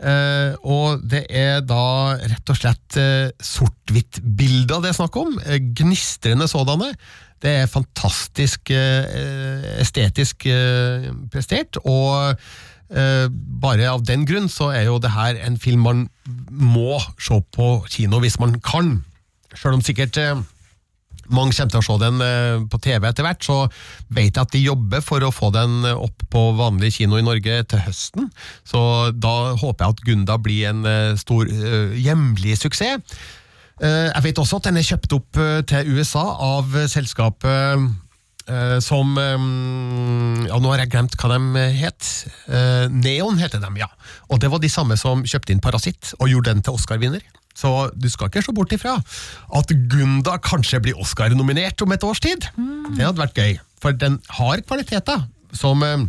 Eh, 0.00 0.54
og 0.64 1.02
det 1.12 1.26
er 1.28 1.60
da 1.62 2.16
rett 2.18 2.52
og 2.52 2.58
slett 2.58 2.96
eh, 2.98 3.28
sort-hvitt-bilder 3.44 4.80
det 4.80 4.92
er 4.92 4.96
snakk 4.96 5.18
om. 5.20 5.36
Eh, 5.44 5.60
gnistrende 5.76 6.48
sådanne. 6.50 6.94
Det 7.40 7.52
er 7.62 7.70
fantastisk 7.72 8.72
eh, 8.74 9.76
estetisk 9.80 10.48
eh, 10.48 11.10
prestert, 11.32 11.78
og 11.84 12.34
eh, 12.90 13.26
bare 13.30 13.92
av 13.92 14.04
den 14.08 14.26
grunn 14.28 14.50
så 14.52 14.72
er 14.74 14.88
jo 14.90 14.98
det 15.00 15.14
her 15.14 15.38
en 15.46 15.60
film 15.60 15.86
man 15.86 16.08
må 16.50 17.00
se 17.20 17.40
på 17.54 17.72
kino 17.90 18.20
hvis 18.22 18.38
man 18.42 18.56
kan. 18.64 18.98
Sjøl 19.54 19.78
om 19.78 19.84
sikkert 19.84 20.16
eh, 20.20 20.40
mange 21.30 21.54
kommer 21.54 21.70
til 21.70 21.80
å 21.80 21.86
se 21.86 21.96
den 22.02 22.22
eh, 22.26 22.62
på 22.70 22.80
TV 22.82 23.06
etter 23.08 23.26
hvert, 23.26 23.44
så 23.46 23.58
vet 24.10 24.30
jeg 24.34 24.42
at 24.42 24.54
de 24.54 24.62
jobber 24.64 25.02
for 25.04 25.22
å 25.22 25.32
få 25.34 25.50
den 25.54 25.84
opp 25.92 26.24
på 26.30 26.44
vanlig 26.58 26.92
kino 26.96 27.18
i 27.20 27.26
Norge 27.26 27.60
til 27.70 27.84
høsten. 27.86 28.30
Så 28.66 28.80
da 29.14 29.54
håper 29.58 29.84
jeg 29.84 29.94
at 29.96 30.04
Gunda 30.08 30.38
blir 30.42 30.70
en 30.72 30.82
eh, 30.86 31.14
stor 31.20 31.46
eh, 31.50 31.94
hjemlig 32.02 32.58
suksess. 32.62 33.02
Eh, 33.80 34.10
Jeg 34.10 34.24
vet 34.26 34.38
også 34.42 34.58
at 34.60 34.70
den 34.70 34.80
er 34.82 34.86
kjøpt 34.90 35.14
opp 35.16 35.38
eh, 35.40 35.60
til 35.70 35.94
USA 35.96 36.26
av 36.50 36.74
eh, 36.76 36.88
selskapet 36.90 37.50
eh, 37.50 37.90
som 38.84 39.18
eh, 39.20 39.42
Ja, 40.48 40.58
nå 40.58 40.72
har 40.72 40.82
jeg 40.82 40.92
glemt 40.94 41.16
hva 41.20 41.32
de 41.34 41.64
het. 41.80 42.08
Eh, 42.48 42.86
Neon 42.90 43.38
heter 43.40 43.62
de, 43.62 43.70
ja. 43.80 43.90
Og 44.30 44.40
det 44.42 44.50
var 44.52 44.62
de 44.62 44.70
samme 44.72 44.96
som 45.00 45.24
kjøpte 45.26 45.54
inn 45.54 45.62
Parasitt 45.62 46.14
og 46.18 46.30
gjorde 46.30 46.54
den 46.54 46.64
til 46.64 46.78
Oscar-vinner. 46.78 47.22
Så 47.56 47.90
du 47.98 48.08
skal 48.08 48.30
ikke 48.30 48.44
se 48.46 48.54
bort 48.56 48.72
ifra 48.72 48.94
at 49.58 49.74
Gunda 49.90 50.38
kanskje 50.42 50.80
blir 50.84 51.00
Oscar-nominert 51.02 51.82
om 51.84 51.92
et 51.92 52.06
års 52.06 52.22
tid. 52.22 52.46
Det 52.96 53.04
hadde 53.04 53.20
vært 53.20 53.36
gøy, 53.36 53.58
for 53.82 53.96
den 53.96 54.20
har 54.38 54.62
kvaliteter 54.64 55.26
som 55.56 55.82
eh, 55.84 56.06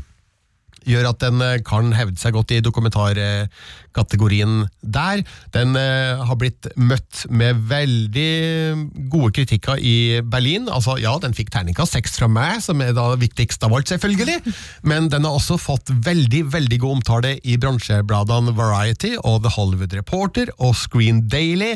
gjør 0.88 1.10
at 1.12 1.20
den 1.22 1.42
eh, 1.44 1.60
kan 1.66 1.92
hevde 1.96 2.20
seg 2.20 2.34
godt 2.36 2.52
i 2.56 2.62
dokumentarkategorien 2.64 4.66
der. 4.82 5.24
Den 5.56 5.76
eh, 5.80 6.22
har 6.26 6.38
blitt 6.40 6.68
møtt 6.80 7.26
med 7.30 7.56
veldig 7.70 9.08
gode 9.12 9.32
kritikker 9.38 9.78
i 9.78 10.22
Berlin. 10.26 10.70
Altså, 10.72 10.98
ja, 11.02 11.18
den 11.22 11.36
fikk 11.38 11.50
terningkast 11.54 11.94
seks 11.98 12.18
fra 12.20 12.28
meg, 12.32 12.62
som 12.66 12.82
er 12.84 12.92
da 12.98 13.12
viktigst 13.20 13.64
av 13.68 13.76
alt, 13.78 13.90
selvfølgelig. 13.92 14.56
Men 14.88 15.02
den 15.14 15.26
har 15.28 15.34
også 15.38 15.56
fått 15.62 15.88
veldig 15.92 16.44
veldig 16.54 16.80
god 16.82 16.92
omtale 17.00 17.32
i 17.44 17.58
bransjebladene 17.62 18.56
Variety 18.58 19.12
og 19.22 19.36
The 19.46 19.54
Hollywood 19.56 19.94
Reporter 19.98 20.48
og 20.58 20.76
Screen 20.80 21.18
Daily 21.32 21.76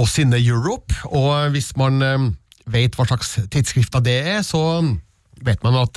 og 0.00 0.08
Sinne 0.08 0.38
Europe. 0.40 0.94
Og 1.12 1.50
hvis 1.54 1.74
man 1.80 1.94
eh, 2.04 2.28
vet 2.70 2.96
hva 2.96 3.04
slags 3.08 3.28
tidsskrifter 3.52 4.00
det 4.04 4.20
er, 4.36 4.42
så 4.46 4.62
vet 5.40 5.62
man 5.64 5.78
at 5.80 5.96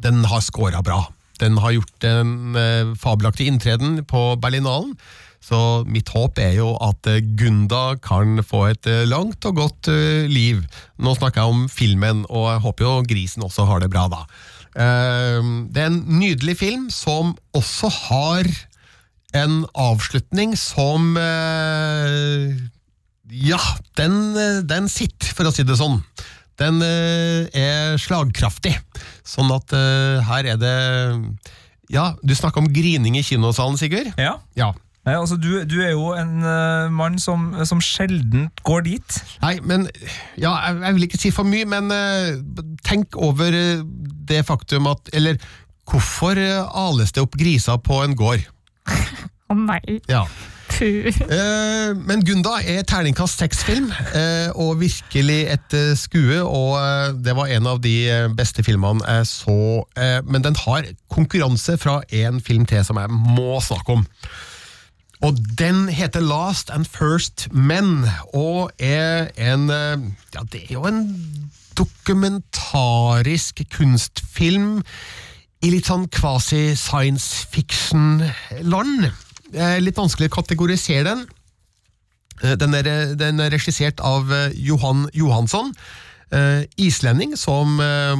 den 0.00 0.24
har 0.28 0.40
scora 0.44 0.82
bra. 0.84 1.04
Den 1.40 1.56
har 1.60 1.72
gjort 1.72 2.04
en 2.04 2.56
eh, 2.58 2.94
fabelaktig 3.00 3.48
inntreden 3.48 4.04
på 4.08 4.36
Berlinalen. 4.40 4.94
Så 5.40 5.88
mitt 5.88 6.10
håp 6.12 6.38
er 6.42 6.52
jo 6.58 6.74
at 6.84 7.06
eh, 7.08 7.22
Gunda 7.40 7.96
kan 8.04 8.42
få 8.44 8.66
et 8.74 8.86
eh, 8.90 9.08
langt 9.08 9.44
og 9.48 9.56
godt 9.56 9.88
liv. 10.28 10.60
Nå 11.00 11.14
snakker 11.16 11.40
jeg 11.40 11.54
om 11.54 11.68
filmen, 11.72 12.24
og 12.28 12.50
jeg 12.52 12.64
håper 12.66 12.86
jo 12.86 13.06
grisen 13.08 13.46
også 13.46 13.64
har 13.70 13.80
det 13.84 13.92
bra, 13.92 14.08
da. 14.12 14.24
Det 14.70 15.80
er 15.82 15.88
en 15.88 16.04
nydelig 16.20 16.52
film 16.60 16.84
som 16.94 17.32
også 17.58 17.88
har 17.90 18.46
en 19.34 19.64
avslutning 19.74 20.52
som 20.54 21.16
Ja, 23.34 23.58
den, 23.98 24.14
den 24.70 24.86
sitter, 24.86 25.34
for 25.34 25.50
å 25.50 25.52
si 25.54 25.66
det 25.66 25.74
sånn. 25.80 25.98
Den 26.60 26.82
eh, 26.84 27.48
er 27.56 27.96
slagkraftig. 28.00 28.74
Sånn 29.26 29.50
at 29.54 29.72
eh, 29.76 30.20
her 30.28 30.52
er 30.54 30.60
det 30.60 30.76
Ja, 31.90 32.12
du 32.22 32.34
snakka 32.36 32.60
om 32.62 32.70
grining 32.70 33.16
i 33.18 33.24
kinosalen, 33.26 33.80
Sigurd. 33.80 34.12
Ja. 34.20 34.36
Ja. 34.58 34.74
Nei, 35.08 35.14
altså, 35.16 35.38
du, 35.40 35.62
du 35.64 35.78
er 35.80 35.94
jo 35.94 36.10
en 36.12 36.42
uh, 36.44 36.90
mann 36.92 37.16
som, 37.18 37.54
som 37.64 37.80
sjelden 37.80 38.50
går 38.68 38.84
dit. 38.84 39.16
Nei, 39.40 39.54
men 39.64 39.88
Ja, 40.36 40.52
jeg, 40.66 40.76
jeg 40.84 40.96
vil 40.98 41.06
ikke 41.06 41.20
si 41.22 41.32
for 41.32 41.48
mye, 41.48 41.64
men 41.64 41.88
uh, 41.88 42.60
tenk 42.84 43.16
over 43.16 43.56
det 44.28 44.42
faktum 44.46 44.90
at 44.92 45.08
Eller 45.16 45.40
hvorfor 45.88 46.36
ales 46.36 47.16
det 47.16 47.24
opp 47.24 47.40
griser 47.40 47.80
på 47.80 48.02
en 48.04 48.12
gård? 48.18 48.44
Å 49.50 49.56
nei. 49.56 49.80
Ja. 50.12 50.26
Eh, 50.80 51.96
men 51.96 52.24
Gunda 52.26 52.56
er 52.64 52.84
terningkast 52.88 53.40
seks-film, 53.42 53.90
uh, 54.14 54.50
og 54.54 54.80
virkelig 54.80 55.40
et 55.56 55.76
uh, 55.76 55.96
skue. 55.98 56.40
Og 56.42 56.76
eh, 56.80 57.14
det 57.24 57.34
var 57.36 57.50
en 57.52 57.66
av 57.70 57.80
de 57.84 57.94
eh, 58.10 58.28
beste 58.36 58.64
filmene 58.66 59.04
jeg 59.06 59.26
så. 59.30 59.58
Eh, 59.98 60.20
men 60.26 60.44
den 60.44 60.56
har 60.64 60.88
konkurranse 61.12 61.76
fra 61.80 62.00
en 62.12 62.40
film 62.40 62.66
til 62.66 62.84
som 62.86 63.00
jeg 63.00 63.10
må 63.10 63.60
snakke 63.64 63.98
om. 63.98 64.06
Og 65.20 65.36
den 65.58 65.88
heter 65.92 66.20
Last 66.24 66.70
and 66.72 66.86
First 66.88 67.48
Men, 67.52 68.06
og 68.32 68.70
er 68.78 69.28
en 69.36 69.70
eh, 69.70 69.98
Ja, 70.34 70.44
det 70.52 70.64
er 70.68 70.74
jo 70.78 70.86
en 70.88 71.02
dokumentarisk 71.78 73.62
kunstfilm 73.72 74.82
i 75.60 75.70
litt 75.72 75.90
sånn 75.90 76.06
kvasi-science 76.08 77.46
fiction-land. 77.52 79.10
Det 79.50 79.62
er 79.62 79.82
litt 79.82 79.98
vanskelig 79.98 80.30
å 80.30 80.36
kategorisere 80.40 81.06
den. 81.08 81.24
Eh, 82.42 82.56
Den 82.60 82.74
er, 82.78 83.14
den 83.18 83.40
er 83.42 83.50
regissert 83.52 84.00
av 84.00 84.30
eh, 84.32 84.52
Johan 84.54 85.08
Johansson, 85.16 85.72
eh, 86.32 86.62
islending, 86.80 87.36
som 87.36 87.80
eh, 87.82 88.14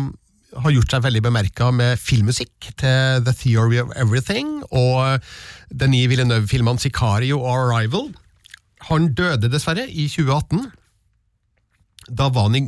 har 0.59 0.74
gjort 0.74 0.91
seg 0.91 1.05
veldig 1.07 1.22
bemerka 1.28 1.70
med 1.70 1.99
filmmusikk 2.03 2.72
til 2.81 3.22
The 3.24 3.35
Theory 3.39 3.78
of 3.83 3.93
Everything 3.97 4.59
og 4.70 5.22
Denis 5.70 6.09
Villeneuve-filmene 6.11 6.83
Sicario 6.83 7.39
og 7.39 7.53
Arrival. 7.70 8.11
Han 8.91 9.12
døde 9.14 9.51
dessverre 9.53 9.87
i 9.87 10.09
2018. 10.11 10.66
Da 12.11 12.28
var 12.34 12.48
han 12.48 12.58
i 12.58 12.64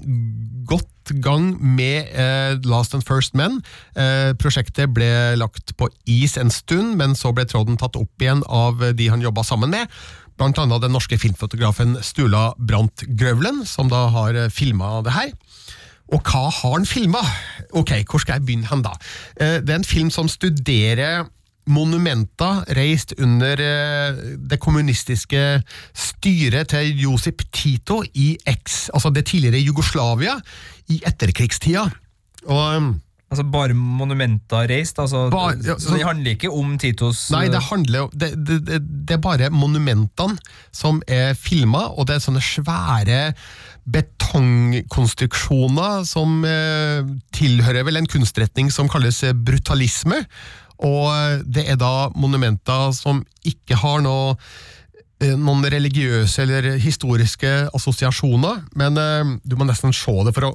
godt 0.68 1.12
gang 1.24 1.56
med 1.58 2.12
eh, 2.14 2.54
Last 2.68 2.94
and 2.94 3.04
First 3.06 3.34
Men. 3.38 3.60
Eh, 3.98 4.32
prosjektet 4.38 4.92
ble 4.94 5.34
lagt 5.40 5.74
på 5.76 5.88
is 6.06 6.36
en 6.38 6.52
stund, 6.54 6.94
men 7.00 7.16
så 7.18 7.32
ble 7.34 7.44
tråden 7.50 7.78
tatt 7.80 7.98
opp 7.98 8.22
igjen 8.22 8.44
av 8.46 8.82
de 8.96 9.08
han 9.10 9.24
jobba 9.24 9.44
sammen 9.46 9.74
med. 9.74 9.90
Blant 10.38 10.58
annet 10.62 10.84
den 10.84 10.94
norske 10.94 11.18
filmfotografen 11.20 11.98
Stula 12.06 12.52
Brandt 12.56 13.04
Grøvlen, 13.18 13.64
som 13.68 13.90
da 13.92 14.06
har 14.14 14.38
filma 14.54 15.00
det 15.04 15.16
her. 15.16 15.34
Og 16.12 16.22
hva 16.28 16.48
har 16.52 16.76
han 16.78 16.86
filma? 16.88 17.20
Ok, 17.78 17.94
hvor 18.08 18.22
skal 18.22 18.38
jeg 18.38 18.46
begynne 18.46 18.68
hen, 18.70 18.82
da? 18.84 18.94
Eh, 19.36 19.58
Det 19.60 19.70
er 19.70 19.80
en 19.80 19.84
film 19.84 20.10
som 20.10 20.28
studerer 20.30 21.26
monumenter 21.70 22.64
reist 22.76 23.14
under 23.22 23.60
eh, 23.60 24.18
det 24.50 24.58
kommunistiske 24.62 25.62
styret 25.94 26.72
til 26.74 27.04
Josip 27.04 27.44
Tito 27.54 28.02
i 28.14 28.34
X, 28.48 28.88
altså 28.94 29.12
det 29.14 29.28
tidligere 29.30 29.62
Jugoslavia, 29.62 30.36
i 30.90 31.00
etterkrigstida. 31.06 31.88
Og 32.50 32.76
um, 32.76 32.92
Altså 33.32 33.46
Bare 33.48 33.72
monumenter 33.72 34.66
reist? 34.68 34.98
Altså, 35.00 35.22
bar, 35.32 35.54
ja, 35.64 35.78
så 35.80 35.94
det 35.96 36.04
handler 36.04 36.34
ikke 36.34 36.50
om 36.52 36.74
Titos 36.76 37.30
Nei, 37.32 37.46
det 37.48 37.62
handler 37.64 38.02
jo 38.02 38.10
det, 38.12 38.28
det, 38.36 38.58
det, 38.68 38.80
det 39.08 39.14
er 39.16 39.22
bare 39.24 39.48
monumentene 39.48 40.36
som 40.68 41.00
er 41.08 41.32
filma, 41.38 41.86
og 41.96 42.10
det 42.10 42.18
er 42.18 42.26
sånne 42.26 42.42
svære 42.44 43.22
betongkonstruksjoner 43.92 46.04
som 46.06 46.44
eh, 46.46 47.02
tilhører 47.34 47.82
vel 47.88 47.96
en 47.98 48.06
kunstretning 48.10 48.70
som 48.70 48.88
kalles 48.92 49.22
eh, 49.26 49.34
brutalisme. 49.34 50.20
Og 50.86 51.06
eh, 51.12 51.40
det 51.46 51.66
er 51.70 51.78
da 51.80 52.10
monumenter 52.18 52.90
som 52.96 53.22
ikke 53.46 53.78
har 53.82 54.02
noe 54.04 54.34
eh, 55.22 55.34
noen 55.38 55.64
religiøse 55.70 56.44
eller 56.44 56.74
historiske 56.82 57.52
assosiasjoner, 57.76 58.64
men 58.78 59.00
eh, 59.00 59.32
du 59.46 59.56
må 59.58 59.68
nesten 59.68 59.94
se 59.96 60.16
det 60.26 60.34
for 60.36 60.50
å 60.50 60.52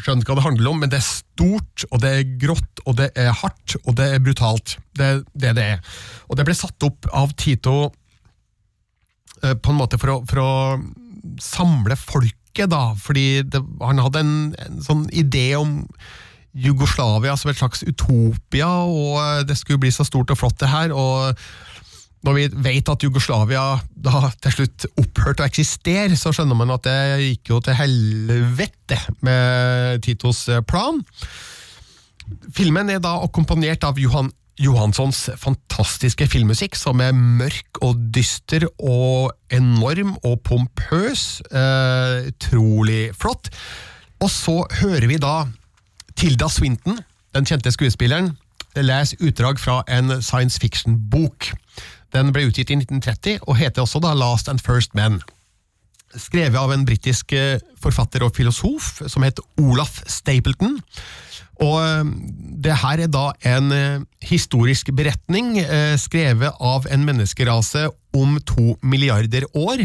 skjønne 0.00 0.24
hva 0.24 0.38
det 0.38 0.46
handler 0.46 0.70
om, 0.70 0.78
men 0.80 0.92
det 0.92 0.96
er 1.02 1.04
stort, 1.04 1.84
og 1.90 2.00
det 2.00 2.10
er 2.16 2.28
grått, 2.40 2.84
og 2.88 2.96
det 3.02 3.10
er 3.20 3.34
hardt, 3.36 3.76
og 3.84 3.98
det 3.98 4.06
er 4.14 4.22
brutalt. 4.24 4.78
Det 4.96 5.08
er 5.10 5.18
det 5.36 5.50
det 5.58 5.66
er. 5.74 5.98
Og 6.30 6.40
det 6.40 6.46
ble 6.48 6.56
satt 6.56 6.88
opp 6.88 7.10
av 7.12 7.34
Tito 7.36 7.90
på 9.40 9.72
en 9.72 9.76
måte 9.76 9.96
for 10.00 10.14
å, 10.14 10.16
for 10.28 10.40
å 10.40 10.54
samle 11.40 11.96
folket, 12.00 12.64
da, 12.72 12.94
fordi 12.96 13.42
det, 13.44 13.60
han 13.84 14.00
hadde 14.00 14.24
en, 14.24 14.34
en 14.64 14.80
sånn 14.84 15.04
idé 15.12 15.50
om 15.60 15.82
Jugoslavia 16.54 17.36
som 17.38 17.50
et 17.52 17.58
slags 17.58 17.84
utopia, 17.86 18.70
og 18.86 19.18
eh, 19.22 19.42
det 19.48 19.58
skulle 19.58 19.82
bli 19.82 19.92
så 19.94 20.06
stort 20.06 20.32
og 20.32 20.40
flott 20.40 20.58
det 20.62 20.70
her, 20.70 20.94
og 20.94 21.36
når 22.26 22.36
vi 22.36 22.48
vet 22.66 22.90
at 22.92 23.04
Jugoslavia 23.04 23.62
da 23.96 24.26
til 24.44 24.58
slutt 24.58 24.84
opphørte 25.00 25.44
å 25.44 25.48
eksistere, 25.48 26.18
så 26.20 26.34
skjønner 26.36 26.58
man 26.58 26.74
at 26.74 26.84
det 26.84 26.98
gikk 27.22 27.54
jo 27.54 27.60
til 27.64 27.78
helvete 27.78 28.98
med 29.24 30.02
Titos 30.04 30.44
eh, 30.52 30.60
plan. 30.60 31.00
Filmen 32.54 32.92
er 32.92 33.00
da 33.02 33.16
akkompagnert 33.24 33.86
av 33.88 33.98
Johan 33.98 34.30
Johanssons 34.60 35.30
fantastiske 35.40 36.26
filmmusikk, 36.28 36.74
som 36.76 37.00
er 37.00 37.14
mørk 37.16 37.78
og 37.86 37.96
dyster 38.12 38.66
og 38.76 39.30
enorm 39.48 40.18
og 40.20 40.42
pompøs. 40.44 41.40
Eh, 41.48 42.28
flott. 43.16 43.48
Og 44.20 44.28
så 44.28 44.58
hører 44.82 45.08
vi 45.08 45.16
da 45.16 45.46
Tilda 46.20 46.50
Swinton, 46.52 46.98
den 47.32 47.46
kjente 47.48 47.70
skuespilleren, 47.72 48.34
leser 48.76 49.16
utdrag 49.24 49.56
fra 49.56 49.78
en 49.88 50.18
science 50.20 50.60
fiction-bok. 50.60 51.46
Den 52.12 52.28
ble 52.34 52.42
utgitt 52.50 52.68
i 52.68 52.76
1930 52.76 53.46
og 53.48 53.56
heter 53.56 53.86
også 53.86 54.02
da 54.04 54.10
Last 54.12 54.50
and 54.52 54.60
First 54.60 54.92
Men. 54.98 55.22
Skrevet 56.12 56.60
av 56.60 56.74
en 56.74 56.84
britisk 56.84 57.32
eh, 57.32 57.62
forfatter 57.80 58.26
og 58.26 58.34
filosof 58.36 58.98
som 59.08 59.24
het 59.24 59.40
Olaf 59.64 60.02
Stapleton. 60.04 60.76
Og 61.60 61.76
eh, 61.80 62.10
det 62.64 62.76
her 62.82 63.04
er 63.04 63.10
da 63.12 63.30
en 63.48 63.72
eh, 63.74 64.04
historisk 64.24 64.90
beretning 64.96 65.58
eh, 65.60 65.94
skrevet 66.00 66.56
av 66.56 66.88
en 66.92 67.04
menneskerase 67.06 67.86
om 68.16 68.38
to 68.42 68.74
milliarder 68.82 69.44
år. 69.54 69.84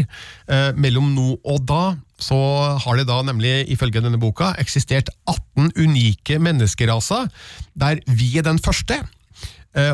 Mellom 0.74 1.12
nå 1.14 1.36
og 1.46 1.60
da 1.62 1.94
så 2.18 2.38
har 2.82 2.96
det 2.98 3.04
da 3.06 3.20
nemlig, 3.22 3.68
ifølge 3.70 4.00
denne 4.02 4.18
boka, 4.18 4.48
eksistert 4.58 5.12
18 5.30 5.68
unike 5.78 6.40
menneskeraser, 6.42 7.28
der 7.78 8.00
vi 8.10 8.32
er 8.40 8.48
den 8.48 8.58
første. 8.58 8.98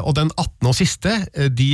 Og 0.01 0.15
den 0.17 0.33
18. 0.39 0.71
og 0.71 0.77
siste, 0.79 1.13
de 1.53 1.69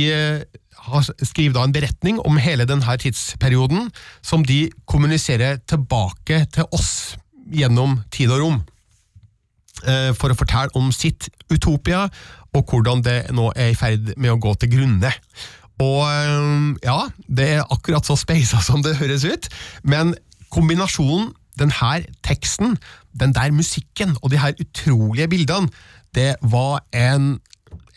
skriver 1.23 1.55
da 1.55 1.63
en 1.63 1.77
beretning 1.77 2.19
om 2.27 2.41
hele 2.43 2.67
denne 2.67 2.97
tidsperioden, 2.99 3.87
som 4.19 4.43
de 4.43 4.65
kommuniserer 4.83 5.61
tilbake 5.63 6.43
til 6.57 6.67
oss 6.75 7.15
gjennom 7.55 8.01
tid 8.11 8.35
og 8.35 8.43
rom 8.43 8.59
for 10.17 10.33
å 10.33 10.35
fortelle 10.37 10.73
om 10.75 10.89
sitt 10.91 11.29
utopia, 11.49 12.05
og 12.57 12.71
hvordan 12.71 13.03
det 13.05 13.17
nå 13.35 13.51
er 13.55 13.73
i 13.73 13.77
ferd 13.77 14.13
med 14.17 14.33
å 14.33 14.39
gå 14.41 14.53
til 14.59 14.73
grunne. 14.73 15.11
Og 15.79 16.01
eh, 16.03 16.79
ja, 16.83 17.01
det 17.27 17.51
er 17.57 17.67
akkurat 17.71 18.07
så 18.07 18.17
speisa 18.19 18.61
som 18.63 18.83
det 18.85 18.97
høres 18.99 19.25
ut, 19.27 19.49
men 19.83 20.15
kombinasjonen, 20.53 21.31
den 21.59 21.71
her 21.75 22.05
teksten, 22.23 22.77
den 23.19 23.33
der 23.35 23.51
musikken 23.51 24.15
og 24.21 24.31
de 24.31 24.39
her 24.39 24.55
utrolige 24.59 25.27
bildene, 25.27 25.67
det 26.15 26.35
var 26.41 26.81
en 26.95 27.37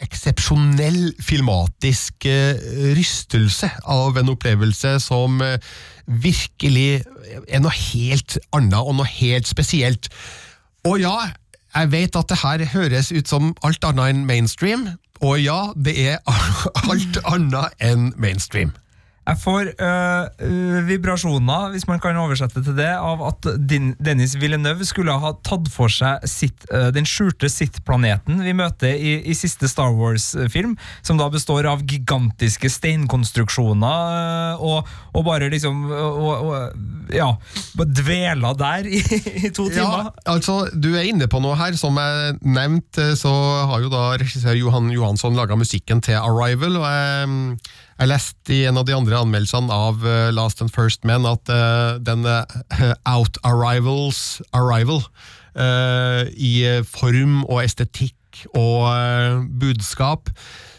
eksepsjonell 0.03 1.13
filmatisk 1.23 2.27
eh, 2.27 2.59
rystelse 2.97 3.71
av 3.87 4.19
en 4.19 4.33
opplevelse 4.35 4.97
som 5.05 5.39
eh, 5.47 5.63
virkelig 6.07 7.05
er 7.47 7.63
noe 7.63 7.75
helt 7.95 8.37
annet 8.53 8.81
og 8.83 8.99
noe 8.99 9.09
helt 9.09 9.49
spesielt. 9.49 10.11
Og 10.91 10.99
ja, 11.05 11.31
jeg 11.75 11.93
vet 11.93 12.17
at 12.17 12.29
det 12.29 12.39
her 12.43 12.65
høres 12.73 13.13
ut 13.13 13.29
som 13.29 13.55
alt 13.65 13.85
annet 13.85 14.13
enn 14.13 14.27
mainstream, 14.29 14.89
og 15.23 15.39
ja, 15.41 15.71
det 15.77 15.95
er 16.11 16.19
alt 16.91 17.19
annet 17.25 17.77
enn 17.81 18.11
mainstream. 18.17 18.75
Jeg 19.23 19.39
får 19.39 19.69
øh, 19.79 20.89
vibrasjoner, 20.89 21.69
hvis 21.71 21.85
man 21.87 22.01
kan 22.03 22.17
oversette 22.19 22.59
til 22.59 22.75
det, 22.75 22.89
av 22.91 23.21
at 23.23 23.47
Din 23.71 23.93
Dennis 24.03 24.35
Villeneuve 24.35 24.83
skulle 24.89 25.15
ha 25.15 25.31
tatt 25.47 25.69
for 25.71 25.93
seg 25.95 26.25
sitt, 26.27 26.67
øh, 26.75 26.89
den 26.95 27.07
skjulte 27.07 27.47
Sith-planeten 27.53 28.43
vi 28.43 28.55
møter 28.59 28.97
i, 28.99 29.21
i 29.23 29.37
siste 29.39 29.71
Star 29.71 29.95
Wars-film, 29.95 30.75
som 31.07 31.21
da 31.23 31.29
består 31.31 31.69
av 31.71 31.85
gigantiske 31.87 32.67
steinkonstruksjoner, 32.75 34.17
øh, 34.19 34.67
og, 34.73 34.91
og 35.15 35.27
bare 35.31 35.53
liksom 35.55 35.87
og, 35.93 36.33
og, 36.33 36.83
Ja, 37.13 37.29
dvela 37.77 38.53
der 38.59 38.87
i, 38.89 39.01
i 39.47 39.51
to 39.55 39.69
timer. 39.71 40.09
Ja, 40.09 40.33
altså, 40.35 40.65
Du 40.73 40.93
er 40.97 41.07
inne 41.07 41.29
på 41.31 41.41
noe 41.43 41.55
her. 41.59 41.77
Som 41.79 41.99
jeg 42.01 42.37
nevnte, 42.43 43.13
så 43.19 43.31
har 43.69 43.83
jo 43.85 43.91
da 43.93 44.17
regissør 44.21 44.57
Johan 44.57 44.91
Johansson 44.93 45.37
laga 45.37 45.57
musikken 45.59 46.03
til 46.05 46.19
Arrival. 46.19 46.79
og 46.81 46.87
jeg, 46.89 47.59
jeg 47.99 48.11
leste 48.11 48.55
i 48.55 48.65
en 48.69 48.81
av 48.81 48.87
de 48.89 48.97
andre 48.97 49.21
anmeldelsene 49.23 49.73
av 49.75 50.03
uh, 50.07 50.31
Last 50.35 50.63
and 50.65 50.73
First 50.73 51.07
Men 51.09 51.29
at 51.29 51.45
denne 51.49 52.03
den 52.03 52.27
uh, 52.27 52.95
Out 53.15 53.39
Arrivals 53.45 54.41
Arrival 54.53 55.05
i 55.53 56.53
form 56.89 57.43
og 57.43 57.59
estetikk 57.61 58.47
og 58.57 59.43
budskap 59.61 60.31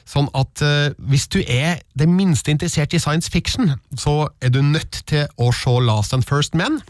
Sånn 0.09 0.32
at 0.34 0.64
hvis 0.97 1.28
du 1.30 1.43
er 1.45 1.84
det 1.93 2.07
minste 2.09 2.49
interessert 2.49 2.95
i 2.97 3.01
science 3.01 3.30
fiction, 3.30 3.76
så 3.93 4.32
er 4.41 4.49
du 4.49 4.64
nødt 4.66 5.03
til 5.05 5.30
å 5.38 5.51
se 5.53 5.76
Last 5.86 6.18
and 6.18 6.26
First 6.26 6.57
Men. 6.57 6.82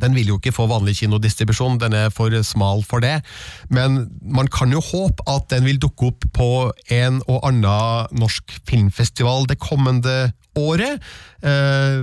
Den 0.00 0.16
vil 0.16 0.32
jo 0.32 0.38
ikke 0.38 0.54
få 0.54 0.68
vanlig 0.70 0.98
kinodistribusjon, 1.00 1.80
den 1.82 1.96
er 1.96 2.12
for 2.14 2.32
smal 2.46 2.84
for 2.86 3.04
det. 3.04 3.18
Men 3.70 4.06
man 4.22 4.50
kan 4.52 4.72
jo 4.74 4.82
håpe 4.84 5.24
at 5.30 5.48
den 5.52 5.66
vil 5.68 5.80
dukke 5.82 6.12
opp 6.12 6.28
på 6.36 6.50
en 6.94 7.22
og 7.26 7.42
annen 7.48 8.18
norsk 8.18 8.58
filmfestival 8.68 9.48
det 9.50 9.58
kommende 9.62 10.32
året. 10.58 11.02
Eh, 11.42 12.02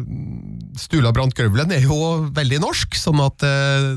Stula 0.80 1.12
brant 1.16 1.34
Grøvlen 1.36 1.72
er 1.76 1.84
jo 1.88 1.96
veldig 2.36 2.60
norsk, 2.64 2.96
sånn 3.00 3.20
at 3.24 3.44
eh, 3.48 3.88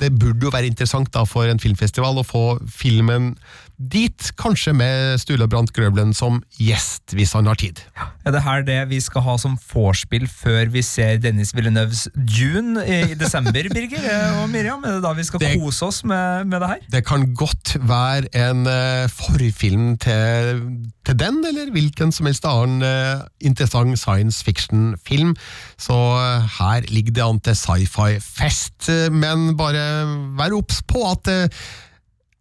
det 0.00 0.12
burde 0.20 0.46
jo 0.48 0.52
være 0.52 0.68
interessant 0.68 1.10
da 1.14 1.24
for 1.28 1.48
en 1.48 1.60
filmfestival 1.60 2.20
å 2.20 2.26
få 2.26 2.44
filmen 2.68 3.34
dit, 3.80 4.26
kanskje 4.36 4.74
med 4.76 5.20
Stula 5.22 5.46
brant 5.48 5.70
Grøvlen 5.72 6.10
som 6.16 6.42
gjest, 6.60 7.14
hvis 7.16 7.32
han 7.32 7.48
har 7.48 7.56
tid. 7.60 7.80
Er 8.28 8.34
det 8.34 8.42
her 8.44 8.64
det 8.66 8.76
vi 8.90 8.98
skal 9.00 9.24
ha 9.24 9.36
som 9.40 9.54
vorspiel 9.70 10.26
før 10.28 10.68
vi 10.74 10.82
ser 10.84 11.16
Dennis 11.24 11.54
Villeneuves 11.56 12.02
Dune 12.12 12.84
i 12.84 13.14
desember, 13.16 13.70
Birger 13.72 14.04
og 14.42 14.50
Miriam? 14.52 14.84
Er 14.84 14.98
det 14.98 15.04
da 15.06 15.14
vi 15.16 15.24
skal 15.24 15.40
Det- 15.40 15.54
kose 15.62 15.86
oss 15.88 16.02
med, 16.04 16.46
med 16.52 16.60
det 16.60 16.68
her? 16.74 16.80
Det 16.92 17.04
kan 17.08 17.24
godt 17.32 17.76
være 17.80 18.28
en 18.36 18.66
forfilm 19.08 19.96
til, 20.04 20.60
til 21.08 21.16
den, 21.24 21.40
eller 21.48 21.72
hvilken 21.72 22.12
som 22.12 22.28
helst 22.28 22.44
annen 22.44 22.84
eh, 22.84 23.24
interessant 23.48 23.96
science 23.98 24.44
fiction-film. 24.70 25.36
Så 25.78 25.92
eh, 25.92 26.48
her 26.58 26.82
ligger 26.88 27.12
det 27.12 27.22
an 27.22 27.40
til 27.40 27.56
sci-fi-fest, 27.56 28.88
eh, 28.88 29.12
men 29.12 29.56
bare 29.56 30.06
vær 30.38 30.56
obs 30.56 30.82
på 30.82 31.04
at 31.10 31.28
eh, 31.28 31.48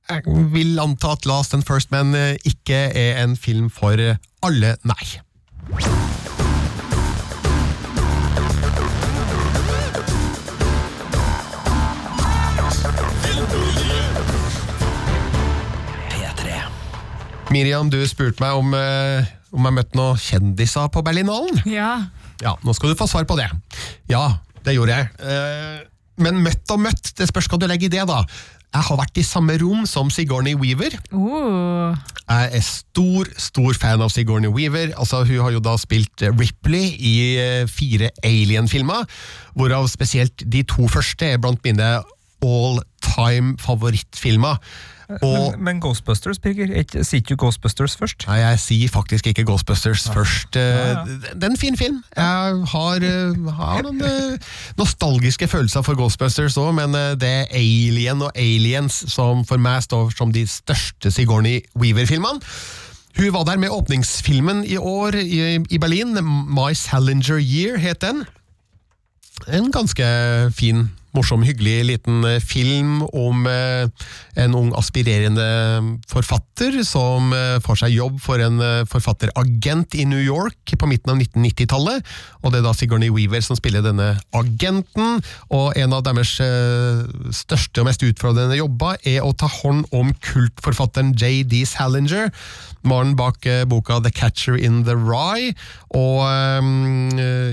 jeg 0.10 0.24
vil 0.54 0.80
anta 0.80 1.12
at 1.14 1.26
Last 1.26 1.54
and 1.54 1.64
First 1.64 1.92
Men 1.92 2.16
ikke 2.44 2.90
er 2.98 3.24
en 3.24 3.38
film 3.38 3.70
for 3.70 3.94
alle, 4.42 4.76
nei. 4.84 5.20
Miriam, 17.50 17.90
du 17.90 17.98
spurte 18.06 18.44
meg 18.44 18.58
om, 18.60 18.74
eh, 18.78 19.26
om 19.52 19.66
jeg 19.66 19.76
møtte 19.80 19.98
noen 19.98 20.20
kjendiser 20.22 20.90
på 20.94 21.02
Berlinalen. 21.06 21.62
Ja. 21.66 22.10
Ja, 22.44 22.56
nå 22.64 22.76
skal 22.76 22.94
du 22.94 23.00
få 23.00 23.08
svar 23.10 23.28
på 23.30 23.38
det. 23.40 23.50
Ja, 24.12 24.40
det 24.66 24.78
gjorde 24.78 24.96
jeg. 24.96 25.10
Eh, 25.20 25.84
men 26.24 26.42
møtt 26.44 26.72
og 26.74 26.82
møtt, 26.84 27.14
det 27.18 27.30
spørs 27.30 27.50
hva 27.52 27.60
du 27.60 27.68
legger 27.70 27.90
i 27.90 27.98
det, 27.98 28.06
da. 28.10 28.24
Jeg 28.70 28.86
har 28.86 29.00
vært 29.00 29.18
i 29.18 29.26
samme 29.26 29.56
rom 29.58 29.86
som 29.90 30.12
Sigourney 30.14 30.54
Weaver. 30.60 30.94
Uh. 31.10 31.96
Jeg 32.30 32.52
er 32.60 32.66
stor, 32.66 33.32
stor 33.42 33.74
fan 33.82 34.04
av 34.06 34.12
Sigourney 34.14 34.52
Weaver. 34.54 34.92
Altså, 34.94 35.24
hun 35.26 35.42
har 35.42 35.56
jo 35.56 35.64
da 35.64 35.74
spilt 35.82 36.22
Ripley 36.36 36.92
i 36.94 37.16
eh, 37.42 37.64
fire 37.72 38.12
Alien-filmer, 38.22 39.10
hvorav 39.58 39.90
spesielt 39.90 40.46
de 40.46 40.62
to 40.70 40.86
første 40.92 41.32
er 41.34 41.42
blant 41.42 41.66
mine 41.66 41.90
all 42.46 42.80
time 43.02 43.58
favorittfilmer. 43.64 44.62
Og 45.26 45.56
Men, 45.56 45.64
men 45.64 45.80
Ghostbusters, 45.82 46.38
Birger? 46.40 46.70
Sier 47.02 47.22
ikke 47.24 47.36
Ghostbusters 47.42 47.96
først? 47.98 48.28
Nei, 48.28 48.36
jeg 48.44 48.60
sier 48.62 48.92
faktisk 48.94 49.28
ikke 49.32 49.46
Ghostbusters 49.48 50.04
først. 50.14 50.56
Eh, 50.56 51.00
Det 51.34 51.44
er 51.44 51.50
en 51.50 51.58
fin 51.58 51.78
film. 51.78 52.04
Jeg 52.16 52.60
har, 52.74 52.96
eh, 53.02 53.54
har 53.58 53.82
noen 53.88 54.02
eh, 54.06 54.52
nostalgiske 54.78 55.48
følelser 55.50 55.82
for 55.82 55.98
Ghostbusters 55.98 56.58
òg, 56.62 56.76
men 56.78 56.94
det 57.20 57.30
er 57.30 57.50
Alien 57.58 58.22
og 58.22 58.32
Aliens 58.36 59.04
som 59.10 59.42
for 59.50 59.58
meg 59.58 59.82
står 59.88 60.14
som 60.18 60.34
de 60.36 60.46
største 60.48 61.12
Sigourney 61.12 61.64
Weaver-filmene. 61.76 62.40
Hun 63.18 63.34
var 63.34 63.44
der 63.50 63.58
med 63.58 63.74
åpningsfilmen 63.74 64.62
i 64.70 64.78
år 64.78 65.18
i, 65.20 65.58
i 65.58 65.78
Berlin. 65.82 66.14
My 66.54 66.74
Salinger 66.78 67.42
Year 67.42 67.78
het 67.82 68.02
den. 68.06 68.24
En 69.48 69.72
ganske 69.72 70.06
fin, 70.56 70.92
morsom, 71.16 71.44
hyggelig 71.46 71.78
liten 71.88 72.24
eh, 72.28 72.40
film 72.44 73.02
om 73.08 73.48
eh, 73.50 73.88
en 74.40 74.56
ung 74.58 74.70
aspirerende 74.78 75.46
forfatter 76.10 76.80
som 76.88 77.34
eh, 77.34 77.58
får 77.66 77.82
seg 77.84 77.96
jobb 77.96 78.20
for 78.22 78.42
en 78.44 78.62
forfatteragent 78.90 79.96
i 79.98 80.06
New 80.10 80.22
York 80.22 80.76
på 80.80 80.90
midten 80.90 81.14
av 81.14 81.20
1990-tallet. 81.22 82.06
Og 82.44 82.54
det 82.54 82.62
er 82.62 82.68
da 82.68 82.74
Sigourney 82.78 83.12
Weaver 83.14 83.44
som 83.46 83.58
spiller 83.58 83.84
denne 83.86 84.12
agenten, 84.36 85.20
og 85.54 85.78
en 85.80 85.96
av 85.96 86.04
deres 86.06 86.36
største 87.36 87.82
og 87.82 87.88
mest 87.90 88.04
utfordrende 88.06 88.58
jobber 88.60 89.00
er 89.08 89.26
å 89.26 89.34
ta 89.38 89.50
hånd 89.60 89.88
om 89.96 90.12
kultforfatteren 90.24 91.14
J.D. 91.18 91.64
Salinger, 91.70 92.30
mannen 92.88 93.16
bak 93.20 93.48
boka 93.70 94.00
The 94.04 94.12
Catcher 94.16 94.60
in 94.60 94.84
the 94.88 94.96
Rye. 94.96 95.54
Og 95.98 96.22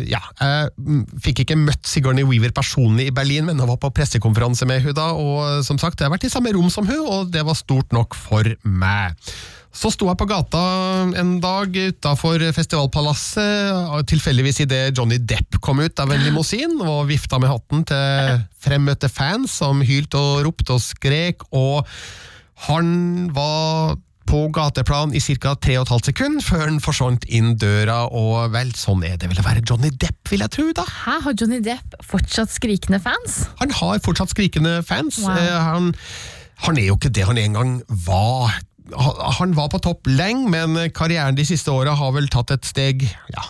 ja, 0.07 0.23
jeg 0.41 0.73
mm, 0.77 1.03
fikk 1.25 1.45
ikke 1.45 1.59
møtt 1.61 1.89
Sigourney 1.89 2.27
Weaver 2.27 2.55
personlig 2.57 3.11
i 3.11 3.15
Berlin, 3.17 3.46
men 3.47 3.61
jeg 3.61 3.71
var 3.71 3.79
på 3.83 3.93
pressekonferanse 3.95 4.69
med 4.69 4.83
hun 4.85 4.97
da, 4.97 5.11
og 5.15 5.43
eh, 5.47 5.61
som 5.67 5.79
sagt, 5.81 6.01
jeg 6.01 6.09
har 6.09 6.15
vært 6.15 6.27
i 6.29 6.33
samme 6.33 6.53
rom 6.57 6.71
som 6.73 6.89
hun, 6.89 7.05
og 7.05 7.31
det 7.35 7.45
var 7.47 7.59
stort 7.59 7.95
nok 7.97 8.17
for 8.19 8.51
meg. 8.67 9.17
Så 9.77 9.91
sto 9.93 10.07
jeg 10.09 10.17
på 10.17 10.29
gata 10.29 10.61
en 11.21 11.35
dag 11.43 11.75
utafor 11.75 12.41
Festivalpalasset, 12.57 14.07
tilfeldigvis 14.09 14.63
idet 14.65 14.97
Johnny 14.97 15.19
Depp 15.21 15.59
kom 15.61 15.83
ut 15.85 16.01
av 16.01 16.15
en 16.15 16.25
limousin 16.25 16.79
og 16.81 17.11
vifta 17.11 17.37
med 17.43 17.53
hatten 17.53 17.85
til 17.91 18.41
fremmøtte 18.65 19.11
fans 19.13 19.59
som 19.61 19.85
hylte 19.85 20.17
og 20.17 20.47
ropte 20.49 20.79
og 20.79 20.81
skrek, 20.81 21.45
og 21.53 21.85
han 22.71 23.29
var 23.37 23.99
på 24.27 24.41
gateplan 24.55 25.15
i 25.15 25.21
ca. 25.21 25.55
3,5 25.55 26.05
sekunder 26.11 26.45
før 26.45 26.65
han 26.67 26.81
forsvant 26.83 27.25
inn 27.33 27.55
døra, 27.61 28.03
og 28.11 28.51
vel, 28.55 28.73
sånn 28.77 29.05
er 29.07 29.17
det 29.21 29.29
vel 29.31 29.39
å 29.41 29.47
være 29.47 29.63
Johnny 29.67 29.91
Depp, 29.91 30.19
vil 30.31 30.43
jeg 30.45 30.51
tro, 30.57 30.67
da. 30.77 30.85
Hæ, 30.85 31.17
har 31.27 31.37
Johnny 31.39 31.61
Depp 31.65 31.95
fortsatt 32.05 32.51
skrikende 32.55 33.01
fans? 33.03 33.45
Han 33.63 33.71
har 33.81 34.01
fortsatt 34.05 34.33
skrikende 34.35 34.81
fans. 34.87 35.21
Wow. 35.25 35.37
Eh, 35.37 35.59
Han, 35.67 35.93
han 36.67 36.79
er 36.79 36.89
jo 36.91 36.97
ikke 36.99 37.13
det 37.13 37.27
han 37.29 37.39
en 37.39 37.53
gang 37.59 37.75
var. 38.07 38.55
Han- 38.97 39.33
Han 39.41 39.55
var 39.55 39.69
på 39.69 39.81
topp 39.83 40.07
lenge, 40.07 40.49
men 40.51 40.91
karrieren 40.95 41.35
de 41.37 41.45
siste 41.45 41.69
åra 41.75 41.95
har 41.99 42.13
vel 42.15 42.29
tatt 42.29 42.51
et 42.55 42.65
steg 42.65 43.03
ja, 43.35 43.43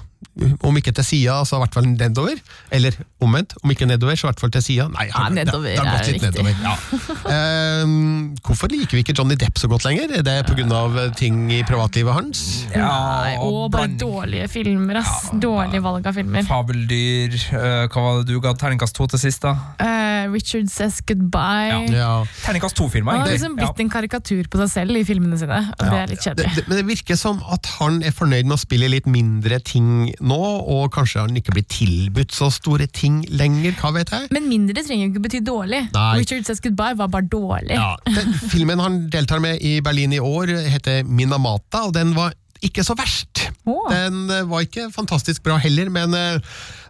om 0.61 0.77
ikke 0.77 0.93
til 0.99 1.05
sida, 1.07 1.39
så 1.49 1.57
i 1.57 1.63
hvert 1.65 1.75
fall 1.77 1.87
nedover. 1.89 2.37
Eller 2.75 2.97
omvendt, 3.25 3.55
om 3.63 3.71
ikke 3.73 3.87
nedover, 3.89 4.17
så 4.19 4.27
i 4.27 4.31
hvert 4.31 4.43
fall 4.43 4.53
til 4.53 4.63
sida. 4.65 4.89
Nei, 4.93 5.07
Ja, 5.09 5.29
nedover 5.33 5.65
det, 5.71 5.77
det 5.77 5.85
har 5.87 5.97
gått 5.97 6.13
litt 6.13 6.27
nedover. 6.27 6.55
Ja. 6.63 6.75
Ehm, 7.37 8.35
hvorfor 8.45 8.71
liker 8.71 8.97
vi 8.99 9.03
ikke 9.05 9.15
Johnny 9.17 9.37
Depp 9.39 9.59
så 9.61 9.69
godt 9.71 9.85
lenger? 9.87 10.13
Er 10.19 10.23
det 10.27 10.37
pga. 10.49 11.11
ting 11.19 11.51
i 11.53 11.63
privatlivet 11.67 12.13
hans? 12.15 12.43
Nei, 12.75 13.37
og 13.43 13.71
bare 13.75 13.89
dårlige 13.99 14.49
filmer, 14.53 15.01
ass. 15.03 15.31
Dårlige 15.43 15.83
valg 15.85 16.07
av 16.07 16.17
filmer. 16.17 16.45
Fabeldyr. 16.47 17.37
Uh, 17.53 17.87
hva 17.93 18.05
var 18.07 18.21
det 18.23 18.29
du 18.31 18.41
ga 18.45 18.53
terningkast 18.59 18.97
to 18.97 19.07
til 19.11 19.23
sist, 19.27 19.43
da? 19.45 19.55
Uh, 19.81 20.31
Richard 20.33 20.69
Says 20.73 21.01
Goodbye. 21.07 21.87
Ja. 21.95 22.25
Terningkast 22.45 22.77
to-filmer, 22.79 23.17
Han 23.17 23.27
har 23.27 23.35
liksom 23.35 23.57
blitt 23.59 23.83
en 23.85 23.91
karikatur 23.93 24.49
på 24.53 24.61
seg 24.65 24.73
selv 24.73 25.01
i 25.01 25.05
filmene 25.09 25.39
sine, 25.41 25.63
og 25.77 25.85
det 25.85 26.01
er 26.03 26.13
litt 26.13 26.21
Det, 26.23 26.25
kjedelig. 26.31 26.55
det, 26.57 26.67
men 26.69 26.81
det 26.81 26.87
virker 26.89 27.19
som 27.21 27.41
at 27.53 27.67
han 27.79 28.01
er 28.07 28.15
fornøyd 28.17 28.47
med 28.49 28.57
å 28.57 28.61
spille 28.61 28.89
litt 28.93 29.07
mindre 29.11 29.59
ting 29.65 30.13
nå, 30.29 30.41
og 30.77 30.89
kanskje 30.95 31.25
han 31.25 31.39
ikke 31.39 31.55
blir 31.57 31.67
tilbudt 31.71 32.35
så 32.35 32.51
store 32.55 32.89
ting 32.91 33.23
lenger, 33.31 33.77
hva 33.81 33.93
vet 33.97 34.13
jeg? 34.15 34.31
Men 34.35 34.49
mindre 34.51 34.83
trenger 34.83 35.07
jo 35.07 35.13
ikke 35.15 35.25
bety 35.29 35.43
dårlig. 35.47 35.83
Nei. 35.95 36.09
Richard 36.21 36.49
Says 36.49 36.63
Goodbye 36.65 36.99
var 36.99 37.13
bare 37.13 37.29
dårlig. 37.31 37.77
Ja, 37.77 37.95
den 38.07 38.35
filmen 38.53 38.83
han 38.83 39.05
deltar 39.13 39.43
med 39.43 39.63
i 39.65 39.79
Berlin 39.85 40.17
i 40.17 40.23
år 40.23 40.57
heter 40.71 41.07
Minamata, 41.07 41.87
og 41.89 41.95
den 41.97 42.15
var 42.17 42.35
ikke 42.69 42.85
så 42.87 42.97
verst. 42.99 43.47
Oh. 43.67 43.89
Den 43.91 44.31
eh, 44.31 44.47
var 44.47 44.65
ikke 44.67 44.89
fantastisk 44.95 45.45
bra 45.47 45.59
heller, 45.63 45.91
men 45.93 46.15
eh, 46.15 46.39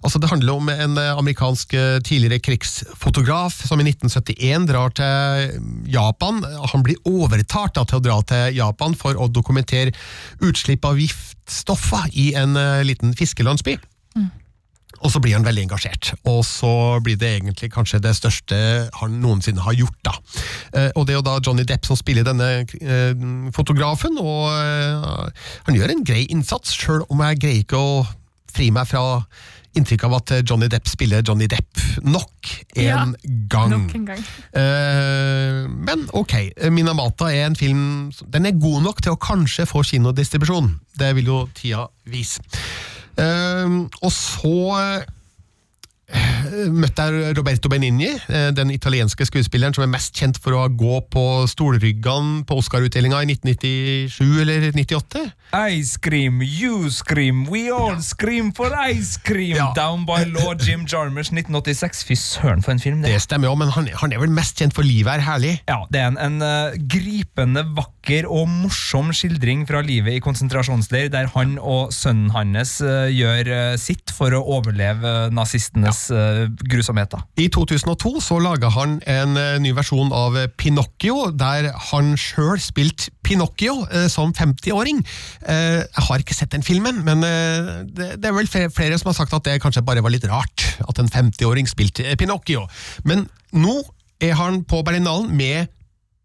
altså 0.05 0.21
det 0.21 0.31
handler 0.31 0.59
om 0.59 0.71
en 0.73 0.99
eh, 1.01 1.13
amerikansk 1.17 1.75
tidligere 2.07 2.43
krigsfotograf 2.45 3.57
som 3.69 3.81
i 3.81 3.89
1971 3.89 4.69
drar 4.71 4.95
til 4.97 5.57
Japan. 5.93 6.43
Han 6.75 6.87
blir 6.87 7.01
overtalt 7.09 7.79
til 7.79 7.99
å 8.01 8.05
dra 8.05 8.21
til 8.29 8.61
Japan 8.61 8.97
for 8.99 9.19
å 9.19 9.29
dokumentere 9.33 9.95
utslipp 10.45 10.85
av 10.89 11.01
giftstoffer 11.01 12.11
i 12.13 12.33
en 12.39 12.57
liten 12.87 13.17
fiskelandsby. 13.17 13.79
Og 15.05 15.13
så 15.13 15.21
blir 15.23 15.37
han 15.37 15.45
veldig 15.47 15.67
engasjert, 15.67 16.13
og 16.29 16.43
så 16.47 16.71
blir 17.05 17.19
det 17.21 17.35
egentlig 17.37 17.71
kanskje 17.75 18.01
det 18.05 18.15
største 18.17 18.57
han 19.01 19.19
noensinne 19.23 19.65
har 19.65 19.77
gjort. 19.77 19.99
da. 20.07 20.15
Eh, 20.73 20.91
og 20.97 21.07
det 21.07 21.15
er 21.15 21.21
jo 21.21 21.27
da 21.27 21.39
Johnny 21.41 21.67
Depp 21.69 21.87
som 21.89 21.99
spiller 21.99 22.27
denne 22.27 22.49
eh, 22.65 23.27
fotografen, 23.57 24.17
og 24.23 24.49
eh, 24.53 25.45
han 25.69 25.77
gjør 25.77 25.93
en 25.93 26.07
grei 26.07 26.25
innsats, 26.33 26.73
sjøl 26.77 27.05
om 27.11 27.23
jeg 27.27 27.43
greier 27.43 27.63
ikke 27.65 27.81
å 27.81 28.01
fri 28.57 28.71
meg 28.73 28.89
fra 28.89 29.05
inntrykk 29.77 30.07
av 30.09 30.15
at 30.17 30.33
Johnny 30.49 30.71
Depp 30.73 30.89
spiller 30.89 31.21
Johnny 31.21 31.45
Depp 31.53 31.83
nok 32.07 32.49
en 32.79 32.85
Ja, 32.87 33.03
gang. 33.53 33.75
Nok 33.75 33.95
en 33.99 34.07
gang. 34.09 34.23
Eh, 34.57 35.59
men 35.69 36.07
ok, 36.17 36.33
Minamata 36.73 37.29
er 37.29 37.51
en 37.51 37.59
film 37.59 37.83
Den 38.33 38.49
er 38.49 38.57
god 38.57 38.87
nok 38.87 39.03
til 39.05 39.13
å 39.13 39.21
kanskje 39.21 39.69
få 39.69 39.85
kinodistribusjon. 39.85 40.73
Det 40.97 41.13
vil 41.19 41.29
jo 41.29 41.43
tida 41.59 41.85
vise. 42.09 42.41
Eh, 43.19 43.71
og 44.03 44.13
så 44.13 44.57
eh, 44.81 45.16
møtte 46.71 47.03
jeg 47.03 47.35
Roberto 47.37 47.71
Benigni, 47.71 48.09
eh, 48.31 48.49
den 48.55 48.71
italienske 48.71 49.27
skuespilleren 49.27 49.75
som 49.75 49.83
er 49.85 49.91
mest 49.91 50.15
kjent 50.17 50.39
for 50.43 50.55
å 50.55 50.67
gå 50.71 51.01
på 51.11 51.25
stolryggene 51.51 52.45
på 52.47 52.59
Oscar-utdelinga 52.61 53.23
i 53.25 53.31
1997 53.35 54.43
eller 54.45 54.69
98. 54.71 55.25
Ice 55.73 55.99
cream, 56.03 56.43
you 56.43 56.91
scream, 56.91 57.45
we 57.51 57.67
all 57.75 57.99
scream 58.03 58.53
for 58.55 58.71
ice 58.87 59.19
cream! 59.19 59.57
Ja. 59.59 59.73
Down 59.77 60.07
by 60.07 60.23
Lord 60.31 60.63
Jim 60.63 60.87
Jarmers 60.87 61.33
1986. 61.33 62.05
Fy 62.07 62.19
søren, 62.21 62.63
for 62.63 62.77
en 62.77 62.83
film 62.83 63.03
det 63.03 63.11
Det 63.11 63.19
er. 63.19 63.25
stemmer 63.27 63.51
jo, 63.51 63.57
men 63.59 63.73
han, 63.75 63.89
han 64.03 64.15
er 64.15 64.23
vel 64.23 64.31
mest 64.35 64.59
kjent 64.61 64.77
for 64.77 64.87
livet 64.87 65.17
er 65.17 65.27
herlig. 65.27 65.55
Ja, 65.69 65.83
det 65.91 66.03
er 66.03 66.13
en, 66.13 66.21
en 66.23 66.39
uh, 66.43 66.79
gripende, 66.91 67.67
vakker 67.77 68.29
og 68.31 68.47
morsom 68.51 69.11
skildring 69.17 69.67
fra 69.69 69.83
livet 69.87 70.21
i 70.21 70.23
konsentrasjonsleir, 70.25 71.11
der 71.15 71.31
han 71.35 71.59
og 71.59 71.93
sønnen 71.95 72.31
hans 72.35 72.79
uh, 72.85 73.07
gjør 73.11 73.51
uh, 73.51 73.77
sitt 73.81 74.15
for 74.15 74.35
å 74.37 74.43
overleve 74.59 75.17
nazistenes 75.35 75.96
eh, 76.15 76.47
grusomheter. 76.71 77.23
I 77.41 77.49
2002 77.53 78.21
så 78.25 78.39
laga 78.43 78.71
han 78.75 78.99
en 79.09 79.37
eh, 79.41 79.57
ny 79.63 79.73
versjon 79.77 80.13
av 80.15 80.37
eh, 80.39 80.49
Pinocchio, 80.59 81.31
der 81.37 81.71
han 81.91 82.15
sjøl 82.21 82.61
spilte 82.63 83.13
Pinocchio 83.27 83.81
som 84.13 84.31
50-åring. 84.37 85.01
Eh, 85.51 85.83
jeg 85.83 86.05
har 86.09 86.23
ikke 86.23 86.37
sett 86.37 86.53
den 86.55 86.65
filmen, 86.67 87.03
men 87.07 87.25
det, 87.97 88.23
er 88.23 88.35
vel 88.37 88.47
flere, 88.49 88.99
som 89.01 89.11
har 89.11 89.19
sagt 89.19 89.35
at 89.35 89.49
det 89.49 89.59
kanskje 89.63 89.85
bare 89.87 90.05
var 90.05 90.15
litt 90.15 90.27
rart 90.31 90.63
at 90.87 91.01
en 91.03 91.11
50-åring 91.11 91.67
spilte 91.71 92.07
Pinocchio. 92.21 92.67
Men 93.05 93.27
nå 93.57 93.81
er 94.23 94.37
han 94.39 94.63
på 94.69 94.83
Berlinalen 94.87 95.33
med 95.37 95.73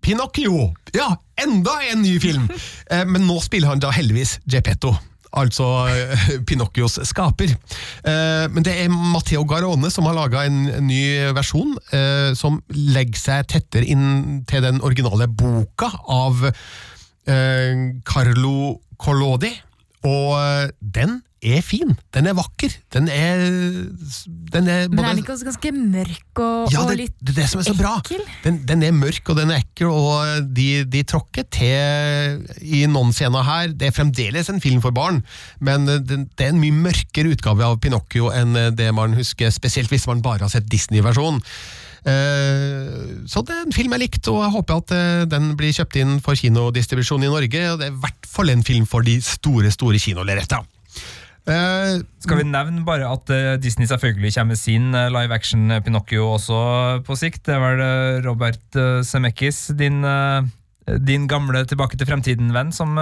Pinocchio! 0.01 0.71
Ja, 0.93 1.13
enda 1.41 1.79
en 1.91 2.05
ny 2.05 2.17
film! 2.21 2.47
Men 3.13 3.25
nå 3.27 3.41
spiller 3.43 3.73
han 3.73 3.81
da 3.81 3.91
heldigvis 3.93 4.39
Geppetto. 4.49 4.95
Altså 5.31 5.65
eh, 5.87 6.27
Pinocchios 6.47 6.99
skaper. 7.07 7.53
Eh, 8.03 8.45
men 8.51 8.65
det 8.67 8.75
er 8.83 8.91
Matteo 8.91 9.45
Garone 9.47 9.91
som 9.93 10.07
har 10.09 10.17
laga 10.17 10.43
en 10.47 10.65
ny 10.87 11.31
versjon, 11.35 11.77
eh, 11.95 12.31
som 12.37 12.59
legger 12.75 13.19
seg 13.19 13.49
tettere 13.53 13.87
inn 13.87 14.43
til 14.49 14.65
den 14.65 14.81
originale 14.83 15.29
boka 15.29 15.91
av 16.09 16.47
Carlo 17.21 18.55
Collodi. 18.99 19.51
Og 20.09 20.71
den 20.81 21.19
er 21.41 21.63
fin. 21.65 21.95
Den 22.13 22.27
er 22.29 22.35
vakker. 22.37 22.73
Den 22.93 23.07
er, 23.09 23.41
den 24.53 24.67
er 24.69 24.87
Men 24.91 25.01
er 25.01 25.09
den 25.09 25.21
ikke 25.23 25.33
også 25.33 25.47
ganske 25.47 25.71
mørk 25.73 26.41
og, 26.43 26.71
ja, 26.73 26.83
og 26.83 26.91
det, 26.91 26.97
litt 26.99 27.15
det 27.19 27.33
er 27.33 27.39
det 27.41 27.47
som 27.49 27.63
er 27.63 27.67
så 27.67 27.75
bra. 27.77 27.95
Den, 28.45 28.61
den 28.69 28.85
er 28.85 28.93
mørk 28.95 29.33
og 29.33 29.39
den 29.41 29.53
er 29.53 29.63
ekkel, 29.63 29.89
og 29.89 30.47
de, 30.53 30.69
de 30.85 31.03
tråkker 31.07 31.47
til 31.51 32.45
i 32.61 32.83
noen 32.89 33.13
scener 33.15 33.45
her. 33.47 33.73
Det 33.73 33.89
er 33.89 33.97
fremdeles 33.97 34.51
en 34.53 34.61
film 34.63 34.81
for 34.85 34.93
barn, 34.95 35.23
men 35.59 35.89
det, 35.89 36.03
det 36.07 36.47
er 36.47 36.53
en 36.53 36.61
mye 36.61 36.77
mørkere 36.89 37.33
utgave 37.33 37.65
av 37.65 37.79
Pinocchio 37.81 38.29
enn 38.35 38.57
det 38.77 38.91
man 38.95 39.17
husker, 39.17 39.49
spesielt 39.53 39.91
hvis 39.91 40.07
man 40.09 40.21
bare 40.25 40.45
har 40.45 40.53
sett 40.53 40.69
Disney-versjonen. 40.71 41.41
Eh, 42.01 43.21
Så 43.29 43.43
det 43.45 43.53
er 43.53 43.65
en 43.67 43.75
film 43.75 43.93
jeg 43.93 44.05
likte, 44.05 44.31
og 44.33 44.41
jeg 44.45 44.53
håper 44.55 44.81
at 44.81 44.93
eh, 44.95 45.23
den 45.29 45.51
blir 45.57 45.73
kjøpt 45.75 45.99
inn 46.01 46.19
for 46.23 46.37
kinodistribusjon 46.37 47.25
i 47.25 47.31
Norge. 47.31 47.65
og 47.71 47.81
Det 47.81 47.89
er 47.89 47.93
i 47.93 48.03
hvert 48.05 48.29
fall 48.29 48.53
en 48.53 48.63
film 48.65 48.87
for 48.89 49.05
de 49.05 49.19
store, 49.25 49.71
store 49.73 50.01
kinolerretene. 50.01 50.65
Eh, 51.51 51.99
Skal 52.23 52.39
vi 52.39 52.47
nevne 52.47 52.83
bare 52.87 53.09
at 53.11 53.31
eh, 53.33 53.55
Disney 53.61 53.89
selvfølgelig 53.89 54.33
kommer 54.35 54.53
med 54.53 54.59
sin 54.59 54.95
eh, 54.95 55.09
live 55.11 55.35
action 55.35 55.67
Pinocchio 55.83 56.29
også 56.35 56.59
på 57.07 57.17
sikt. 57.19 57.43
Det 57.49 57.57
vel 57.59 57.83
eh, 57.83 58.19
Robert 58.25 58.79
Semekis, 59.07 59.71
din, 59.77 60.05
din 61.07 61.27
gamle 61.27 61.65
Tilbake 61.67 61.99
til 61.99 62.09
fremtiden-venn, 62.09 62.71
som 62.75 62.97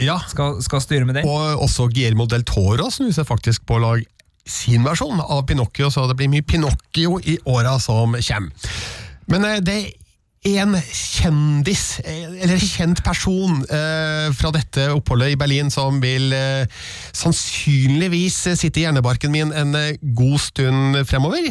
Ja, 0.00 0.18
skal, 0.28 0.60
skal 0.64 0.82
styre 0.84 1.08
med 1.08 1.20
den. 1.20 1.28
Og 1.28 1.62
også 1.66 1.88
Guillermo 1.92 2.26
del 2.28 2.44
Toro 2.44 2.90
som 2.92 3.08
vi 3.08 3.14
ser 3.16 3.28
faktisk 3.28 3.66
på 3.68 3.78
å 3.78 3.84
lage 3.84 4.08
sin 4.46 4.84
versjon 4.86 5.18
av 5.18 5.42
Pinocchio, 5.48 5.88
så 5.90 6.04
det 6.06 6.14
blir 6.20 6.30
mye 6.30 6.44
Pinocchio 6.46 7.16
i 7.18 7.34
åra 7.50 7.80
som 7.82 8.14
kommer. 8.14 8.74
Men 9.26 9.46
det 9.66 9.78
en 10.46 10.76
kjendis, 10.78 11.84
eller 12.04 12.60
kjent 12.60 13.02
person 13.04 13.58
eh, 13.66 14.28
fra 14.36 14.52
dette 14.54 14.88
oppholdet 14.94 15.34
i 15.34 15.38
Berlin 15.40 15.72
som 15.74 15.98
vil 16.02 16.30
eh, 16.36 16.68
sannsynligvis 17.16 18.38
sitte 18.54 18.80
i 18.80 18.86
hjernebarken 18.86 19.34
min 19.34 19.52
en 19.56 19.74
eh, 19.78 19.96
god 20.16 20.38
stund 20.42 21.00
fremover. 21.08 21.50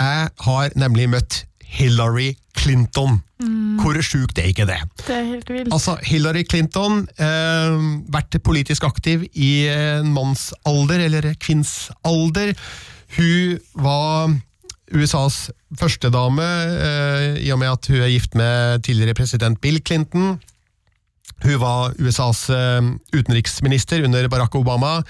Jeg 0.00 0.30
har 0.46 0.76
nemlig 0.80 1.10
møtt 1.12 1.42
Hillary 1.70 2.32
Clinton. 2.58 3.20
Hvor 3.80 3.96
sjukt 4.04 4.38
er 4.40 4.50
ikke 4.50 4.66
det? 4.68 4.80
Det 5.06 5.14
er 5.14 5.26
helt 5.28 5.50
vilt. 5.50 5.72
Altså, 5.72 5.94
Hillary 6.04 6.42
Clinton 6.48 7.06
eh, 7.16 7.76
vært 8.12 8.36
politisk 8.44 8.84
aktiv 8.88 9.24
i 9.32 9.68
en 9.72 10.10
manns 10.12 10.50
alder, 10.68 11.06
eller 11.06 11.32
kvinns 11.40 11.90
alder. 12.04 12.52
Hun 13.16 13.58
var 13.80 14.34
USAs 14.94 15.50
førstedame, 15.78 16.46
eh, 16.86 17.40
i 17.46 17.50
og 17.54 17.60
med 17.62 17.72
at 17.72 17.90
hun 17.90 18.02
er 18.02 18.12
gift 18.12 18.34
med 18.38 18.82
tidligere 18.86 19.14
president 19.14 19.60
Bill 19.60 19.80
Clinton. 19.86 20.40
Hun 21.44 21.60
var 21.62 21.94
USAs 21.98 22.48
eh, 22.50 22.82
utenriksminister 23.14 24.04
under 24.04 24.28
Barack 24.28 24.54
Obama. 24.54 25.00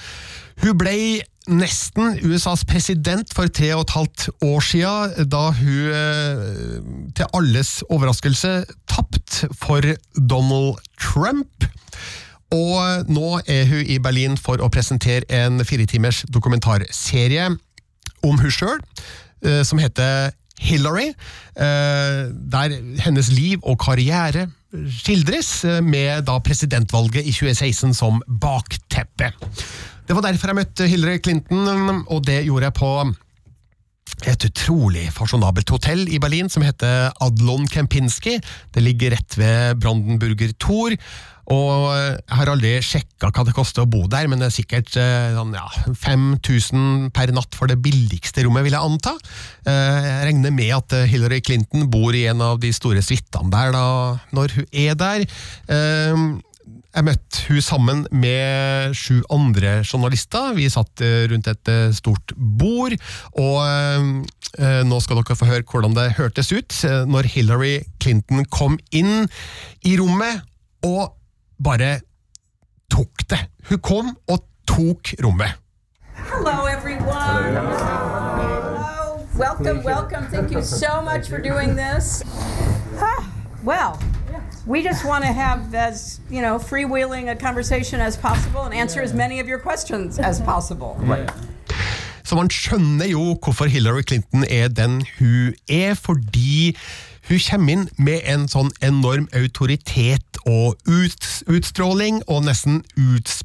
Hun 0.62 0.76
ble 0.78 1.22
nesten 1.50 2.18
USAs 2.26 2.62
president 2.68 3.32
for 3.34 3.48
tre 3.48 3.72
og 3.74 3.86
et 3.86 3.94
halvt 3.96 4.26
år 4.44 4.60
siden, 4.64 5.30
da 5.32 5.46
hun 5.56 5.94
eh, 5.96 6.44
til 7.16 7.32
alles 7.34 7.80
overraskelse 7.88 8.60
tapt 8.90 9.44
for 9.58 9.84
Donald 10.14 10.78
Trump. 11.00 11.66
Og 12.50 13.06
nå 13.10 13.40
er 13.46 13.66
hun 13.70 13.86
i 13.86 13.98
Berlin 14.02 14.36
for 14.38 14.60
å 14.62 14.70
presentere 14.72 15.26
en 15.30 15.62
firetimers 15.64 16.24
dokumentarserie 16.34 17.46
om 18.26 18.40
hun 18.40 18.52
sjøl, 18.52 18.80
som 19.64 19.78
heter 19.80 20.32
Hillary, 20.60 21.08
eh, 21.56 22.28
der 22.52 22.74
hennes 23.00 23.30
liv 23.32 23.62
og 23.62 23.78
karriere 23.80 24.46
skildres, 25.00 25.64
eh, 25.64 25.80
med 25.82 26.26
da 26.28 26.36
presidentvalget 26.44 27.24
i 27.24 27.32
2016 27.32 27.94
som 27.96 28.20
bakteppe. 28.28 29.32
Det 30.06 30.16
var 30.16 30.26
derfor 30.26 30.52
jeg 30.52 30.60
møtte 30.60 30.90
Hillary 30.90 31.18
Clinton, 31.22 32.04
og 32.08 32.24
det 32.26 32.44
gjorde 32.44 32.68
jeg 32.68 32.76
på 32.76 32.92
et 34.28 34.44
utrolig 34.44 35.06
fasjonabelt 35.14 35.70
hotell 35.72 36.02
i 36.12 36.18
Berlin 36.20 36.50
som 36.52 36.64
heter 36.66 37.12
Adlon 37.24 37.66
Kempinski. 37.70 38.36
Det 38.74 38.82
ligger 38.84 39.14
rett 39.14 39.38
ved 39.38 39.80
Brandenburger 39.80 40.52
Tor. 40.60 40.96
Og 41.48 41.86
Jeg 41.96 42.36
har 42.36 42.50
aldri 42.52 42.72
sjekka 42.84 43.30
hva 43.32 43.44
det 43.48 43.54
koster 43.56 43.82
å 43.82 43.88
bo 43.90 44.04
der, 44.10 44.28
men 44.30 44.38
det 44.42 44.50
er 44.50 44.54
sikkert 44.54 44.92
eh, 45.00 45.32
sånn, 45.34 45.54
ja, 45.56 45.66
5000 45.98 47.10
per 47.16 47.32
natt 47.34 47.56
for 47.58 47.70
det 47.70 47.78
billigste 47.82 48.44
rommet, 48.46 48.64
vil 48.66 48.76
jeg 48.76 48.86
anta. 48.92 49.16
Eh, 49.66 50.10
Jeg 50.10 50.28
regner 50.30 50.54
med 50.54 50.74
at 50.76 50.92
eh, 50.96 51.08
Hillary 51.10 51.40
Clinton 51.44 51.88
bor 51.90 52.14
i 52.14 52.26
en 52.30 52.40
av 52.44 52.60
de 52.62 52.70
store 52.76 53.02
suitene 53.02 53.50
der 53.52 53.72
da, 53.74 53.84
når 54.36 54.54
hun 54.58 54.70
er 54.72 54.94
der. 55.00 55.26
Eh, 55.70 56.22
Jeg 56.90 57.06
møtte 57.06 57.44
hun 57.46 57.60
sammen 57.62 58.00
med 58.10 58.94
sju 58.98 59.20
andre 59.30 59.80
journalister. 59.86 60.54
Vi 60.56 60.66
satt 60.70 61.02
eh, 61.06 61.26
rundt 61.30 61.46
et 61.50 61.70
eh, 61.70 61.92
stort 61.94 62.34
bord, 62.36 62.94
og 63.38 63.58
eh, 63.62 64.82
nå 64.86 64.98
skal 65.02 65.20
dere 65.20 65.38
få 65.38 65.46
høre 65.50 65.66
hvordan 65.66 65.94
det 65.98 66.08
hørtes 66.18 66.50
ut 66.54 66.74
eh, 66.86 67.04
når 67.06 67.30
Hillary 67.34 67.76
Clinton 68.02 68.42
kom 68.50 68.78
inn 68.90 69.26
i 69.86 69.94
rommet 70.00 70.42
og 70.86 71.14
bare 71.64 72.00
tok 72.90 73.28
det. 73.30 73.40
Hun 73.68 73.78
kom 73.78 74.16
og 74.28 74.44
tok 74.68 75.14
rommet. 75.24 75.52
Hello, 76.14 76.66
everyone. 76.66 77.54
Hello. 77.54 79.26
Welcome, 79.38 79.82
welcome. 79.84 80.26
Thank 80.30 80.50
you 80.50 80.62
so 80.62 81.00
much 81.02 81.28
for 81.28 81.38
doing 81.38 81.76
this. 81.76 82.22
Huh. 82.98 83.22
well, 83.64 83.98
we 84.66 84.82
just 84.82 85.04
want 85.04 85.24
to 85.24 85.32
have 85.32 85.74
as 85.74 86.20
you 86.30 86.40
know 86.40 86.58
freewheeling 86.58 87.30
a 87.30 87.36
conversation 87.36 88.00
as 88.00 88.16
possible 88.16 88.62
and 88.62 88.74
answer 88.74 89.00
as 89.02 89.14
many 89.14 89.40
of 89.40 89.48
your 89.48 89.58
questions 89.58 90.18
as 90.18 90.40
possible. 90.40 90.96
Så 92.24 92.36
man 92.36 92.50
skjønner 92.50 93.06
jo 93.06 93.38
hvorfor 93.42 93.64
Hillary 93.64 94.02
Clinton 94.02 94.44
er 94.50 94.68
den 94.68 95.04
hun 95.18 95.54
er, 95.68 95.94
fordi 95.94 96.76
hun 97.28 97.38
kommer 97.50 97.72
inn 97.72 97.88
med 97.98 98.20
en 98.24 98.46
sånn 98.48 98.70
enorm 98.82 99.26
autoritet 99.34 100.29
og 100.48 100.76
ut, 100.88 101.26
utstråling, 101.50 102.22
og 102.30 102.44
nesten 102.46 102.80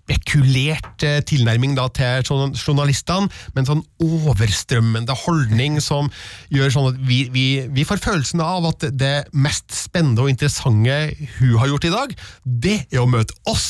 utspekulert 0.05 1.03
eh, 1.05 1.19
tilnærming 1.27 1.75
da 1.77 1.87
til 1.95 2.23
journa- 2.27 2.53
journalistene, 2.55 3.29
med 3.55 3.63
en 3.63 3.69
sånn 3.69 3.83
overstrømmende 4.05 5.15
holdning 5.25 5.79
som 5.83 6.09
gjør 6.53 6.71
sånn 6.73 6.89
at 6.93 6.99
vi, 7.07 7.23
vi, 7.33 7.45
vi 7.73 7.85
får 7.87 8.01
følelsen 8.03 8.43
av 8.43 8.67
at 8.69 8.87
det 8.95 9.13
mest 9.35 9.71
spennende 9.75 10.25
og 10.25 10.31
interessante 10.31 10.95
hun 11.39 11.55
har 11.61 11.71
gjort 11.71 11.87
i 11.89 11.93
dag, 11.93 12.15
det 12.45 12.75
er 12.91 13.01
å 13.03 13.09
møte 13.09 13.35
oss. 13.49 13.67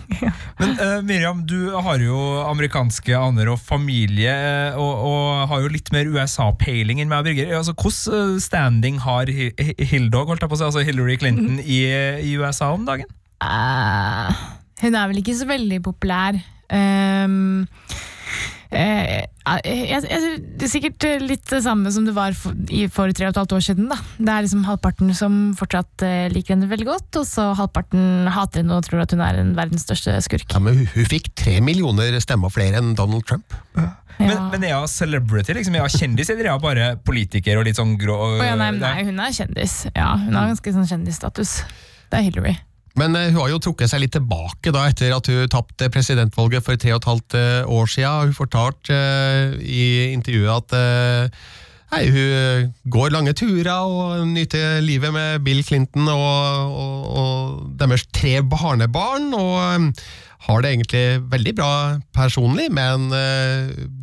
Men 0.60 0.74
eh, 0.78 0.98
Miriam, 1.06 1.42
du 1.48 1.72
har 1.74 2.00
jo 2.02 2.18
amerikanske 2.48 3.14
aner 3.18 3.50
og 3.52 3.60
familie, 3.62 4.30
eh, 4.34 4.78
og, 4.80 5.04
og 5.10 5.48
har 5.50 5.64
jo 5.64 5.72
litt 5.74 5.90
mer 5.94 6.08
USA-peiling 6.14 7.02
enn 7.02 7.10
meg. 7.10 7.24
Birger. 7.24 7.54
Altså, 7.58 7.74
Hvordan 7.74 8.36
eh, 8.36 8.40
standing 8.44 8.98
har 9.04 9.30
Hi- 9.32 9.52
Hi- 9.58 9.88
Hildog, 9.94 10.28
holdt 10.32 10.44
jeg 10.44 10.50
på 10.52 10.56
å 10.58 10.60
si, 10.60 10.66
altså 10.68 10.84
Hillary 10.86 11.16
Clinton, 11.20 11.58
i, 11.62 11.80
i 12.24 12.34
USA 12.38 12.53
om 12.62 12.86
dagen? 12.86 13.10
Uh, 13.42 14.30
hun 14.84 14.96
er 14.96 15.10
vel 15.10 15.22
ikke 15.22 15.36
så 15.36 15.48
veldig 15.48 15.80
populær. 15.84 16.38
Um, 16.72 17.64
eh, 18.72 19.24
jeg, 19.44 20.04
jeg, 20.08 20.38
det 20.56 20.66
er 20.66 20.70
sikkert 20.72 21.06
litt 21.22 21.44
det 21.50 21.60
samme 21.66 21.92
som 21.92 22.06
det 22.06 22.14
var 22.16 22.36
for, 22.38 22.56
for 22.94 23.12
tre 23.14 23.28
og 23.28 23.34
et 23.34 23.40
halvt 23.42 23.56
år 23.58 23.64
siden. 23.66 23.90
Da. 23.92 23.98
Det 24.16 24.30
er 24.32 24.46
liksom 24.46 24.64
halvparten 24.68 25.12
som 25.16 25.36
fortsatt 25.58 26.06
eh, 26.06 26.30
liker 26.32 26.56
henne 26.56 26.70
veldig 26.70 26.88
godt, 26.88 27.20
og 27.20 27.28
så 27.28 27.50
halvparten 27.58 28.30
hater 28.34 28.62
henne 28.62 28.78
og 28.78 28.86
tror 28.88 29.04
at 29.04 29.14
hun 29.14 29.24
er 29.24 29.42
en 29.42 29.52
verdens 29.58 29.86
største 29.86 30.16
skurk. 30.24 30.48
Ja, 30.52 30.62
men 30.64 30.80
hun, 30.80 30.88
hun 30.96 31.10
fikk 31.12 31.30
tre 31.38 31.58
millioner 31.64 32.16
stemmer 32.24 32.52
flere 32.54 32.80
enn 32.80 32.96
Donald 32.98 33.28
Trump. 33.28 33.58
Men, 34.14 34.36
men 34.52 34.64
er 34.66 34.76
hun 34.78 34.90
celebrity? 34.90 35.56
liksom? 35.56 35.74
Er 35.74 35.88
hun 35.88 35.94
kjendis, 35.94 36.30
eller 36.30 36.48
er 36.48 36.56
hun 36.56 36.62
bare 36.62 36.92
politiker 37.02 37.58
og 37.58 37.66
litt 37.68 37.78
sånn 37.80 37.96
grå? 38.00 38.14
Å 38.14 38.44
ja, 38.46 38.54
nei, 38.58 38.70
nei, 38.78 39.00
hun 39.08 39.18
er 39.22 39.34
kjendis. 39.34 39.80
Ja, 39.90 40.14
hun 40.20 40.36
har 40.38 40.52
ganske 40.52 40.74
sånn 40.76 40.88
kjendisstatus. 40.88 41.58
Det 42.14 42.20
er 42.20 42.30
Hillary. 42.30 42.54
Men 42.94 43.16
eh, 43.18 43.32
hun 43.32 43.42
har 43.42 43.50
jo 43.50 43.60
trukket 43.62 43.90
seg 43.90 44.04
litt 44.04 44.14
tilbake 44.14 44.70
da, 44.74 44.86
etter 44.86 45.16
at 45.16 45.26
hun 45.30 45.50
tapte 45.50 45.90
presidentvalget 45.90 46.62
for 46.62 46.78
tre 46.78 46.94
og 46.94 47.02
et 47.02 47.10
halvt 47.10 47.38
eh, 47.40 47.74
år 47.76 47.90
siden. 47.90 48.30
Hun 48.30 48.38
fortalte 48.38 48.94
eh, 48.94 49.56
i 49.58 49.86
intervjuet 50.14 50.54
at 50.54 51.32
nei, 51.94 52.04
hun 52.10 52.70
går 52.90 53.10
lange 53.14 53.34
turer 53.38 53.70
og 53.74 54.28
nyter 54.30 54.78
livet 54.82 55.14
med 55.14 55.42
Bill 55.46 55.62
Clinton 55.66 56.06
og, 56.10 56.78
og, 56.84 57.02
og 57.18 57.74
deres 57.82 58.06
tre 58.14 58.38
barnebarn. 58.42 59.34
og 59.34 59.90
har 60.44 60.60
det 60.60 60.70
egentlig 60.74 61.22
veldig 61.32 61.52
bra 61.56 61.68
personlig, 62.12 62.66
men 62.68 63.06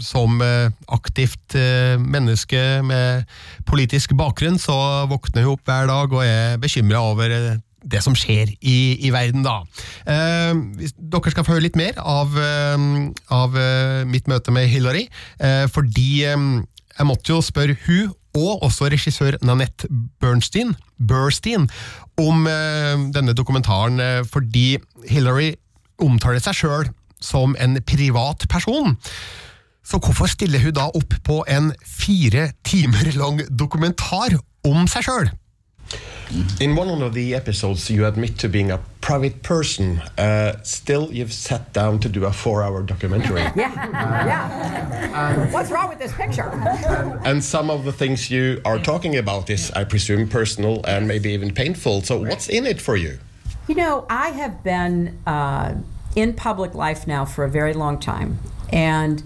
som 0.01 0.41
aktivt 0.89 1.53
menneske 2.01 2.81
med 2.81 3.27
politisk 3.69 4.15
bakgrunn, 4.17 4.57
så 4.57 5.05
våkner 5.11 5.45
hun 5.45 5.53
opp 5.53 5.69
hver 5.69 5.91
dag 5.91 6.15
og 6.17 6.23
er 6.25 6.57
bekymra 6.63 7.03
over 7.11 7.35
det 7.83 8.01
som 8.05 8.15
skjer 8.17 8.51
i, 8.59 8.77
i 9.01 9.11
verden, 9.13 9.43
da. 9.45 9.61
Eh, 10.05 10.53
dere 10.97 11.33
skal 11.33 11.45
få 11.45 11.55
høre 11.55 11.65
litt 11.65 11.79
mer 11.79 11.97
av, 11.97 12.35
eh, 12.37 12.87
av 13.33 13.57
eh, 13.57 14.01
mitt 14.09 14.29
møte 14.31 14.53
med 14.53 14.69
Hillary, 14.71 15.07
eh, 15.41 15.65
fordi 15.71 16.23
eh, 16.29 16.47
jeg 16.97 17.09
måtte 17.09 17.33
jo 17.33 17.41
spørre 17.45 17.77
hun 17.87 18.13
og 18.37 18.63
også 18.63 18.87
regissør 18.93 19.35
Nanette 19.43 19.89
Bernstein, 20.23 20.75
Burstein 20.95 21.67
om 22.21 22.45
eh, 22.47 22.95
denne 23.11 23.35
dokumentaren, 23.35 23.99
fordi 24.31 24.77
Hillary 25.09 25.55
omtaler 26.01 26.39
seg 26.43 26.55
sjøl 26.61 26.91
som 27.21 27.55
en 27.59 27.77
privat 27.85 28.47
person. 28.49 28.95
Så 29.85 29.99
hvorfor 29.99 30.29
stiller 30.29 30.61
hun 30.63 30.75
da 30.77 30.87
opp 30.95 31.17
på 31.25 31.41
en 31.49 31.71
fire 31.85 32.51
timer 32.63 33.11
lang 33.17 33.41
dokumentar 33.49 34.37
om 34.67 34.87
seg 34.89 35.07
sjøl? 35.07 35.31
In 36.61 36.75
one 36.75 37.01
of 37.01 37.13
the 37.13 37.35
episodes, 37.35 37.89
you 37.89 38.05
admit 38.05 38.37
to 38.39 38.47
being 38.47 38.71
a 38.71 38.79
private 39.01 39.43
person. 39.43 39.99
Uh, 40.17 40.61
still, 40.63 41.11
you've 41.11 41.33
sat 41.33 41.73
down 41.73 41.99
to 41.99 42.07
do 42.09 42.25
a 42.25 42.31
four-hour 42.31 42.83
documentary. 42.83 43.41
Yeah, 43.55 43.73
yeah. 44.25 45.51
What's 45.51 45.71
wrong 45.71 45.89
with 45.89 45.99
this 45.99 46.13
picture? 46.13 46.49
and 47.25 47.43
some 47.43 47.69
of 47.69 47.83
the 47.83 47.91
things 47.91 48.31
you 48.31 48.61
are 48.63 48.79
talking 48.79 49.17
about 49.17 49.49
is, 49.49 49.71
I 49.71 49.83
presume, 49.83 50.29
personal 50.29 50.81
and 50.85 51.07
maybe 51.07 51.31
even 51.31 51.53
painful. 51.53 52.01
So, 52.03 52.21
what's 52.21 52.47
in 52.47 52.65
it 52.65 52.79
for 52.79 52.95
you? 52.95 53.19
You 53.67 53.75
know, 53.75 54.05
I 54.09 54.29
have 54.29 54.63
been 54.63 55.19
uh, 55.27 55.75
in 56.15 56.33
public 56.33 56.73
life 56.73 57.07
now 57.07 57.25
for 57.25 57.43
a 57.43 57.49
very 57.49 57.73
long 57.73 57.99
time, 57.99 58.39
and 58.71 59.23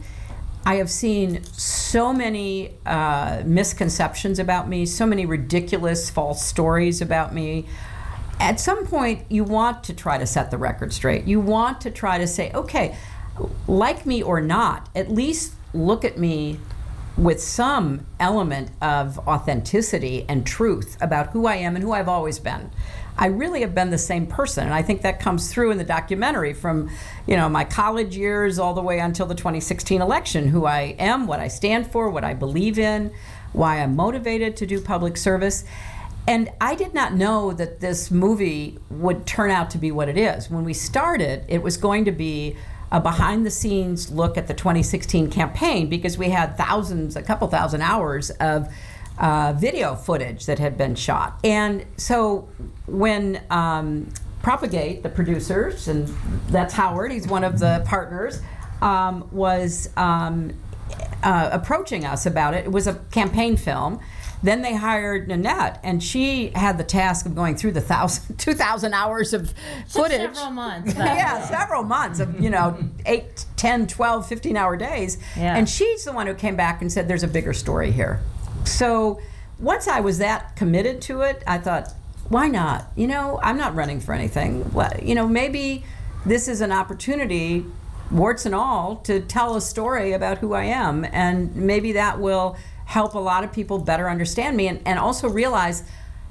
I 0.66 0.76
have 0.76 0.90
seen 0.90 1.44
so 1.54 2.12
many 2.12 2.72
uh, 2.88 3.44
misconceptions 3.46 4.40
about 4.40 4.68
me, 4.68 4.88
so 4.88 5.06
many 5.06 5.28
ridiculous 5.28 6.10
false 6.10 6.44
stories 6.44 7.02
about 7.02 7.36
me. 7.36 7.68
At 8.40 8.60
some 8.60 8.88
point, 8.88 9.26
you 9.30 9.44
want 9.44 9.84
to 9.84 9.94
try 9.94 10.18
to 10.18 10.26
set 10.26 10.50
the 10.50 10.58
record 10.58 10.92
straight. 10.92 11.26
You 11.26 11.40
want 11.40 11.82
to 11.82 11.92
try 11.92 12.18
to 12.18 12.26
say, 12.26 12.52
okay, 12.54 12.98
like 13.68 14.08
me 14.08 14.24
or 14.24 14.42
not, 14.42 14.90
at 14.96 15.12
least 15.12 15.54
look 15.74 16.04
at 16.04 16.18
me 16.18 16.60
with 17.16 17.42
some 17.42 18.06
element 18.20 18.72
of 18.82 19.20
authenticity 19.28 20.26
and 20.28 20.46
truth 20.48 20.98
about 21.00 21.28
who 21.30 21.46
I 21.46 21.58
am 21.58 21.76
and 21.76 21.84
who 21.84 21.92
I've 21.94 22.10
always 22.10 22.40
been. 22.40 22.72
I 23.18 23.28
really 23.28 23.62
have 23.62 23.74
been 23.74 23.92
the 23.92 23.98
same 23.98 24.28
person, 24.28 24.66
and 24.66 24.74
I 24.74 24.82
think 24.82 25.02
that 25.04 25.20
comes 25.20 25.52
through 25.52 25.72
in 25.72 25.78
the 25.78 25.86
documentary 25.86 26.54
from, 26.54 26.90
you 27.26 27.38
know, 27.38 27.48
my 27.48 27.64
college 27.64 28.18
years 28.18 28.60
all 28.60 28.74
the 28.74 28.82
way 28.82 29.00
until 29.00 29.26
the 29.26 29.36
2016 29.36 30.02
election. 30.02 30.50
Who 30.50 30.66
I 30.66 30.96
am, 31.00 31.26
what 31.26 31.40
I 31.40 31.48
stand 31.48 31.92
for, 31.92 32.10
what 32.10 32.26
I 32.26 32.34
believe 32.34 32.78
in, 32.78 33.14
why 33.54 33.82
I'm 33.82 33.96
motivated 33.96 34.58
to 34.58 34.66
do 34.66 34.82
public 34.82 35.16
service. 35.16 35.64
And 36.28 36.50
I 36.60 36.76
did 36.76 36.94
not 36.94 37.14
know 37.14 37.54
that 37.54 37.80
this 37.80 38.10
movie 38.10 38.80
would 38.90 39.26
turn 39.26 39.52
out 39.52 39.70
to 39.72 39.78
be 39.78 39.92
what 39.92 40.10
it 40.10 40.18
is. 40.18 40.50
When 40.50 40.66
we 40.66 40.74
started, 40.74 41.46
it 41.48 41.62
was 41.62 41.78
going 41.78 42.06
to 42.06 42.12
be 42.12 42.58
a 42.92 43.00
behind 43.00 43.46
the 43.46 43.52
scenes 43.52 44.12
look 44.12 44.38
at 44.38 44.48
the 44.48 44.54
2016 44.54 45.30
campaign 45.30 45.90
because 45.90 46.18
we 46.18 46.30
had 46.30 46.58
thousands, 46.58 47.16
a 47.16 47.22
couple 47.22 47.48
thousand 47.48 47.82
hours 47.82 48.30
of 48.32 48.68
uh, 49.18 49.54
video 49.58 49.96
footage 49.96 50.46
that 50.46 50.60
had 50.60 50.78
been 50.78 50.96
shot. 50.96 51.40
And 51.44 51.86
so 51.98 52.50
when 52.86 53.42
um, 53.50 54.10
Propagate, 54.42 55.04
the 55.04 55.10
producers, 55.10 55.88
and 55.88 56.08
that's 56.50 56.74
Howard, 56.74 57.12
he's 57.12 57.28
one 57.28 57.44
of 57.44 57.60
the 57.60 57.84
partners, 57.86 58.42
um, 58.82 59.28
was 59.32 59.90
um, 59.98 60.54
uh, 61.24 61.50
approaching 61.52 62.06
us 62.06 62.26
about 62.26 62.54
it. 62.54 62.66
It 62.66 62.72
was 62.72 62.88
a 62.88 62.96
campaign 63.12 63.58
film. 63.58 64.00
Then 64.44 64.62
they 64.62 64.76
hired 64.76 65.28
Nanette, 65.28 65.80
and 65.84 66.04
she 66.04 66.50
had 66.50 66.78
the 66.78 66.84
task 66.84 67.26
of 67.26 67.34
going 67.34 67.56
through 67.56 67.72
the 67.72 67.82
thousand, 67.82 68.36
2,000 68.38 68.94
hours 68.94 69.34
of 69.34 69.54
footage. 69.88 70.20
several 70.20 70.52
months. 70.52 70.94
yeah, 70.98 71.42
several 71.48 71.82
months 71.82 72.20
of, 72.20 72.40
you 72.40 72.52
know, 72.52 72.78
8, 73.08 73.46
10, 73.56 73.88
12, 73.88 74.28
15 74.28 74.58
hour 74.58 74.78
days. 74.78 75.18
Yeah. 75.36 75.56
And 75.56 75.68
she's 75.68 76.04
the 76.04 76.12
one 76.12 76.28
who 76.28 76.36
came 76.36 76.56
back 76.56 76.82
and 76.82 76.92
said, 76.92 77.08
there's 77.08 77.24
a 77.24 77.28
bigger 77.28 77.54
story 77.54 77.92
here. 77.92 78.20
So 78.66 79.20
once 79.60 79.88
I 79.88 80.00
was 80.02 80.18
that 80.18 80.56
committed 80.56 81.02
to 81.04 81.22
it, 81.22 81.44
I 81.48 81.58
thought, 81.58 81.94
why 82.30 82.48
not? 82.48 82.88
You 82.96 83.08
know, 83.08 83.40
I'm 83.42 83.58
not 83.58 83.76
running 83.76 84.00
for 84.00 84.14
anything. 84.14 84.70
You 85.02 85.16
know, 85.16 85.28
maybe 85.28 85.86
this 86.26 86.48
is 86.48 86.62
an 86.62 86.72
opportunity, 86.72 87.66
warts 88.12 88.46
and 88.46 88.56
all, 88.56 88.98
to 88.98 89.22
tell 89.22 89.56
a 89.56 89.62
story 89.62 90.14
about 90.14 90.40
who 90.40 90.54
I 90.54 90.64
am. 90.64 91.06
And 91.06 91.56
maybe 91.56 91.94
that 91.94 92.20
will 92.20 92.58
help 92.86 93.14
a 93.14 93.20
lot 93.20 93.44
of 93.44 93.52
people 93.54 93.80
better 93.80 94.10
understand 94.10 94.58
me 94.58 94.68
and, 94.68 94.82
and 94.86 95.00
also 95.00 95.30
realize, 95.30 95.84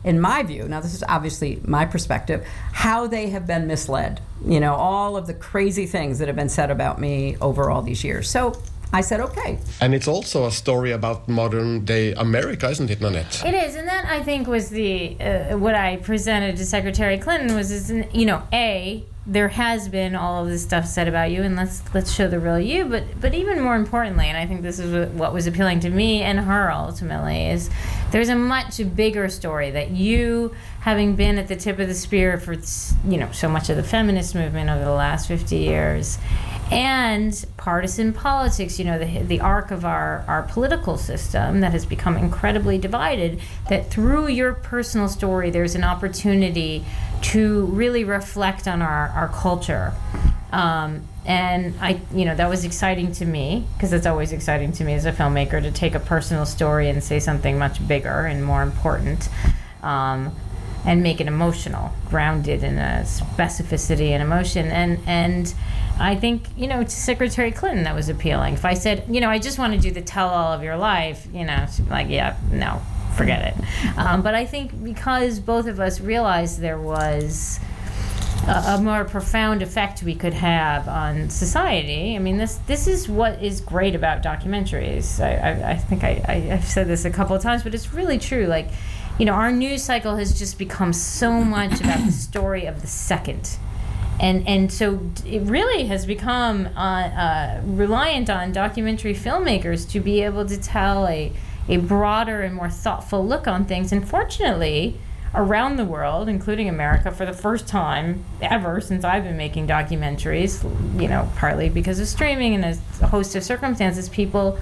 in 0.03 0.21
my 0.21 0.43
view, 0.43 0.69
now 0.69 0.81
this 0.81 0.95
is 0.95 1.05
obviously 1.09 1.61
my 1.65 1.87
perspective, 1.87 2.47
how 2.73 3.07
they 3.07 3.31
have 3.31 3.47
been 3.47 3.67
misled. 3.67 4.21
You 4.45 4.61
know, 4.61 4.75
all 4.75 5.17
of 5.17 5.27
the 5.27 5.35
crazy 5.35 5.87
things 5.87 6.19
that 6.19 6.29
have 6.29 6.37
been 6.37 6.49
said 6.49 6.71
about 6.71 7.01
me 7.01 7.37
over 7.41 7.71
all 7.71 7.83
these 7.83 8.05
years. 8.05 8.29
So 8.29 8.61
I 8.95 9.01
said, 9.01 9.21
okay. 9.21 9.59
And 9.81 9.93
it's 9.93 10.07
also 10.07 10.47
a 10.47 10.53
story 10.53 10.93
about 10.93 11.29
modern 11.29 11.85
day 11.85 12.15
America, 12.15 12.69
isn't 12.71 12.91
it, 12.91 13.01
Nanette? 13.01 13.45
It 13.45 13.53
is, 13.53 13.75
and 13.75 13.89
that 13.89 14.05
I 14.07 14.23
think 14.23 14.47
was 14.47 14.69
the 14.69 15.17
uh, 15.21 15.59
what 15.59 15.75
I 15.75 15.97
presented 15.97 16.57
to 16.59 16.65
Secretary 16.65 17.19
Clinton 17.19 17.57
was, 17.57 17.73
is 17.73 17.91
you 18.15 18.25
know, 18.25 18.43
a 18.53 19.05
there 19.27 19.49
has 19.49 19.89
been 19.89 20.15
all 20.15 20.43
of 20.43 20.51
this 20.51 20.63
stuff 20.63 20.87
said 20.87 21.09
about 21.09 21.31
you, 21.31 21.43
and 21.43 21.57
let's 21.57 21.83
let's 21.95 22.13
show 22.13 22.29
the 22.29 22.39
real 22.39 22.61
you. 22.61 22.85
But 22.85 23.21
but 23.21 23.35
even 23.35 23.61
more 23.61 23.75
importantly, 23.75 24.27
and 24.27 24.37
I 24.37 24.47
think 24.47 24.63
this 24.63 24.79
is 24.79 25.11
what- 25.13 25.33
was 25.33 25.47
appealing 25.47 25.81
to 25.81 25.91
me 25.91 26.23
and 26.23 26.41
her 26.41 26.71
ultimately 26.71 27.47
is 27.51 27.71
there's 28.11 28.29
a 28.29 28.37
much 28.37 28.81
bigger 28.95 29.29
story 29.29 29.71
that 29.71 29.91
you, 29.91 30.55
having 30.81 31.17
been 31.17 31.39
at 31.39 31.49
the 31.49 31.57
tip 31.57 31.79
of 31.79 31.89
the 31.89 31.95
spear 31.95 32.39
for 32.39 32.53
you 33.09 33.19
know 33.19 33.31
so 33.33 33.49
much 33.49 33.71
of 33.71 33.77
the 33.77 33.83
feminist 33.83 34.35
movement 34.35 34.71
over 34.71 34.85
the 34.85 34.91
last 34.91 35.27
50 35.27 35.57
years 35.57 36.19
and 36.71 37.45
partisan 37.57 38.13
politics 38.13 38.79
you 38.79 38.85
know 38.85 38.99
the, 38.99 39.23
the 39.23 39.41
arc 39.41 39.71
of 39.71 39.85
our, 39.85 40.25
our 40.27 40.43
political 40.45 40.97
system 40.97 41.61
that 41.61 41.73
has 41.73 41.85
become 41.85 42.17
incredibly 42.17 42.79
divided 42.79 43.41
that 43.69 43.91
through 43.91 44.29
your 44.29 44.55
personal 44.55 45.09
story 45.09 45.51
there's 45.51 45.75
an 45.75 45.85
opportunity 45.85 46.85
to 47.33 47.67
really 47.67 48.05
reflect 48.05 48.69
on 48.69 48.83
our, 48.83 49.09
our 49.09 49.29
culture 49.29 49.95
um, 50.55 51.03
and 51.27 51.75
I, 51.81 52.01
you 52.15 52.25
know, 52.25 52.37
that 52.37 52.49
was 52.49 52.65
exciting 52.65 53.11
to 53.13 53.25
me 53.25 53.67
because 53.75 53.93
it's 53.93 54.07
always 54.07 54.31
exciting 54.31 54.71
to 54.73 54.85
me 54.85 54.95
as 54.95 55.05
a 55.05 55.11
filmmaker 55.11 55.61
to 55.61 55.73
take 55.73 55.97
a 55.97 56.01
personal 56.01 56.47
story 56.47 56.89
and 56.89 57.03
say 57.03 57.19
something 57.19 57.59
much 57.59 57.87
bigger 57.89 58.27
and 58.27 58.45
more 58.45 58.63
important, 58.63 59.29
um, 59.83 60.33
and 60.87 61.03
make 61.03 61.21
it 61.21 61.27
emotional, 61.27 61.93
grounded 62.09 62.63
in 62.63 62.79
a 62.79 63.03
specificity 63.05 64.11
and 64.11 64.23
emotion. 64.23 64.67
And 64.67 65.01
and 65.07 65.53
I 65.99 66.15
think 66.15 66.47
you 66.57 66.69
know 66.69 66.85
to 66.85 66.91
Secretary 66.91 67.51
Clinton 67.51 67.83
that 67.83 67.95
was 67.97 68.09
appealing. 68.09 68.55
If 68.55 68.65
I 68.65 68.75
said, 68.75 69.07
you 69.09 69.21
know, 69.21 69.31
I 69.31 69.41
just 69.41 69.59
want 69.59 69.73
to 69.73 69.81
do 69.81 69.91
the 69.91 70.03
tell 70.03 70.29
all 70.29 70.53
of 70.53 70.63
your 70.63 70.77
life, 70.77 71.27
you 71.33 71.45
know, 71.45 71.67
she'd 71.75 71.87
be 71.87 71.91
like, 71.91 72.11
yeah, 72.11 72.37
no, 72.53 72.81
forget 73.15 73.55
it. 73.55 73.99
Um, 73.99 74.23
but 74.23 74.35
I 74.35 74.45
think 74.45 74.83
because 74.83 75.41
both 75.41 75.67
of 75.67 75.81
us 75.81 76.01
realized 76.01 76.61
there 76.61 76.79
was 76.79 77.61
a, 78.47 78.75
a 78.75 78.81
more 78.81 79.05
profound 79.05 79.63
effect 79.63 80.03
we 80.03 80.15
could 80.15 80.35
have 80.35 80.89
on 80.89 81.31
society. 81.31 82.17
I 82.17 82.19
mean, 82.19 82.37
this 82.39 82.57
this 82.67 82.87
is 82.87 83.09
what 83.09 83.43
is 83.43 83.61
great 83.61 83.95
about 83.95 84.23
documentaries. 84.23 85.23
I, 85.23 85.37
I, 85.37 85.71
I 85.73 85.77
think 85.77 86.05
I, 86.05 86.23
I, 86.29 86.53
I've 86.55 86.65
said 86.65 86.87
this 86.87 87.05
a 87.05 87.11
couple 87.11 87.35
of 87.35 87.43
times, 87.43 87.63
but 87.63 87.75
it's 87.75 87.93
really 87.93 88.19
true. 88.19 88.47
Like, 88.47 88.69
you 89.19 89.25
know, 89.25 89.33
our 89.33 89.53
news 89.53 89.83
cycle 89.83 90.17
has 90.17 90.39
just 90.39 90.59
become 90.59 90.93
so 90.93 91.43
much 91.43 91.81
about 91.81 92.05
the 92.05 92.13
story 92.31 92.67
of 92.67 92.81
the 92.83 92.89
second. 92.89 93.59
And, 94.21 94.47
and 94.47 94.73
so 94.73 95.01
it 95.27 95.43
really 95.43 95.87
has 95.87 96.07
become 96.07 96.69
uh, 96.77 96.79
uh, 96.79 97.61
reliant 97.65 98.31
on 98.31 98.53
documentary 98.53 99.15
filmmakers 99.15 99.91
to 99.91 100.01
be 100.01 100.23
able 100.23 100.47
to 100.47 100.57
tell 100.57 101.09
a, 101.09 101.33
a 101.69 101.79
broader 101.79 102.43
and 102.43 102.55
more 102.55 102.71
thoughtful 102.71 103.27
look 103.27 103.47
on 103.47 103.65
things. 103.65 103.93
And 103.93 104.09
fortunately, 104.09 104.99
around 105.35 105.77
the 105.77 105.85
world, 105.85 106.29
including 106.29 106.69
America, 106.69 107.11
for 107.11 107.27
the 107.27 107.33
first 107.33 107.67
time 107.67 108.25
ever 108.41 108.81
since 108.81 109.05
I've 109.05 109.25
been 109.25 109.37
making 109.37 109.67
documentaries, 109.67 110.63
you 111.01 111.09
know, 111.09 111.29
partly 111.37 111.69
because 111.69 111.99
of 111.99 112.07
streaming 112.07 112.55
and 112.55 112.65
a 113.01 113.07
host 113.07 113.35
of 113.35 113.43
circumstances, 113.43 114.09
people 114.09 114.59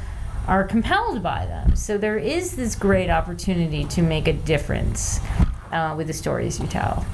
are 0.47 0.65
compelled 0.65 1.23
by 1.23 1.47
them. 1.47 1.77
So 1.77 1.99
there 1.99 2.19
is 2.19 2.57
this 2.57 2.75
great 2.75 3.11
opportunity 3.11 3.85
to 3.85 4.03
make 4.03 4.27
a 4.27 4.33
difference 4.33 5.21
uh, 5.71 5.95
with 5.97 6.07
the 6.07 6.13
stories 6.13 6.59
you 6.59 6.67
tell. 6.67 7.07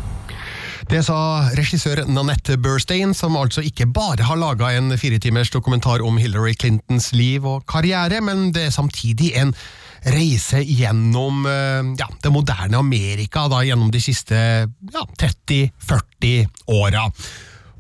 Det 0.89 1.03
sa 1.05 1.51
regissør 1.53 2.01
Nanette 2.09 2.55
Burstein, 2.65 3.11
som 3.13 3.35
altså 3.37 3.61
ikke 3.61 3.85
bare 3.93 4.25
har 4.25 4.39
laga 4.41 4.71
en 4.73 4.95
firetimers 4.97 5.51
dokumentar 5.53 6.01
om 6.01 6.17
Hillary 6.17 6.55
Clintons 6.57 7.11
liv 7.13 7.45
og 7.45 7.67
karriere, 7.69 8.23
men 8.25 8.47
det 8.57 8.63
er 8.67 8.73
samtidig 8.73 9.35
en 9.37 9.53
reise 10.15 10.63
gjennom 10.65 11.45
eh, 11.45 11.91
ja, 12.01 12.09
det 12.25 12.33
moderne 12.33 12.81
Amerika 12.81 13.45
da, 13.53 13.61
gjennom 13.69 13.93
de 13.93 14.01
siste 14.01 14.39
ja, 14.65 15.05
30-40 15.21 16.49
åra. 16.73 17.05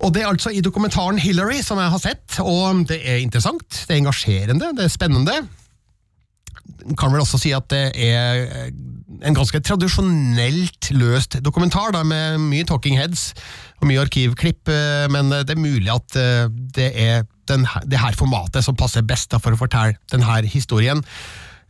Og 0.04 0.12
Det 0.12 0.22
er 0.22 0.28
altså 0.28 0.52
i 0.52 0.60
dokumentaren 0.60 1.16
Hillary 1.18 1.62
som 1.64 1.80
jeg 1.80 1.94
har 1.94 2.04
sett, 2.04 2.42
og 2.44 2.84
det 2.92 3.00
er 3.00 3.22
interessant, 3.24 3.64
det 3.72 3.94
er 3.94 4.02
engasjerende, 4.02 4.74
det 4.76 4.84
er 4.84 4.92
spennende. 4.92 5.40
Kan 6.92 7.16
vel 7.16 7.24
også 7.24 7.40
si 7.40 7.56
at 7.56 7.72
det 7.72 7.86
er 7.96 8.68
en 9.22 9.34
ganske 9.36 9.60
tradisjonelt 9.64 10.90
løst 10.94 11.38
dokumentar, 11.44 11.92
da, 11.96 12.04
med 12.06 12.38
mye 12.48 12.66
talking 12.68 12.96
heads 12.98 13.32
og 13.80 13.88
mye 13.90 14.00
arkivklipp, 14.04 14.68
eh, 14.72 15.06
men 15.12 15.30
det 15.32 15.54
er 15.54 15.60
mulig 15.62 15.90
at 15.94 16.16
eh, 16.18 16.46
det 16.76 16.90
er 16.94 17.22
her- 17.48 17.84
det 17.88 17.98
her 18.02 18.12
formatet 18.18 18.62
som 18.64 18.76
passer 18.76 19.02
best 19.02 19.30
da, 19.32 19.38
for 19.40 19.52
å 19.56 19.60
fortelle 19.60 19.96
denne 20.12 20.42
historien. 20.50 21.02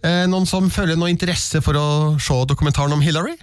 Eh, 0.02 0.26
Noen 0.30 0.46
som 0.46 0.70
føler 0.70 0.96
noe 0.98 1.10
interesse 1.10 1.60
for 1.62 1.74
å 1.78 1.86
se 2.22 2.34
dokumentaren 2.50 2.92
om 2.92 3.00
Hillary? 3.02 3.36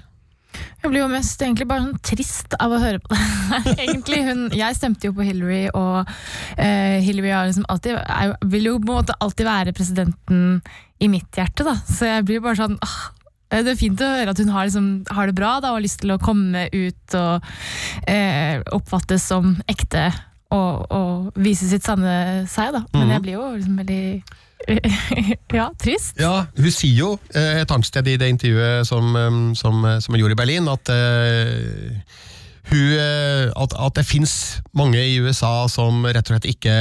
Jeg 0.56 0.88
blir 0.91 1.01
jo 1.01 1.08
mest 1.12 1.41
egentlig 1.43 1.66
bare 1.68 1.84
sånn 1.84 1.99
trist 2.06 2.53
av 2.64 2.72
å 2.72 2.80
høre 2.80 3.01
på 3.03 3.12
det. 3.12 3.74
egentlig, 3.89 4.22
hun, 4.24 4.45
jeg 4.56 4.78
stemte 4.78 5.10
jo 5.10 5.16
på 5.18 5.26
Hillary, 5.28 5.66
og 5.76 6.06
uh, 6.08 6.95
Hillary 7.03 7.34
har 7.36 7.49
liksom 7.49 7.66
alltid, 7.68 7.97
er, 7.99 8.32
vil 8.47 8.70
jo 8.70 8.78
på 8.80 8.88
en 8.93 8.99
måte 9.01 9.18
alltid 9.20 9.49
være 9.49 9.74
presidenten 9.76 10.62
i 11.03 11.10
mitt 11.12 11.28
hjerte. 11.36 11.66
Da. 11.68 11.74
Så 11.89 12.08
jeg 12.08 12.24
blir 12.30 12.39
bare 12.45 12.56
sånn 12.62 12.78
åh, 12.80 12.95
Det 13.50 13.68
er 13.72 13.78
fint 13.80 14.02
å 14.02 14.08
høre 14.10 14.32
at 14.34 14.39
hun 14.41 14.50
har, 14.52 14.66
liksom, 14.68 14.88
har 15.16 15.28
det 15.30 15.36
bra 15.38 15.60
da, 15.62 15.70
og 15.72 15.78
har 15.80 15.84
lyst 15.86 16.00
til 16.02 16.12
å 16.16 16.20
komme 16.22 16.66
ut 16.74 17.16
og 17.20 17.46
eh, 18.10 18.60
oppfattes 18.76 19.24
som 19.30 19.54
ekte 19.72 20.08
og, 20.56 20.86
og 20.93 21.38
vise 21.41 21.68
sitt 21.70 21.86
sanne 21.86 22.46
seg. 22.50 22.74
Da. 22.76 22.82
Men 22.93 23.08
Mhm. 23.08 23.14
jeg 23.14 23.22
blir 23.22 23.34
jo 23.38 23.46
liksom 23.56 23.78
veldig 23.78 24.24
ja, 25.60 25.70
trist. 25.78 26.16
Ja, 26.18 26.48
Hun 26.58 26.72
sier 26.74 26.96
jo 26.98 27.10
eh, 27.36 27.62
et 27.62 27.72
annet 27.72 27.86
sted 27.86 28.08
i 28.08 28.18
det 28.18 28.30
intervjuet 28.34 28.88
som, 28.88 29.12
eh, 29.16 29.39
som, 29.60 29.84
eh, 29.86 30.00
som 30.02 30.14
hun 30.16 30.22
gjorde 30.24 30.38
i 30.38 30.41
Berlin, 30.41 30.68
at, 30.72 30.89
uh, 30.89 32.00
hun, 32.72 32.86
eh, 32.98 33.52
at, 33.56 33.76
at 33.78 33.96
det 34.00 34.06
fins 34.10 34.34
mange 34.74 34.98
i 34.98 35.20
USA 35.22 35.68
som 35.70 36.02
rett 36.08 36.26
og 36.26 36.34
slett 36.34 36.50
ikke 36.56 36.78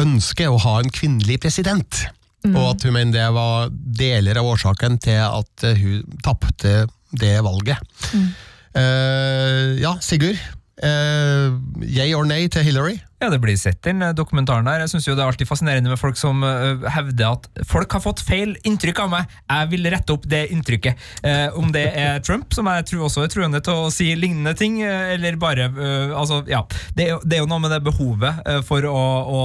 ønsker 0.00 0.48
å 0.52 0.60
ha 0.62 0.78
en 0.80 0.92
kvinnelig 0.94 1.40
president. 1.42 2.04
Mm. 2.44 2.54
Og 2.56 2.70
at 2.70 2.86
hun 2.86 2.94
mener 2.96 3.12
det 3.12 3.26
var 3.36 3.68
deler 3.72 4.40
av 4.40 4.48
årsaken 4.54 4.96
til 5.02 5.18
at 5.26 5.66
eh, 5.68 5.82
hun 5.82 6.20
tapte 6.24 6.86
det 7.20 7.34
valget. 7.44 7.82
Mm. 8.14 8.30
Uh, 8.70 9.80
ja, 9.82 9.96
Sigurd. 10.00 10.38
Uh, 10.80 11.58
yay 11.82 12.14
or 12.14 12.24
nay 12.24 12.46
til 12.48 12.62
Hillary? 12.64 13.00
Ja, 13.20 13.28
det 13.28 13.40
blir 13.42 13.56
sett 13.60 13.82
den 13.84 14.00
eh, 14.02 14.14
dokumentaren 14.16 14.64
der. 14.64 14.80
Jeg 14.84 14.94
synes 14.94 15.06
jo 15.08 15.14
Det 15.14 15.20
er 15.20 15.28
alltid 15.28 15.48
fascinerende 15.48 15.92
med 15.92 16.00
folk 16.00 16.16
som 16.16 16.40
uh, 16.40 16.80
hevder 16.88 17.34
at 17.34 17.48
folk 17.68 17.92
har 17.92 18.00
fått 18.00 18.22
feil 18.24 18.54
inntrykk 18.64 19.02
av 19.04 19.10
meg. 19.12 19.34
Jeg 19.44 19.68
vil 19.74 19.88
rette 19.92 20.14
opp 20.14 20.24
det 20.30 20.46
inntrykket. 20.54 20.96
Uh, 21.24 21.52
om 21.60 21.68
det 21.74 21.84
er 22.00 22.22
Trump, 22.24 22.52
som 22.56 22.68
jeg 22.70 22.86
tror 22.88 23.04
også 23.08 23.24
er 23.26 23.32
truende 23.32 23.60
til 23.64 23.76
å 23.76 23.90
si 23.92 24.08
lignende 24.16 24.54
ting, 24.56 24.78
uh, 24.80 25.12
eller 25.14 25.36
bare 25.40 25.68
altså, 26.16 26.40
ja. 26.48 26.62
det, 26.96 27.10
det 27.24 27.36
er 27.36 27.42
jo 27.42 27.48
noe 27.50 27.60
med 27.62 27.72
det 27.74 27.80
behovet 27.84 28.40
eh, 28.48 28.60
for 28.66 28.84
å, 28.88 28.96
å, 28.96 29.42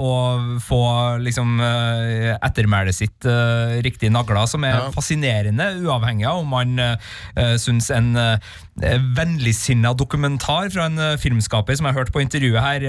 å 0.00 0.10
få 0.64 0.80
liksom 1.22 1.60
ettermælet 1.60 2.96
sitt 2.96 3.26
riktig 3.84 4.10
nagla, 4.12 4.46
som 4.50 4.64
er 4.64 4.78
Ja. 4.80 4.88
fascinerende, 4.94 5.66
uavhengig 5.84 6.26
av 6.30 6.40
om 6.40 6.52
man 6.54 6.78
uh, 6.80 7.56
syns 7.60 7.90
en 7.94 8.14
uh, 8.16 8.38
vennligsinna 9.16 9.92
dokumentar 9.98 10.70
fra 10.72 10.86
en 10.88 11.18
filmskaper 11.20 11.76
som 11.76 11.88
jeg 11.88 11.98
hørte 11.98 12.14
på 12.14 12.22
intervjuet 12.22 12.62
her, 12.64 12.86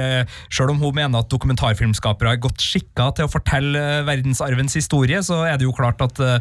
Selv 0.51 0.69
om 0.73 0.79
hun 0.81 0.95
mener 0.97 1.19
at 1.21 1.31
dokumentarfilmskapere 1.31 2.29
er 2.35 2.43
godt 2.43 2.61
skikka 2.63 3.05
til 3.17 3.25
å 3.27 3.31
fortelle 3.31 3.79
eh, 3.79 4.05
verdensarvens 4.07 4.75
historie, 4.77 5.19
så 5.25 5.35
er 5.47 5.55
det 5.59 5.65
jo 5.67 5.73
klart 5.75 5.99
at 6.03 6.15
uh, 6.21 6.37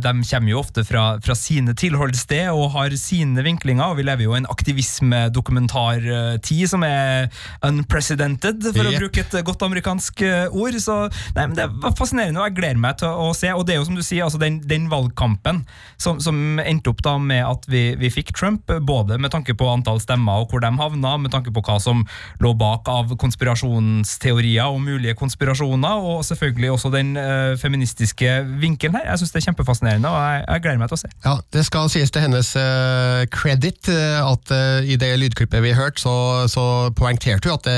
de 0.00 0.12
kommer 0.28 0.50
jo 0.50 0.58
ofte 0.60 0.84
fra, 0.86 1.18
fra 1.24 1.34
sine 1.38 1.74
tilholdssted 1.78 2.48
og 2.52 2.72
har 2.76 2.90
sine 2.98 3.42
vinklinger, 3.44 3.86
og 3.90 3.96
vi 3.98 4.02
lever 4.06 4.22
jo 4.26 4.32
i 4.34 4.38
en 4.40 4.50
aktivismedokumentartid 4.50 6.68
som 6.70 6.82
er 6.86 7.28
unprecedented, 7.66 8.62
for 8.74 8.84
Yep. 8.84 8.90
å 8.90 9.00
bruke 9.00 9.20
et 9.22 9.34
godt 9.46 9.62
amerikansk 9.64 10.20
eh, 10.26 10.52
ord. 10.52 10.74
Så 10.82 10.94
nei, 11.36 11.46
men 11.46 11.56
det 11.56 11.66
var 11.82 11.92
fascinerende, 11.98 12.40
og 12.40 12.46
jeg 12.48 12.56
gleder 12.58 12.80
meg 12.82 12.94
til 13.00 13.08
å 13.08 13.34
se. 13.36 13.48
Og 13.54 13.64
det 13.66 13.72
er 13.74 13.78
jo 13.80 13.86
som 13.88 13.98
du 13.98 14.02
sier, 14.04 14.24
altså 14.26 14.38
den, 14.42 14.54
den 14.68 14.88
valgkampen 14.92 15.56
som, 16.00 16.20
som 16.22 16.36
endte 16.62 16.90
opp 16.92 17.00
da 17.04 17.14
med 17.20 17.42
at 17.46 17.62
vi, 17.70 17.94
vi 18.00 18.08
fikk 18.12 18.28
Trump, 18.36 18.62
både 18.86 19.18
med 19.22 19.30
tanke 19.34 19.52
på 19.58 19.68
antall 19.70 20.00
stemmer 20.02 20.34
og 20.44 20.48
hvor 20.52 20.60
de 20.64 20.70
havna, 20.78 21.16
med 21.20 21.30
tanke 21.34 21.50
på 21.54 21.60
hva 21.64 21.78
som 21.82 22.04
lå 22.42 22.54
bak 22.58 22.88
av 22.94 23.12
konspirasjonsteorier 23.20 24.70
og 24.70 24.80
mulige 24.82 25.14
konspirasjoner, 25.18 26.04
og 26.10 26.24
selvfølgelig 26.26 26.70
også 26.74 26.90
den 26.94 27.14
uh, 27.18 27.54
feministiske 27.60 28.36
vinkelen 28.60 28.98
her. 28.98 29.08
Jeg 29.10 29.22
syns 29.22 29.34
det 29.34 29.40
er 29.40 29.46
kjempefascinerende, 29.48 30.10
og 30.10 30.20
jeg, 30.20 30.44
jeg 30.48 30.64
gleder 30.64 30.82
meg 30.82 30.92
til 30.92 30.98
å 30.98 31.02
se. 31.02 31.10
Ja, 31.26 31.34
Det 31.56 31.64
skal 31.68 31.90
sies 31.92 32.14
til 32.14 32.24
hennes 32.26 32.52
uh, 32.58 33.24
credit 33.34 33.90
eh, 33.92 34.20
at 34.20 34.54
uh, 34.54 34.80
i 34.84 34.98
det 35.00 35.10
lydklippet 35.20 35.64
vi 35.64 35.72
har 35.74 35.88
hørt, 35.88 36.02
så, 36.02 36.14
så 36.50 36.64
poengterte 36.96 37.48
hun 37.48 37.56
at 37.58 37.66
det 37.66 37.76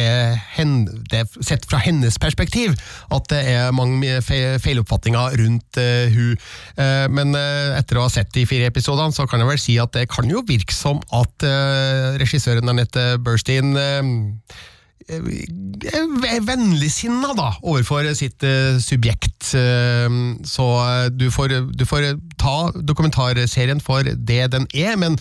er, 0.00 0.36
hen, 0.56 0.74
det 1.10 1.24
sett 1.40 1.66
fra 1.68 1.80
hennes 1.82 2.18
perspektiv 2.20 2.74
at 3.12 3.28
det 3.32 3.40
er 3.52 3.74
mange 3.74 4.20
fe 4.24 4.58
feiloppfatninger 4.62 5.36
rundt 5.40 5.78
hun. 6.12 6.38
Men 7.14 7.34
etter 7.36 7.98
å 7.98 8.04
ha 8.04 8.10
sett 8.12 8.32
de 8.34 8.44
fire 8.48 8.68
episodene, 8.70 9.14
så 9.14 9.26
kan 9.30 9.42
jeg 9.42 9.48
vel 9.48 9.60
si 9.60 9.76
at 9.80 9.92
det 9.94 10.06
kan 10.10 10.28
jo 10.30 10.42
virke 10.48 10.74
som 10.74 11.00
at 11.14 11.46
regissøren 12.20 12.68
Anette 12.72 13.04
Burstein 13.22 13.74
vennligsinna 16.46 17.32
da, 17.34 17.48
overfor 17.62 18.06
sitt 18.14 18.44
eh, 18.46 18.78
subjekt. 18.78 19.54
Eh, 19.58 20.08
så 20.46 20.68
eh, 20.82 21.08
du 21.10 21.30
får, 21.30 21.56
du 21.74 21.86
får 21.88 22.12
ta 22.40 22.70
dokumentarserien 22.74 23.82
for 23.82 24.06
det 24.06 24.44
den 24.54 24.68
er, 24.72 24.94
men 25.00 25.18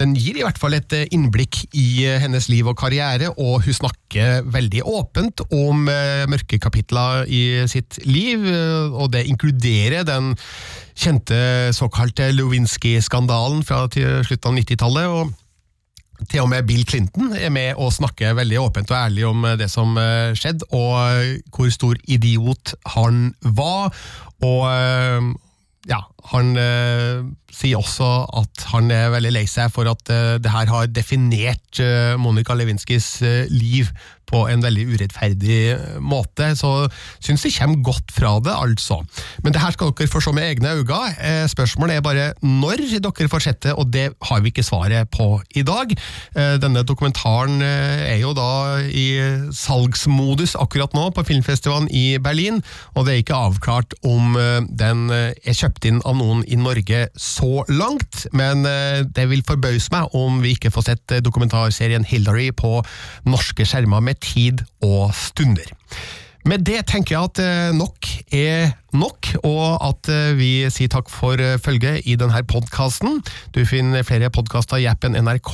den 0.00 0.14
gir 0.16 0.38
i 0.38 0.44
hvert 0.44 0.58
fall 0.60 0.74
et 0.76 0.92
eh, 0.96 1.08
innblikk 1.12 1.60
i 1.76 2.06
eh, 2.08 2.18
hennes 2.22 2.48
liv 2.48 2.68
og 2.70 2.78
karriere, 2.80 3.28
og 3.36 3.66
hun 3.66 3.76
snakker 3.76 4.46
veldig 4.48 4.84
åpent 4.88 5.44
om 5.52 5.90
eh, 5.92 6.24
mørke 6.30 6.60
kapitler 6.62 7.28
i 7.28 7.42
sitt 7.70 8.00
liv, 8.08 8.46
eh, 8.48 8.88
og 8.88 9.12
det 9.12 9.26
inkluderer 9.28 10.06
den 10.08 10.32
kjente 10.96 11.36
såkalte 11.76 12.30
Lewinsky-skandalen 12.32 13.62
fra 13.66 13.86
slutten 13.92 14.50
av 14.50 14.58
90-tallet. 14.62 15.12
og 15.20 15.36
til 16.28 16.44
og 16.44 16.50
med 16.52 16.66
Bill 16.68 16.84
Clinton 16.88 17.32
er 17.36 17.52
med 17.54 17.78
og 17.80 17.92
snakker 17.94 18.36
veldig 18.38 18.60
åpent 18.60 18.90
og 18.92 18.98
ærlig 18.98 19.26
om 19.28 19.44
eh, 19.48 19.58
det 19.60 19.70
som 19.72 19.96
eh, 20.00 20.32
skjedde, 20.38 20.68
og 20.76 20.96
eh, 21.00 21.38
hvor 21.54 21.70
stor 21.72 22.00
idiot 22.08 22.74
han 22.96 23.30
var. 23.56 23.94
Og 24.44 24.66
ja, 25.88 26.00
han 26.28 26.52
eh, 26.60 27.22
sier 27.54 27.80
også 27.80 28.08
at 28.36 28.64
han 28.74 28.90
er 28.92 29.12
veldig 29.14 29.32
lei 29.32 29.46
seg 29.48 29.70
for 29.72 29.88
at 29.88 30.12
eh, 30.12 30.36
det 30.42 30.52
her 30.52 30.68
har 30.68 30.90
definert 30.92 31.80
eh, 31.80 32.16
Monica 32.20 32.56
Lewinsky's 32.56 33.14
liv 33.48 33.88
på 34.30 34.44
en 34.50 34.62
veldig 34.64 34.86
urettferdig 34.94 35.58
eh, 35.74 35.98
måte. 36.00 36.52
Så 36.58 36.72
syns 37.22 37.44
det 37.44 37.54
kommer 37.56 37.82
godt 37.90 38.14
fra 38.14 38.36
det, 38.44 38.54
altså. 38.54 39.00
Men 39.44 39.54
det 39.54 39.62
her 39.62 39.74
skal 39.74 39.92
dere 39.96 40.10
få 40.10 40.22
se 40.24 40.34
med 40.36 40.46
egne 40.46 40.74
øyne. 40.78 41.00
Eh, 41.18 41.44
spørsmålet 41.50 41.98
er 41.98 42.06
bare 42.06 42.28
når 42.44 42.84
dere 43.00 43.30
får 43.30 43.44
sett 43.44 43.62
det, 43.66 43.74
og 43.74 43.90
det 43.92 44.10
har 44.28 44.42
vi 44.42 44.52
ikke 44.52 44.66
svaret 44.66 45.10
på 45.12 45.28
i 45.58 45.64
dag. 45.66 45.92
Eh, 46.36 46.56
denne 46.62 46.84
dokumentaren 46.86 47.60
er 47.62 48.18
jo 48.20 48.32
da 48.36 48.80
i 48.86 49.08
salgsmodus 49.54 50.56
akkurat 50.60 50.94
nå 50.96 51.08
på 51.14 51.24
filmfestivalen 51.26 51.88
i 51.94 52.18
Berlin, 52.22 52.60
og 52.94 53.06
det 53.06 53.14
er 53.14 53.22
ikke 53.22 53.38
avklart 53.48 53.94
om 54.06 54.36
den 54.68 55.02
er 55.12 55.56
kjøpt 55.56 55.86
inn 55.88 56.00
av 56.08 56.16
noen 56.18 56.42
i 56.46 56.58
Norge 56.58 57.06
så 57.18 57.64
langt, 57.68 58.26
men 58.36 58.64
det 59.14 59.26
vil 59.30 59.44
forbause 59.46 59.92
meg 59.94 60.14
om 60.16 60.40
vi 60.44 60.54
ikke 60.56 60.72
får 60.74 60.86
sett 60.90 61.16
dokumentarserien 61.24 62.06
Hillary 62.06 62.50
på 62.56 62.80
norske 63.28 63.66
skjermer 63.68 64.04
med 64.04 64.19
tid 64.24 64.64
og 64.84 65.14
stunder. 65.16 65.72
Med 66.48 66.62
det 66.64 66.86
tenker 66.88 67.16
jeg 67.16 67.28
at 67.28 67.40
eh, 67.44 67.72
nok 67.76 68.06
er 68.32 68.70
nok, 68.96 69.28
og 69.44 69.64
at 69.84 70.08
eh, 70.08 70.30
vi 70.38 70.50
sier 70.72 70.88
takk 70.92 71.10
for 71.12 71.36
eh, 71.36 71.58
følget 71.60 72.08
i 72.08 72.16
denne 72.20 72.40
podkasten. 72.48 73.20
Du 73.52 73.60
finner 73.68 74.06
flere 74.08 74.32
podkaster 74.32 74.80
i 74.80 74.88
appen 74.88 75.18
NRK 75.20 75.52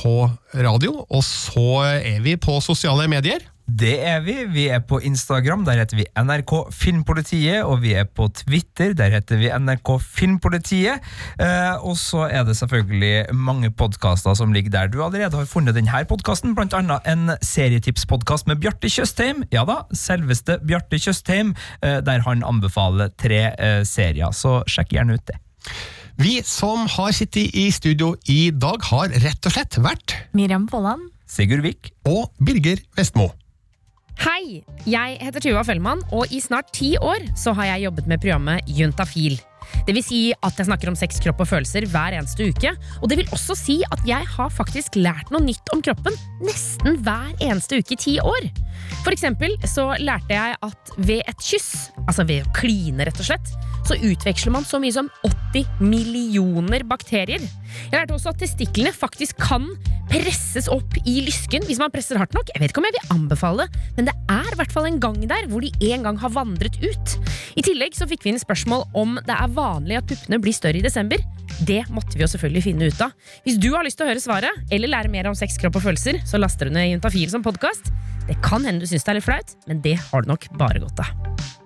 Radio, 0.63 1.03
og 1.09 1.25
så 1.27 1.83
er 1.99 2.23
vi 2.23 2.37
på 2.39 2.61
sosiale 2.63 3.09
medier. 3.11 3.43
Det 3.67 3.97
er 3.99 4.21
vi. 4.23 4.33
Vi 4.47 4.63
er 4.71 4.79
på 4.79 5.01
Instagram, 5.03 5.65
der 5.67 5.81
heter 5.81 5.99
vi 5.99 6.05
NRK 6.15 6.51
Filmpolitiet. 6.71 7.65
Og 7.67 7.81
vi 7.83 7.91
er 7.99 8.05
på 8.07 8.29
Twitter, 8.31 8.93
der 8.95 9.11
heter 9.11 9.41
vi 9.41 9.49
NRK 9.51 9.97
Filmpolitiet. 9.99 11.03
Eh, 11.35 11.75
og 11.83 11.97
så 11.99 12.29
er 12.31 12.45
det 12.47 12.55
selvfølgelig 12.55 13.35
mange 13.35 13.71
podkaster 13.75 14.37
som 14.39 14.53
ligger 14.55 14.71
der 14.71 14.87
du 14.87 15.01
allerede 15.03 15.35
har 15.35 15.49
funnet 15.51 15.75
denne 15.75 15.99
podkasten, 16.07 16.55
blant 16.55 16.73
annet 16.73 17.03
en 17.11 17.33
serietipspodkast 17.43 18.47
med 18.47 18.61
Bjarte 18.63 18.87
Tjøstheim. 18.87 19.43
Ja 19.51 19.65
da, 19.67 19.81
selveste 19.91 20.61
Bjarte 20.63 20.99
Tjøstheim, 21.03 21.51
eh, 21.83 21.99
der 21.99 22.23
han 22.23 22.45
anbefaler 22.47 23.11
tre 23.19 23.41
eh, 23.51 23.81
serier. 23.83 24.31
Så 24.31 24.61
sjekk 24.71 24.95
gjerne 24.95 25.19
ut 25.19 25.27
det. 25.27 25.35
Vi 26.17 26.39
som 26.47 26.87
har 26.95 27.11
sittet 27.11 27.51
i 27.51 27.67
studio 27.75 28.15
i 28.31 28.47
dag, 28.55 28.79
har 28.93 29.11
rett 29.11 29.43
og 29.43 29.53
slett 29.53 29.77
vært 29.83 30.15
Miriam 30.31 30.69
Folland. 30.71 31.11
Sigurd 31.27 31.67
Vik. 31.67 31.91
Og 32.07 32.31
Birger 32.39 32.79
Vestmo. 32.95 33.27
Hei! 34.17 34.63
Jeg 34.89 35.17
heter 35.21 35.43
Tuva 35.43 35.61
Fellmann, 35.67 35.99
og 36.15 36.31
i 36.33 36.39
snart 36.41 36.71
ti 36.73 36.95
år 36.97 37.21
så 37.37 37.51
har 37.57 37.67
jeg 37.73 37.83
jobbet 37.85 38.07
med 38.09 38.21
programmet 38.23 38.65
Juntafil. 38.73 39.35
Det 39.85 39.93
vil 39.93 40.03
si 40.05 40.19
at 40.33 40.57
jeg 40.57 40.67
snakker 40.69 40.89
om 40.89 40.95
sex, 40.97 41.19
kropp 41.21 41.43
og 41.43 41.49
følelser 41.51 41.85
hver 41.91 42.15
eneste 42.17 42.47
uke. 42.49 42.71
Og 43.01 43.11
det 43.11 43.19
vil 43.19 43.29
også 43.35 43.53
si 43.59 43.75
at 43.91 44.01
jeg 44.07 44.25
har 44.33 44.53
faktisk 44.53 44.97
lært 44.97 45.29
noe 45.33 45.43
nytt 45.43 45.69
om 45.75 45.83
kroppen 45.85 46.15
nesten 46.41 46.97
hver 47.05 47.29
eneste 47.43 47.81
uke 47.81 47.93
i 47.93 47.99
ti 47.99 48.15
år. 48.23 48.47
For 49.03 49.13
eksempel 49.13 49.53
så 49.69 49.91
lærte 50.01 50.33
jeg 50.33 50.57
at 50.65 50.93
ved 50.97 51.21
et 51.27 51.43
kyss, 51.43 51.91
altså 52.07 52.25
ved 52.25 52.47
å 52.47 52.55
kline 52.57 53.05
rett 53.05 53.21
og 53.21 53.29
slett, 53.29 53.53
så 53.87 53.95
utveksler 54.03 54.51
man 54.51 54.65
så 54.67 54.79
mye 54.83 54.93
som 54.93 55.07
80 55.25 55.81
millioner 55.83 56.83
bakterier. 56.87 57.43
Jeg 57.43 57.93
lærte 57.93 58.15
også 58.15 58.33
at 58.33 58.41
testiklene 58.41 58.91
faktisk 58.95 59.39
kan 59.39 59.69
presses 60.11 60.69
opp 60.71 60.97
i 61.03 61.17
lysken 61.25 61.65
hvis 61.67 61.79
man 61.81 61.91
presser 61.93 62.19
hardt 62.19 62.35
nok. 62.35 62.51
Jeg 62.53 62.63
vet 62.63 62.73
ikke 62.73 62.83
om 62.83 62.87
jeg 62.89 62.97
vil 62.97 63.15
anbefale 63.15 63.65
det, 63.65 63.85
men 63.97 64.09
det 64.09 64.15
er 64.33 64.51
i 64.51 64.59
hvert 64.59 64.75
fall 64.75 64.89
en 64.89 64.99
gang 65.03 65.19
der 65.29 65.47
hvor 65.51 65.63
de 65.63 65.71
en 65.91 66.07
gang 66.07 66.19
har 66.19 66.33
vandret 66.35 66.79
ut. 66.83 67.17
I 67.59 67.65
tillegg 67.65 67.95
så 67.97 68.07
fikk 68.09 68.25
vi 68.25 68.33
inn 68.33 68.41
spørsmål 68.41 68.87
om 68.97 69.17
det 69.27 69.35
er 69.35 69.55
vanlig 69.55 70.01
at 70.01 70.09
puppene 70.09 70.41
blir 70.43 70.55
større 70.55 70.81
i 70.81 70.85
desember. 70.85 71.23
Det 71.67 71.83
måtte 71.89 72.17
vi 72.17 72.25
jo 72.25 72.31
selvfølgelig 72.31 72.65
finne 72.67 72.89
ut 72.91 73.03
av. 73.03 73.15
Hvis 73.47 73.59
du 73.61 73.71
har 73.73 73.87
lyst 73.87 73.99
til 73.99 74.07
å 74.07 74.11
høre 74.11 74.23
svaret, 74.23 74.65
eller 74.73 74.91
lære 74.91 75.11
mer 75.13 75.31
om 75.31 75.37
sex, 75.37 75.57
kropp 75.61 75.79
og 75.79 75.87
følelser, 75.87 76.21
så 76.27 76.41
laster 76.41 76.69
du 76.69 76.75
ned 76.75 76.91
Juntafil 76.91 77.31
som 77.33 77.45
podkast. 77.45 77.89
Det 78.27 78.37
kan 78.45 78.67
hende 78.67 78.83
du 78.83 78.89
syns 78.89 79.07
det 79.07 79.15
er 79.15 79.21
litt 79.21 79.29
flaut, 79.29 79.55
men 79.71 79.81
det 79.85 79.95
har 80.09 80.25
du 80.25 80.35
nok 80.35 80.51
bare 80.59 80.83
godt 80.83 81.07
av. 81.07 81.56